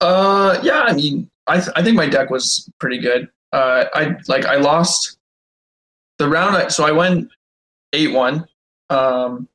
[0.00, 3.28] Uh, yeah, I mean, I th- I think my deck was pretty good.
[3.52, 5.18] Uh, I like I lost
[6.18, 6.56] the round.
[6.56, 7.30] I, so I went
[7.92, 8.46] eight one.
[8.90, 9.48] Um,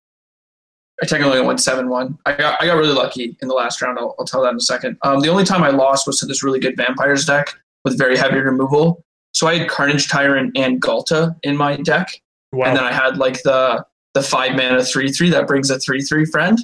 [1.02, 2.18] I technically went seven one.
[2.26, 3.98] I got I got really lucky in the last round.
[3.98, 4.98] I'll, I'll tell that in a second.
[5.02, 7.48] Um, the only time I lost was to this really good vampires deck
[7.84, 9.04] with very heavy removal.
[9.34, 12.22] So I had Carnage Tyrant and Ghalta in my deck,
[12.52, 12.68] Wow.
[12.68, 13.84] and then I had like the
[14.14, 16.60] the five mana three three that brings a three three friend.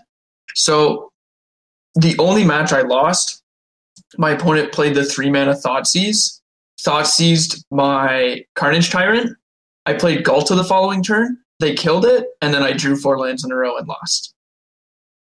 [0.54, 1.12] So
[1.96, 3.42] the only match I lost,
[4.18, 6.42] my opponent played the three mana Thoughtseize.
[6.82, 9.36] Thought seized my Carnage Tyrant.
[9.88, 11.40] I played Ghalta the following turn.
[11.60, 14.34] They killed it, and then I drew four lands in a row and lost.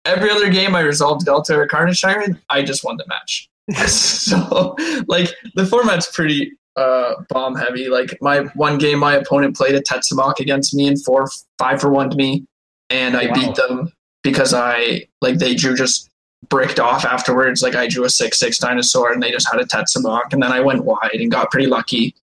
[0.05, 3.49] Every other game I resolved Ghalta or Carnage Tyrant, I just won the match.
[3.89, 4.75] so
[5.07, 7.89] like the format's pretty uh bomb heavy.
[7.89, 11.29] Like my one game my opponent played a Tetzimoc against me and four
[11.59, 12.47] five for one to me
[12.89, 13.35] and I Wow.
[13.35, 13.93] beat them
[14.25, 16.09] because I like they drew just
[16.49, 17.63] bricked off afterwards.
[17.63, 20.51] Like I drew a six six dinosaur and they just had a Tetzimoc and then
[20.53, 22.15] I went wide and got pretty lucky.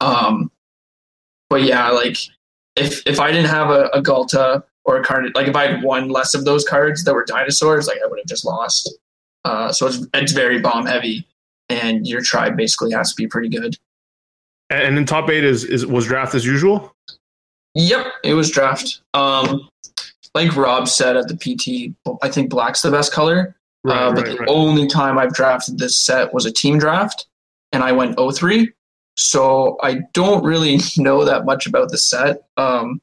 [0.00, 0.50] Um
[1.50, 2.16] but yeah, like
[2.76, 5.82] if if I didn't have a, a Ghalta or a card like if I had
[5.82, 8.96] one less of those cards that were dinosaurs, like I would have just lost.
[9.44, 11.26] Uh, so it's it's very bomb heavy,
[11.68, 13.76] and your tribe basically has to be pretty good.
[14.70, 16.94] and then top eight is, is was draft as usual.
[17.74, 19.00] Yep, it was draft.
[19.14, 19.68] Um,
[20.34, 23.56] like Rob said at the PT, I think black's the best color.
[23.86, 27.26] uh, but the only time I've drafted this set was a team draft,
[27.72, 28.72] and I went 03.
[29.16, 32.44] So I don't really know that much about the set.
[32.56, 33.00] Um,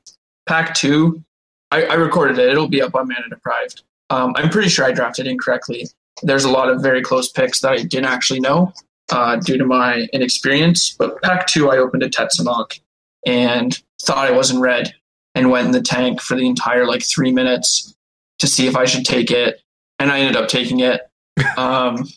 [0.47, 1.23] pack two,
[1.71, 2.49] I, I recorded it.
[2.49, 3.83] It'll be up on Mana Deprived.
[4.09, 5.87] Um, I'm pretty sure I drafted incorrectly.
[6.21, 8.73] There's a lot of very close picks that I didn't actually know
[9.11, 10.95] uh, due to my inexperience.
[10.97, 12.79] But pack two, I opened a Tetzimoc
[13.25, 14.93] and thought I wasn't red
[15.35, 17.95] and went in the tank for the entire like three minutes
[18.39, 19.61] to see if I should take it.
[19.99, 21.01] And I ended up taking it.
[21.57, 22.07] Um,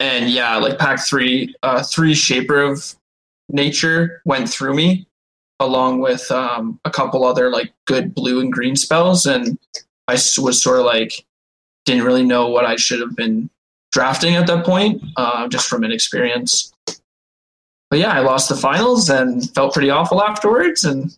[0.00, 2.94] and yeah, like pack three, uh, three Shaper of
[3.48, 5.06] Nature went through me
[5.60, 9.26] along with um, a couple other like good blue and green spells.
[9.26, 9.58] And
[10.08, 11.24] I was sort of like,
[11.84, 13.48] didn't really know what I should have been
[13.92, 16.72] drafting at that point, uh, just from inexperience.
[17.88, 20.84] But yeah, I lost the finals and felt pretty awful afterwards.
[20.84, 21.16] And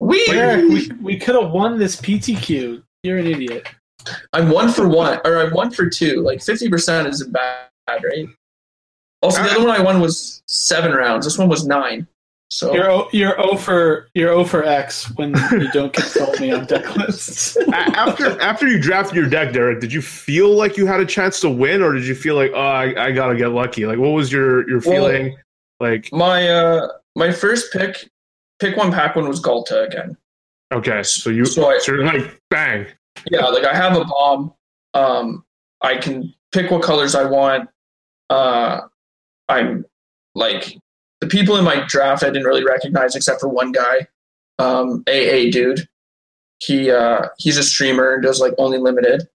[0.00, 2.82] we, Derek, we, we could have won this PTQ.
[3.02, 3.66] You're an idiot.
[4.34, 6.20] I'm one for one, or I'm one for two.
[6.20, 8.26] Like 50% isn't bad, right?
[9.22, 11.24] Also, the other one I won was seven rounds.
[11.24, 12.06] This one was nine.
[12.50, 16.52] So You're o, you're O for you're O for X when you don't consult me
[16.52, 17.56] on deck lists.
[17.72, 21.40] After after you drafted your deck, Derek, did you feel like you had a chance
[21.40, 23.86] to win, or did you feel like, oh, I, I gotta get lucky?
[23.86, 25.36] Like, what was your your Well- feeling?
[25.80, 28.08] like, my uh my first pick,
[28.60, 30.16] pick one, pack one was Ghalta again.
[30.72, 32.86] okay, so you So I- so you're like, bang,
[33.30, 34.52] yeah, like I have a bomb.
[34.92, 35.44] Um,
[35.80, 37.68] I can pick what colors I want.
[38.30, 38.82] Uh,
[39.48, 39.84] I'm
[40.34, 40.78] like
[41.20, 44.06] the people in my draft I didn't really recognize except for one guy,
[44.58, 45.88] um, AA dude.
[46.58, 49.28] He uh, he's a streamer and does like only limited,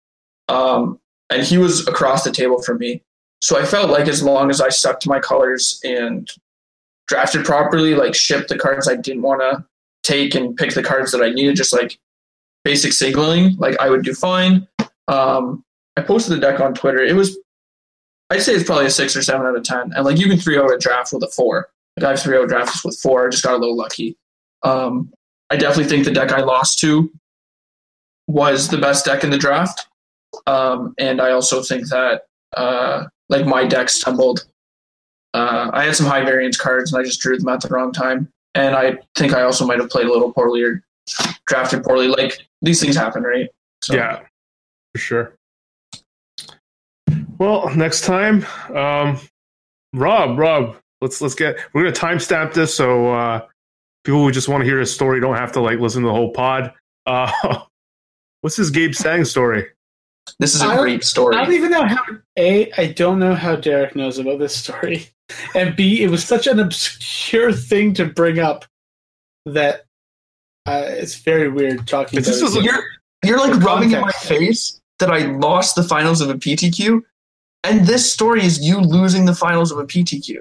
[0.48, 1.00] um,
[1.30, 3.04] and he was across the table from me.
[3.42, 6.30] So I felt like as long as I stuck to my colors and
[7.08, 9.66] drafted properly, like shipped the cards I didn't want to
[10.04, 12.00] take and pick the cards that I needed, just like
[12.64, 14.68] basic signaling, like I would do fine.
[15.08, 15.64] Um,
[15.98, 17.00] I posted the deck on Twitter.
[17.04, 17.38] It was,
[18.30, 19.92] I'd say it's probably a six or seven out of ten.
[19.94, 21.70] And like you can three out a draft with a four.
[21.98, 23.28] Like I've three out drafts with four.
[23.28, 24.18] I just got a little lucky.
[24.64, 25.12] Um,
[25.50, 27.12] I definitely think the deck I lost to
[28.28, 29.88] was the best deck in the draft.
[30.46, 32.24] Um, and I also think that
[32.56, 34.46] uh, like my deck stumbled
[35.34, 37.92] uh, I had some high variance cards and I just drew them at the wrong
[37.92, 38.32] time.
[38.56, 40.84] And I think I also might have played a little poorly or
[41.46, 42.08] drafted poorly.
[42.08, 43.50] Like these things happen, right?
[43.84, 44.22] So, Yeah,
[44.94, 45.36] for sure.
[47.40, 48.46] Well, next time,
[48.76, 49.20] um,
[49.94, 53.48] Rob, Rob, let's let's get we're gonna timestamp this so uh,
[54.04, 56.14] people who just want to hear his story don't have to like listen to the
[56.14, 56.74] whole pod.
[57.06, 57.32] Uh,
[58.42, 59.66] what's this Gabe Tsang story?
[60.40, 61.36] This is a great story.
[61.38, 62.04] I don't even know how.
[62.38, 65.08] A, I don't know how Derek knows about this story,
[65.56, 68.66] and B, it was such an obscure thing to bring up
[69.46, 69.86] that
[70.68, 72.40] uh, it's very weird talking It's about.
[72.42, 72.60] just it.
[72.60, 72.84] a- You're
[73.24, 77.02] you're like rubbing in my face that I lost the finals of a PTQ,
[77.64, 80.38] and this story is you losing the finals of a PTQ.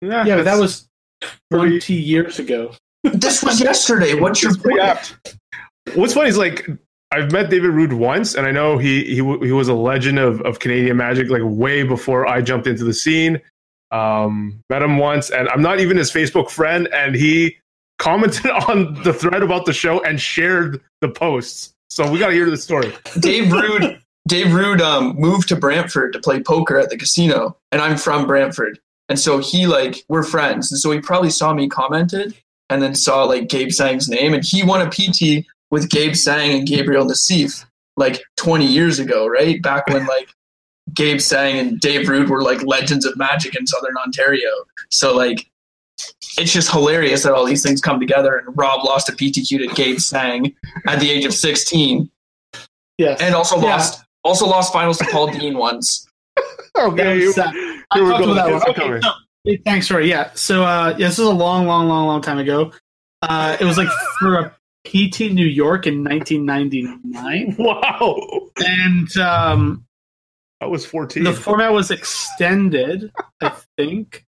[0.00, 0.88] yeah, but that that's was
[1.50, 2.72] pretty- twenty years ago.
[3.04, 4.14] This was yesterday.
[4.20, 4.80] What's your point?
[4.80, 5.16] apt.
[5.94, 6.68] What's funny is like
[7.12, 10.40] I've met David Rude once, and I know he he he was a legend of
[10.42, 13.40] of Canadian Magic like way before I jumped into the scene.
[13.92, 17.56] Um, met him once, and I'm not even his Facebook friend, and he
[18.00, 21.72] commented on the thread about the show and shared the posts.
[21.88, 22.92] So we got to hear the story.
[23.20, 24.02] Dave Rude.
[24.26, 28.26] Dave Rude um, moved to Brantford to play poker at the casino, and I'm from
[28.26, 28.78] Brantford,
[29.08, 32.34] and so he like we're friends, and so he probably saw me commented,
[32.70, 36.50] and then saw like Gabe Tsang's name, and he won a PT with Gabe Tsang
[36.58, 37.64] and Gabriel Nassif
[37.96, 39.60] like 20 years ago, right?
[39.62, 40.28] Back when like
[40.94, 44.50] Gabe Tsang and Dave Rude were like legends of Magic in Southern Ontario.
[44.90, 45.48] So like
[46.38, 49.74] it's just hilarious that all these things come together and Rob lost a PTQ to
[49.74, 50.54] Gabe Tsang
[50.86, 52.10] at the age of 16
[52.98, 53.62] Yes, and also Yeah.
[53.64, 56.06] lost also lost finals to Paul Dean once.
[56.78, 58.34] Okay, That here, was, uh, I here we talked go.
[58.34, 58.62] that one.
[58.68, 59.00] Okay, coming.
[59.02, 59.10] so,
[59.44, 60.00] hey, thanks, Roy.
[60.00, 62.70] Yeah, so uh, yeah, this is a long, long, long, long time ago.
[63.22, 63.88] Uh, it was like
[64.18, 64.54] for a
[64.86, 69.86] PT New York in 1999, Wow, and um,
[70.60, 71.24] I was 14.
[71.24, 74.26] the format was extended, I think.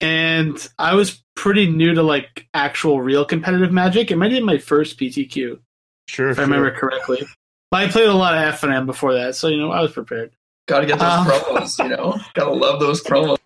[0.00, 4.10] And I was pretty new to like actual real competitive magic.
[4.10, 5.60] It might have been my first PTQ,
[6.08, 6.42] sure, if sure.
[6.42, 7.24] I remember correctly.
[7.70, 9.80] But I played a lot of F and M before that, so you know I
[9.80, 10.32] was prepared.
[10.66, 12.18] Gotta get those Um, promos, you know?
[12.34, 13.38] Gotta love those promos.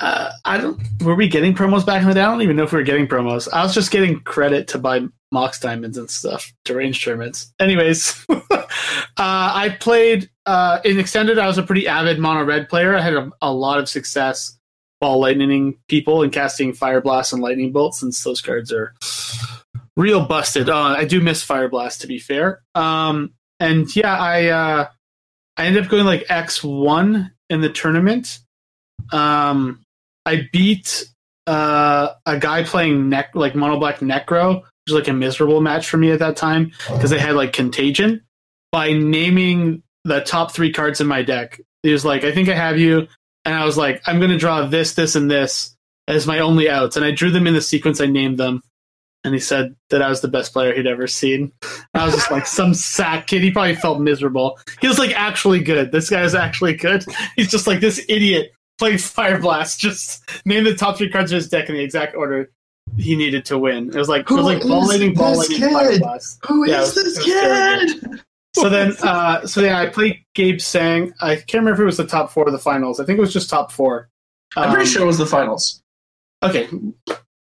[0.00, 0.80] Uh, I don't.
[1.02, 2.22] Were we getting promos back in the day?
[2.22, 3.48] I don't even know if we were getting promos.
[3.52, 7.52] I was just getting credit to buy Mox diamonds and stuff to range tournaments.
[7.60, 8.46] Anyways, uh,
[9.18, 11.38] I played uh, in extended.
[11.38, 12.96] I was a pretty avid mono red player.
[12.96, 14.58] I had a, a lot of success
[15.00, 18.94] while lightning people and casting fire blast and lightning bolts, since those cards are
[19.96, 20.68] real busted.
[20.68, 22.62] Uh, I do miss fire blast to be fair.
[22.74, 24.86] Um, and yeah, I uh,
[25.56, 28.38] I ended up going like X one in the tournament.
[29.12, 29.82] Um,
[30.24, 31.04] I beat
[31.46, 35.88] uh, a guy playing neck like mono black necro, which was like a miserable match
[35.88, 38.22] for me at that time because they had like contagion
[38.72, 41.60] by naming the top three cards in my deck.
[41.82, 43.08] He was like, "I think I have you,"
[43.44, 45.76] and I was like, "I'm going to draw this, this, and this
[46.08, 48.62] as my only outs," and I drew them in the sequence I named them.
[49.22, 51.52] And he said that I was the best player he'd ever seen.
[51.92, 53.42] I was just like some sack kid.
[53.42, 54.58] He probably felt miserable.
[54.80, 55.92] He was like actually good.
[55.92, 57.04] This guy is actually good.
[57.36, 59.78] He's just like this idiot played Fire Blast.
[59.78, 62.50] Just name the top three cards of his deck in the exact order
[62.96, 63.88] he needed to win.
[63.90, 66.00] It was like it was like ball lightning, ball this lightning, Fire kid?
[66.00, 66.38] Blast.
[66.46, 68.00] Who is Yeah, it was- this it was terrible.
[68.16, 68.20] kid?
[68.56, 71.12] So then, uh, so yeah, I played Gabe Tsang.
[71.20, 72.98] I can't remember if it was the top four of the finals.
[72.98, 74.08] I think it was just top four.
[74.56, 75.82] I'm pretty Um, sure it was the finals.
[76.42, 76.68] Okay,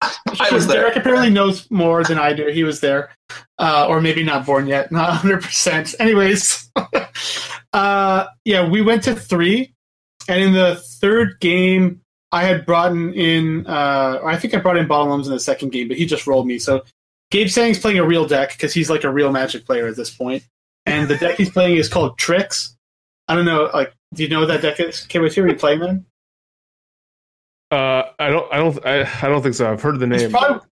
[0.39, 0.81] I was there.
[0.81, 2.47] Derek apparently knows more than I do.
[2.47, 3.11] He was there,
[3.59, 4.91] uh, or maybe not born yet.
[4.91, 5.43] Not 100.
[5.43, 6.71] percent Anyways,
[7.73, 9.73] uh, yeah, we went to three,
[10.27, 12.01] and in the third game,
[12.31, 13.67] I had brought in.
[13.67, 16.25] Uh, I think I brought in Bottle Gnomes in the second game, but he just
[16.25, 16.57] rolled me.
[16.57, 16.83] So
[17.29, 20.09] Gabe Tsang's playing a real deck because he's like a real Magic player at this
[20.09, 20.43] point,
[20.85, 22.75] and the deck he's playing is called Trix.
[23.27, 23.69] I don't know.
[23.73, 25.05] Like, do you know what that deck is?
[25.05, 25.41] Can we see?
[25.41, 26.05] You playing them?
[27.71, 29.71] Uh, I don't, I don't, I, I don't think so.
[29.71, 30.19] I've heard the name.
[30.19, 30.67] It's probably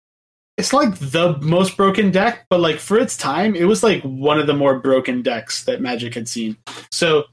[0.58, 4.40] it's like the most broken deck, but like for its time, it was like one
[4.40, 6.58] of the more broken decks that Magic had seen.
[6.92, 7.26] So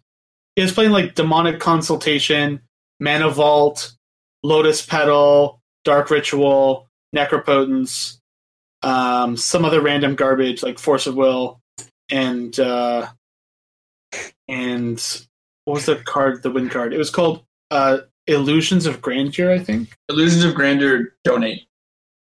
[0.56, 2.60] it was playing like Demonic Consultation,
[3.00, 3.94] Mana Vault,
[4.42, 6.86] Lotus Petal, Dark Ritual,
[7.16, 8.18] Necropotence,
[8.82, 11.60] um, some other random garbage like Force of Will,
[12.10, 13.08] and uh,
[14.48, 15.02] and
[15.64, 16.42] what was the card?
[16.42, 16.92] The win card.
[16.92, 17.42] It was called
[17.74, 19.94] uh, Illusions of Grandeur, I think.
[20.08, 21.66] Illusions of Grandeur, donate.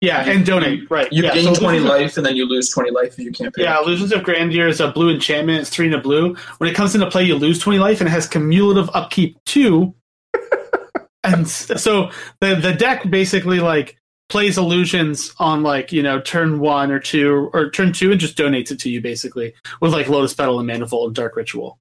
[0.02, 0.90] Yeah, and donate.
[0.92, 1.12] Right.
[1.12, 3.20] You yeah, gain so 20 Illusions of- life and then you lose 20 life if
[3.20, 3.64] you can't pay.
[3.64, 5.62] Yeah, Illusions of Grandeur is a blue enchantment.
[5.62, 6.36] It's three and a blue.
[6.58, 9.96] When it comes into play, you lose 20 life and it has cumulative upkeep two.
[11.24, 12.12] and so
[12.42, 13.98] the the deck basically like
[14.30, 18.38] plays illusions on like, you know, turn one or two or turn two and just
[18.38, 21.80] donates it to you basically with like Lotus Petal and Mana Vault and Dark Ritual.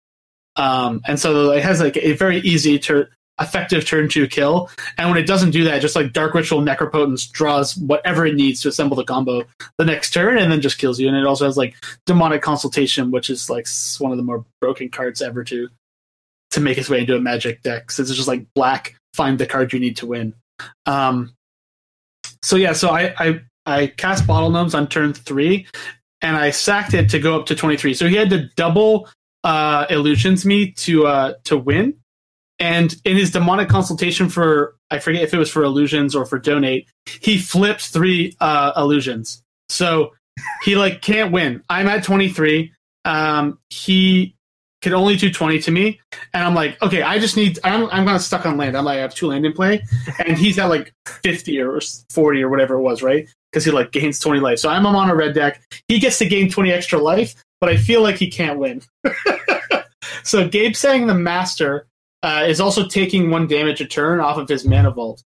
[0.57, 3.09] Um, and so it has like a very easy to
[3.41, 4.71] effective turn two kill.
[4.97, 8.61] And when it doesn't do that, just like Dark Ritual Necropotence draws whatever it needs
[8.63, 9.43] to assemble the combo
[9.79, 11.09] the next turn and then just kills you.
[11.09, 11.75] And it also has like
[12.07, 13.67] Demonic Consultation, which is like
[13.99, 15.69] one of the more broken cards ever to
[16.53, 17.91] to make its way into a magic deck.
[17.91, 20.35] So it's just like black, find the card you need to win.
[20.87, 21.35] Um
[22.43, 25.67] so yeah, so I I, I cast Bottle Gnomes on turn three
[26.23, 27.95] and I sacked it to go up to 23.
[27.95, 29.09] So he had to double
[29.43, 31.95] uh illusions me to uh to win.
[32.59, 36.39] And in his demonic consultation for I forget if it was for illusions or for
[36.39, 36.89] donate,
[37.21, 39.43] he flipped three uh illusions.
[39.69, 40.13] So
[40.63, 41.63] he like can't win.
[41.69, 42.73] I'm at 23.
[43.05, 44.37] Um he
[44.83, 45.99] could only do 20 to me.
[46.35, 48.77] And I'm like, okay, I just need I'm I'm gonna stuck on land.
[48.77, 49.83] I'm like I have two land in play.
[50.25, 53.29] And he's at like 50 or 40 or whatever it was, right?
[53.51, 54.59] Because he like gains 20 life.
[54.59, 55.61] So I'm on a red deck.
[55.89, 58.83] He gets to gain 20 extra life, but I feel like he can't win.
[60.23, 61.87] so Gabe saying the master
[62.25, 65.23] uh, is also taking one damage a turn off of his mana vault.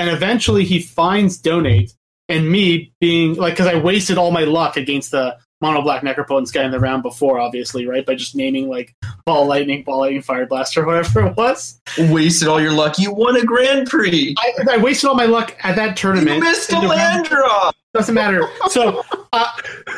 [0.00, 1.94] And eventually he finds donate,
[2.28, 6.52] and me being like, because I wasted all my luck against the mono black necropotence
[6.52, 8.04] guy in the round before, obviously, right?
[8.04, 8.94] By just naming like
[9.26, 11.80] ball lightning, ball lightning, fire blast, or whatever it was.
[11.98, 12.98] Wasted all your luck.
[12.98, 14.34] You won a Grand Prix.
[14.38, 16.36] I, I wasted all my luck at that tournament.
[16.36, 17.76] You missed a in the round- land drop.
[17.94, 18.48] Doesn't matter.
[18.70, 19.02] So
[19.32, 19.52] uh,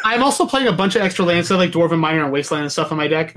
[0.04, 2.72] I'm also playing a bunch of extra lands, so like Dwarven Miner and Wasteland and
[2.72, 3.34] stuff on my deck.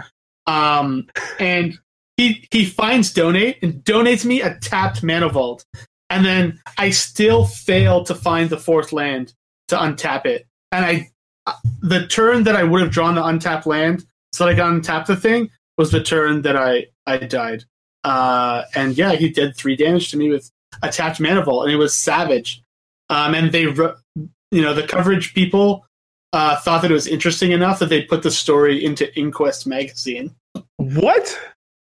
[0.47, 1.07] Um,
[1.39, 1.77] and
[2.17, 5.65] he he finds donate and donates me a tapped mana vault,
[6.09, 9.33] and then I still fail to find the fourth land
[9.67, 10.47] to untap it.
[10.71, 11.09] And I
[11.45, 14.71] uh, the turn that I would have drawn the untapped land, so that I got
[14.71, 17.63] untap the thing, was the turn that I I died.
[18.03, 20.51] Uh, and yeah, he did three damage to me with
[20.81, 22.61] a tapped mana vault, and it was savage.
[23.09, 25.85] Um, and they you know the coverage people
[26.33, 30.35] uh, thought that it was interesting enough that they put the story into Inquest magazine.
[30.77, 31.39] What?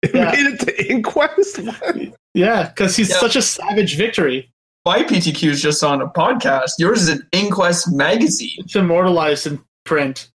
[0.02, 0.30] It Yeah.
[0.30, 1.58] made it to Inquest?
[1.58, 1.96] What?
[2.34, 3.18] Yeah, because he's Yeah.
[3.18, 4.52] such a savage victory.
[4.84, 6.72] My PTQ is just on a podcast.
[6.78, 8.52] Yours is an Inquest magazine.
[8.58, 10.30] It's immortalized in print.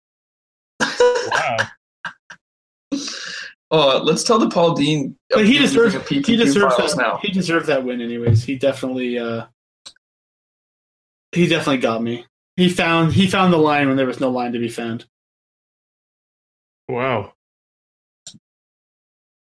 [0.80, 1.58] Wow.
[3.74, 5.16] Oh, let's tell the Paul Dean.
[5.30, 7.20] But he deserves PTQ he deserves that now.
[7.22, 8.44] he deserved that win anyways.
[8.44, 9.46] He definitely uh
[11.32, 12.26] he definitely got me.
[12.58, 15.06] He found he found the line when there was no line to be found.
[16.90, 17.32] Wow.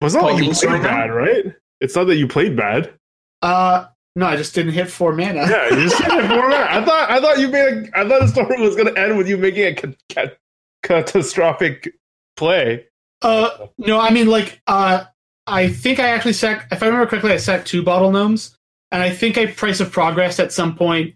[0.01, 0.89] Well, it's not Paul like you Dean's played right now?
[0.89, 1.55] bad, right?
[1.81, 2.93] It's not that you played bad.
[3.43, 3.87] Uh
[4.17, 5.47] no, I just didn't hit four mana.
[5.49, 6.67] Yeah, you just said it for a minute.
[6.69, 9.17] I thought I thought you made a, I thought the story was going to end
[9.17, 10.35] with you making a ca- ca-
[10.83, 11.95] catastrophic
[12.37, 12.87] play.
[13.23, 15.05] Uh, no, I mean like uh,
[15.47, 16.73] I think I actually sacked.
[16.73, 18.57] If I remember correctly, I sacked two bottle gnomes,
[18.91, 21.15] and I think I price of progress at some point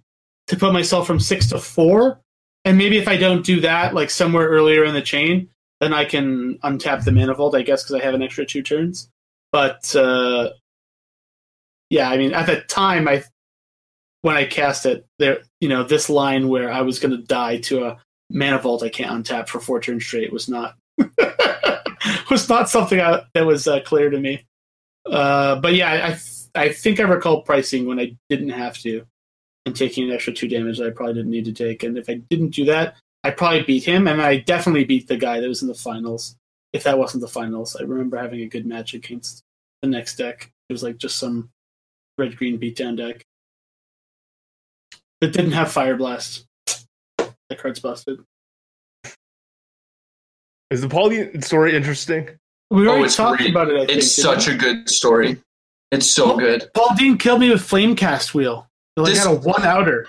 [0.48, 2.20] to put myself from six to four.
[2.64, 5.48] And maybe if I don't do that, like somewhere earlier in the chain,
[5.84, 9.08] then I can untap the vault, I guess, because I have an extra two turns.
[9.52, 10.50] But uh,
[11.90, 13.22] yeah, I mean, at the time, I
[14.22, 17.58] when I cast it, there, you know, this line where I was going to die
[17.58, 17.98] to a
[18.58, 20.76] vault I can't untap for four turns straight was not
[22.30, 24.44] was not something I, that was uh, clear to me.
[25.06, 26.16] Uh, but yeah,
[26.56, 29.04] I I think I recall pricing when I didn't have to
[29.66, 31.82] and taking an extra two damage that I probably didn't need to take.
[31.82, 35.16] And if I didn't do that, I probably beat him, and I definitely beat the
[35.16, 36.36] guy that was in the finals.
[36.74, 39.42] If that wasn't the finals, I remember having a good match against
[39.82, 40.52] the next deck.
[40.68, 41.50] It was like just some
[42.18, 43.24] red green beatdown deck
[45.20, 46.44] that didn't have fire blast.
[47.18, 48.20] That card's busted.
[50.70, 52.28] Is the Paul Dean story interesting?
[52.70, 53.50] We Oh, already it's talked great.
[53.50, 53.74] about it.
[53.76, 54.54] I think, It's such we?
[54.54, 55.40] a good story.
[55.92, 56.36] It's so Oh.
[56.38, 56.68] good.
[56.74, 58.68] Paul Dean killed me with Flamecast Wheel.
[58.96, 60.08] Like This- had a one outer.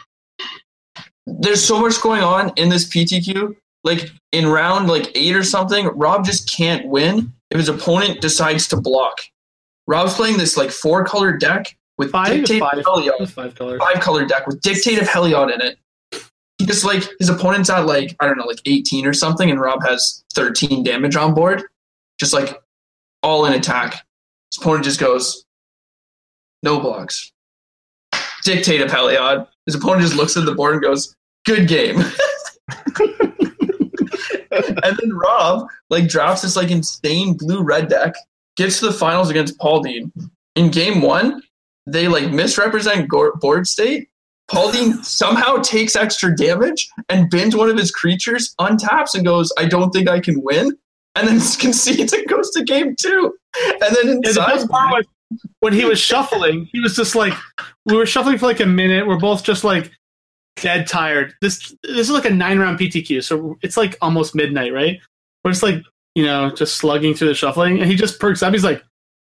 [1.28, 3.56] There's so much going on in this PTQ.
[3.84, 8.68] Like in round like eight or something, Rob just can't win if his opponent decides
[8.70, 9.20] to block.
[9.88, 13.30] Rob's playing this like four color deck with Five, Dictate five, Heliod.
[13.30, 13.80] five colors.
[13.80, 15.78] five color deck with Dictate of Heliod in it.
[16.58, 19.60] He just like his opponent's at like I don't know like 18 or something, and
[19.60, 21.64] Rob has 13 damage on board,
[22.20, 22.58] just like
[23.22, 23.94] all in attack.
[24.52, 25.46] His opponent just goes
[26.64, 27.32] no blocks.
[28.46, 29.48] Dictate a Heliod.
[29.66, 31.14] His opponent just looks at the board and goes,
[31.46, 31.98] "Good game."
[34.84, 38.14] and then Rob like drafts this like insane blue red deck,
[38.56, 40.12] gets to the finals against Paul Dean.
[40.56, 41.42] In game one,
[41.88, 44.10] they like misrepresent board state.
[44.48, 49.52] Paul Dean somehow takes extra damage and bins one of his creatures, untaps, and goes,
[49.58, 50.72] I don't think I can win.
[51.16, 53.36] And then concedes and goes to game two.
[53.82, 55.06] And then Yeah, the best part was
[55.60, 57.34] when he was shuffling, he was just like,
[57.86, 59.08] we were shuffling for like a minute.
[59.08, 59.92] We're both just like
[60.56, 61.34] dead tired.
[61.42, 65.00] This this is like a nine round PTQ, so it's like almost midnight, right?
[65.44, 65.84] We're just like,
[66.16, 68.54] you know, just slugging through the shuffling, and he just perks up.
[68.54, 68.84] He's like,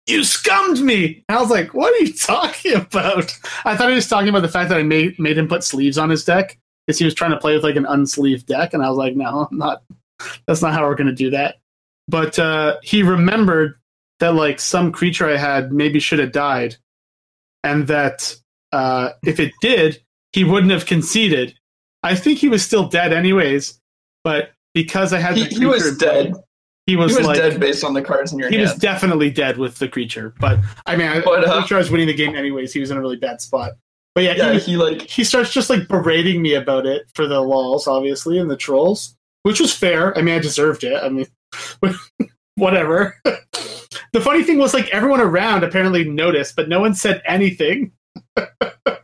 [0.07, 1.23] You scummed me.
[1.27, 3.37] And I was like, What are you talking about?
[3.65, 5.97] I thought he was talking about the fact that I made made him put sleeves
[5.97, 8.83] on his deck because he was trying to play with like an unsleeved deck, and
[8.83, 9.83] I was like, No, I'm not.
[10.47, 11.57] That's not how we're gonna do that.
[12.07, 13.79] But uh, he remembered
[14.19, 16.77] that like some creature I had maybe should have died,
[17.63, 18.35] and that
[18.71, 20.01] uh, if it did,
[20.33, 21.57] he wouldn't have conceded.
[22.03, 23.79] I think he was still dead anyways,
[24.23, 26.33] but because I had He, the he was creature dead.
[26.85, 28.67] he was, He was like dead based on the cards in your he hand.
[28.67, 30.35] He was definitely dead with the creature.
[30.39, 32.73] But I mean, I, But, uh, I'm sure I was winning the game anyways.
[32.73, 33.71] He was in a really bad spot.
[34.13, 37.27] But yeah, yeah, he, he like he starts just like berating me about it for
[37.27, 40.17] the lols, obviously, and the trolls, which was fair.
[40.17, 41.01] I mean, I deserved it.
[41.03, 41.27] I mean,
[42.55, 43.19] whatever.
[44.15, 47.91] the funny thing was, like, everyone around apparently noticed, but no one said anything.
[48.37, 49.01] it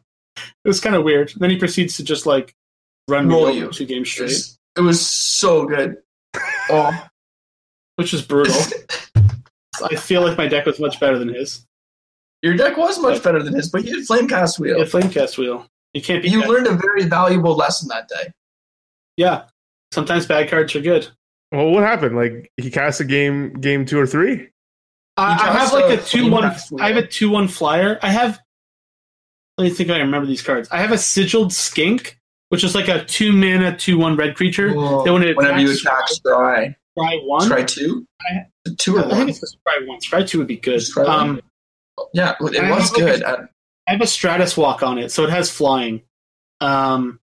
[0.64, 1.34] was kind of weird.
[1.36, 2.56] Then he proceeds to just like
[3.10, 3.72] run me Roll over you.
[3.72, 5.98] two games it straight, was, it was so good.
[6.70, 7.08] Oh,
[7.98, 8.56] which was brutal.
[9.84, 11.66] I feel like my deck was much better than his.
[12.42, 14.78] your deck was much better than his, but you had Flamecast Wheel.
[14.78, 15.68] Yeah, Flamecast Wheel.
[15.94, 16.30] You can't be.
[16.30, 18.32] you learned a very valuable lesson that day.
[19.18, 19.44] Yeah.
[19.92, 21.10] Sometimes bad cards are good.
[21.52, 22.16] Well, what happened?
[22.16, 24.48] Like he cast a game, game two or three.
[25.18, 26.46] I, I have like a a two one.
[26.80, 28.00] I have a two one flyer.
[28.02, 28.40] I have.
[29.58, 29.90] Let me think.
[29.90, 30.70] If I remember these cards.
[30.72, 32.18] I have a sigiled skink,
[32.50, 34.70] which is like a two mana two one red creature.
[34.70, 36.76] Then when it Whenever you attack, scry.
[36.98, 37.50] try one.
[37.50, 38.06] Scry two?
[38.22, 38.46] I-
[38.78, 39.30] Two or I think one?
[39.30, 40.00] it's just scry one.
[40.02, 40.80] Scry two would be good.
[40.80, 41.30] Just scry one.
[41.30, 41.42] Um,
[42.14, 43.24] Yeah, it was have, like, good.
[43.24, 43.38] Uh,
[43.88, 46.04] I have a Stratus walk on it, so it has flying.
[46.62, 47.20] Um,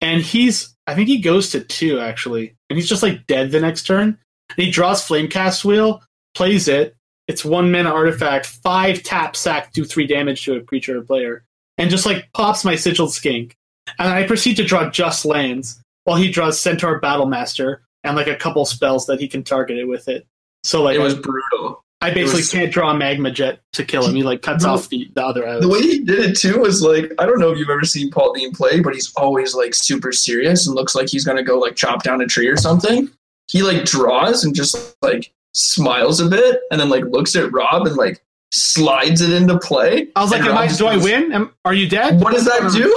[0.00, 3.60] and he's I think he goes to two actually, and he's just like dead the
[3.60, 4.18] next turn.
[4.56, 6.00] And he draws Flamecast Wheel,
[6.34, 6.94] plays it.
[7.28, 11.44] It's one mana artifact, five tap sack, do three damage to a creature or player,
[11.76, 13.54] and just like pops my Sigiled Skink.
[13.98, 18.36] And I proceed to draw just lands while he draws Centaur Battlemaster and like a
[18.36, 20.26] couple spells that he can target it with it.
[20.64, 21.84] So like it was I, brutal.
[22.00, 24.14] I basically was- can't draw a Magma Jet to kill him.
[24.14, 24.74] He like cuts No.
[24.74, 25.62] off the, the other arrows.
[25.62, 28.10] The way he did it too was like I don't know if you've ever seen
[28.10, 31.58] Paul Dean play, but he's always like super serious and looks like he's gonna go
[31.58, 33.10] like chop down a tree or something.
[33.48, 37.86] He like draws and just like smiles a bit and then like looks at Rob
[37.86, 38.22] and like
[38.52, 40.08] slides it into play.
[40.16, 41.32] I was like, Am I, do I win?
[41.32, 42.20] Am, are you dead?
[42.20, 42.88] What does that do?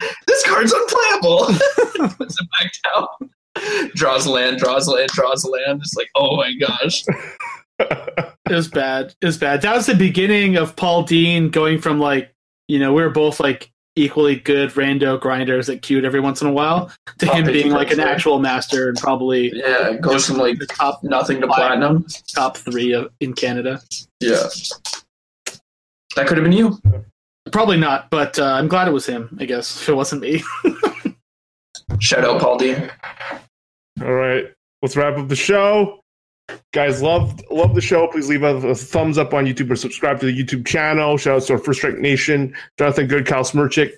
[0.26, 1.46] this card's unplayable.
[2.16, 3.90] Puts it back down.
[3.94, 5.80] Draws land, draws land, draws land.
[5.82, 7.04] It's like, oh my gosh.
[7.78, 9.14] It was bad.
[9.20, 9.62] It was bad.
[9.62, 12.34] That was the beginning of Paul Dean going from like,
[12.68, 13.70] you know, we were both like
[14.00, 17.70] equally good rando grinders that queued every once in a while to Top him being
[17.70, 21.56] like an actual master and probably Yeah, it goes from like top nothing to Five.
[21.56, 22.06] platinum.
[22.34, 23.80] top three of, in Canada.
[24.20, 24.44] Yeah.
[26.16, 26.78] That could have been you.
[27.52, 29.36] Probably not, but uh, I'm glad it was him.
[29.40, 30.42] I guess if it wasn't me.
[31.98, 32.90] Shout out Paul Dean.
[34.02, 34.46] All right,
[34.82, 36.00] let's wrap up the show.
[36.72, 38.06] Guys, love love the show.
[38.08, 41.16] Please leave a, a thumbs up on YouTube or subscribe to the YouTube channel.
[41.16, 43.92] Shout out to our First Strike Nation, Jonathan Good, Kyle Smirchik,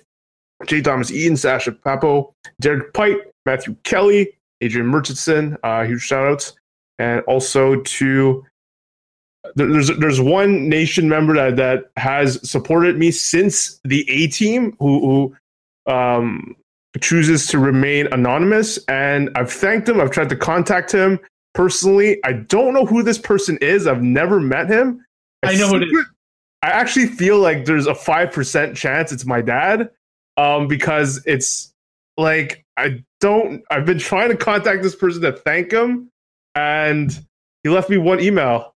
[0.65, 0.81] J.
[0.81, 4.31] Thomas Eaton, Sasha Papo, Derek Pite, Matthew Kelly,
[4.61, 5.57] Adrian Murchison.
[5.63, 6.53] Uh, huge shout outs.
[6.99, 8.45] And also to
[9.55, 14.75] there- there's there's one nation member that, that has supported me since the A team
[14.79, 15.33] who,
[15.85, 16.55] who um,
[17.01, 19.99] chooses to remain anonymous and I've thanked him.
[19.99, 21.19] I've tried to contact him
[21.53, 22.19] personally.
[22.23, 23.87] I don't know who this person is.
[23.87, 25.05] I've never met him.
[25.43, 26.05] I know who it is.
[26.63, 29.89] I actually feel like there's a 5% chance it's my dad
[30.37, 31.73] um, because it's
[32.17, 36.09] like I don't I've been trying to contact this person to thank him
[36.55, 37.25] and
[37.63, 38.73] he left me one email.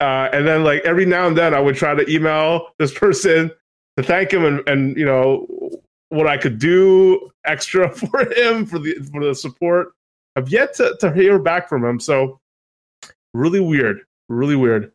[0.00, 3.50] Uh, and then like every now and then I would try to email this person
[3.96, 5.46] to thank him and, and you know
[6.10, 9.92] what I could do extra for him for the for the support.
[10.38, 11.98] I've yet to, to hear back from him.
[11.98, 12.38] So
[13.34, 14.00] really weird.
[14.28, 14.92] Really weird.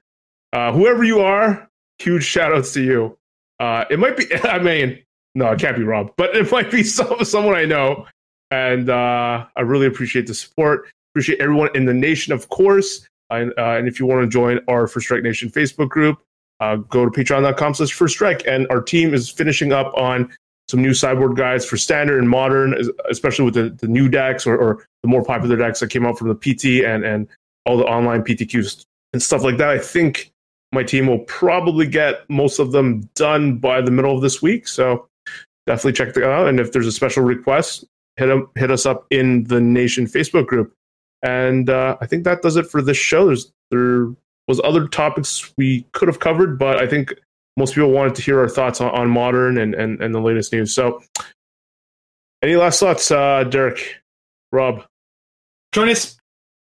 [0.54, 3.18] Uh, whoever you are, huge shout outs to you.
[3.60, 5.00] Uh, it might be I mean,
[5.36, 8.08] no, it can't be Rob, but it might be some, someone I know.
[8.52, 10.88] And uh, I really appreciate the support.
[11.12, 13.08] Appreciate everyone in the nation, of course.
[13.30, 16.20] And, uh, and if you want to join our First Strike Nation Facebook group,
[16.60, 18.46] uh, go to patreon.com slash first strike.
[18.48, 20.32] And our team is finishing up on
[20.74, 22.74] some new sideboard guides for standard and modern,
[23.08, 26.18] especially with the, the new decks or, or the more popular decks that came out
[26.18, 27.28] from the PT and, and
[27.68, 28.84] all the online PTQs
[29.14, 29.70] and stuff like that.
[29.70, 30.32] I think
[30.72, 34.68] my team will probably get most of them done by the middle of this week.
[34.68, 35.08] So
[35.68, 36.48] definitely check that out.
[36.48, 37.86] And if there's a special request,
[38.18, 40.74] hit, 'em- hit us up in the Nation Facebook group.
[41.22, 43.28] And uh, I think that does it for this show.
[43.28, 44.08] There's there
[44.48, 47.14] was other topics we could have covered, but I think
[47.58, 50.52] most people wanted to hear our thoughts on, on modern and, and, and the latest
[50.54, 50.74] news.
[50.74, 51.02] So,
[52.42, 53.98] any last thoughts, uh, Derek,
[54.52, 54.84] Rob?
[55.72, 56.18] Join us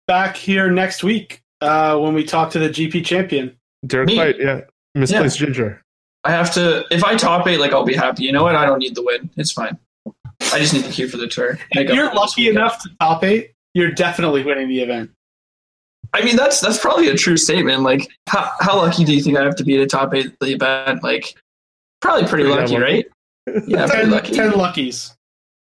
[0.06, 3.56] back here next week Uh, when we talk to the GP champion.
[3.86, 4.16] Derek Me.
[4.16, 4.60] White, yeah.
[4.94, 5.82] Misplaced Ginger.
[6.24, 6.84] I have to.
[6.90, 8.24] If I top eight, like I'll be happy.
[8.24, 8.56] You know what?
[8.56, 9.30] I don't need the win.
[9.36, 9.78] It's fine.
[10.52, 11.58] I just need the queue for the tour.
[11.72, 15.10] If you're lucky enough to top eight, you're definitely winning the event.
[16.14, 17.82] I mean, that's that's probably a true statement.
[17.82, 20.52] Like, how how lucky do you think I have to be to top eight the
[20.54, 21.02] event?
[21.02, 21.34] Like,
[22.00, 22.82] probably pretty Pretty lucky, lucky.
[22.82, 23.06] right?
[23.66, 24.32] Yeah, pretty Ten, lucky.
[24.34, 25.16] ten luckies.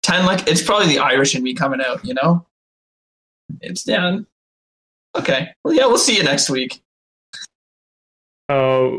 [0.03, 0.47] Ten luck.
[0.47, 2.03] It's probably the Irish in me coming out.
[2.05, 2.45] You know,
[3.61, 4.25] it's down.
[5.15, 5.49] Okay.
[5.63, 6.81] Well, yeah, we'll see you next week.
[8.49, 8.91] Uh,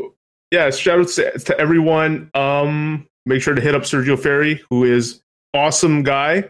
[0.51, 2.29] yeah, shout out to, to everyone.
[2.33, 5.21] Um, make sure to hit up Sergio Ferry, who is
[5.53, 6.49] awesome guy.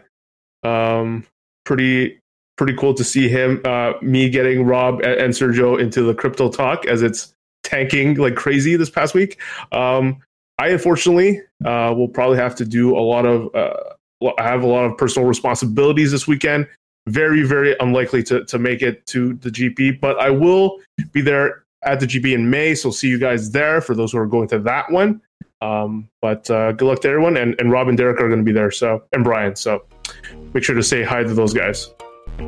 [0.62, 1.24] Um,
[1.64, 2.20] pretty
[2.56, 3.60] pretty cool to see him.
[3.64, 8.76] Uh, me getting Rob and, Sergio into the crypto talk as it's tanking like crazy
[8.76, 9.40] this past week.
[9.72, 10.18] Um,
[10.58, 13.54] I unfortunately uh, will probably have to do a lot of.
[13.54, 13.74] Uh,
[14.38, 16.68] I have a lot of personal responsibilities this weekend.
[17.06, 20.80] Very, very unlikely to, to make it to the GP, but I will
[21.12, 22.74] be there at the GP in May.
[22.74, 25.20] So see you guys there for those who are going to that one.
[25.60, 28.44] Um, but uh, good luck to everyone, and, and Rob and Derek are going to
[28.44, 28.70] be there.
[28.70, 29.56] So and Brian.
[29.56, 29.84] So
[30.54, 31.90] make sure to say hi to those guys.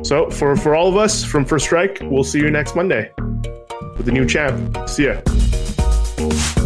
[0.03, 4.05] So for for all of us from First Strike, we'll see you next Monday with
[4.05, 4.77] the new champ.
[4.87, 6.56] See ya.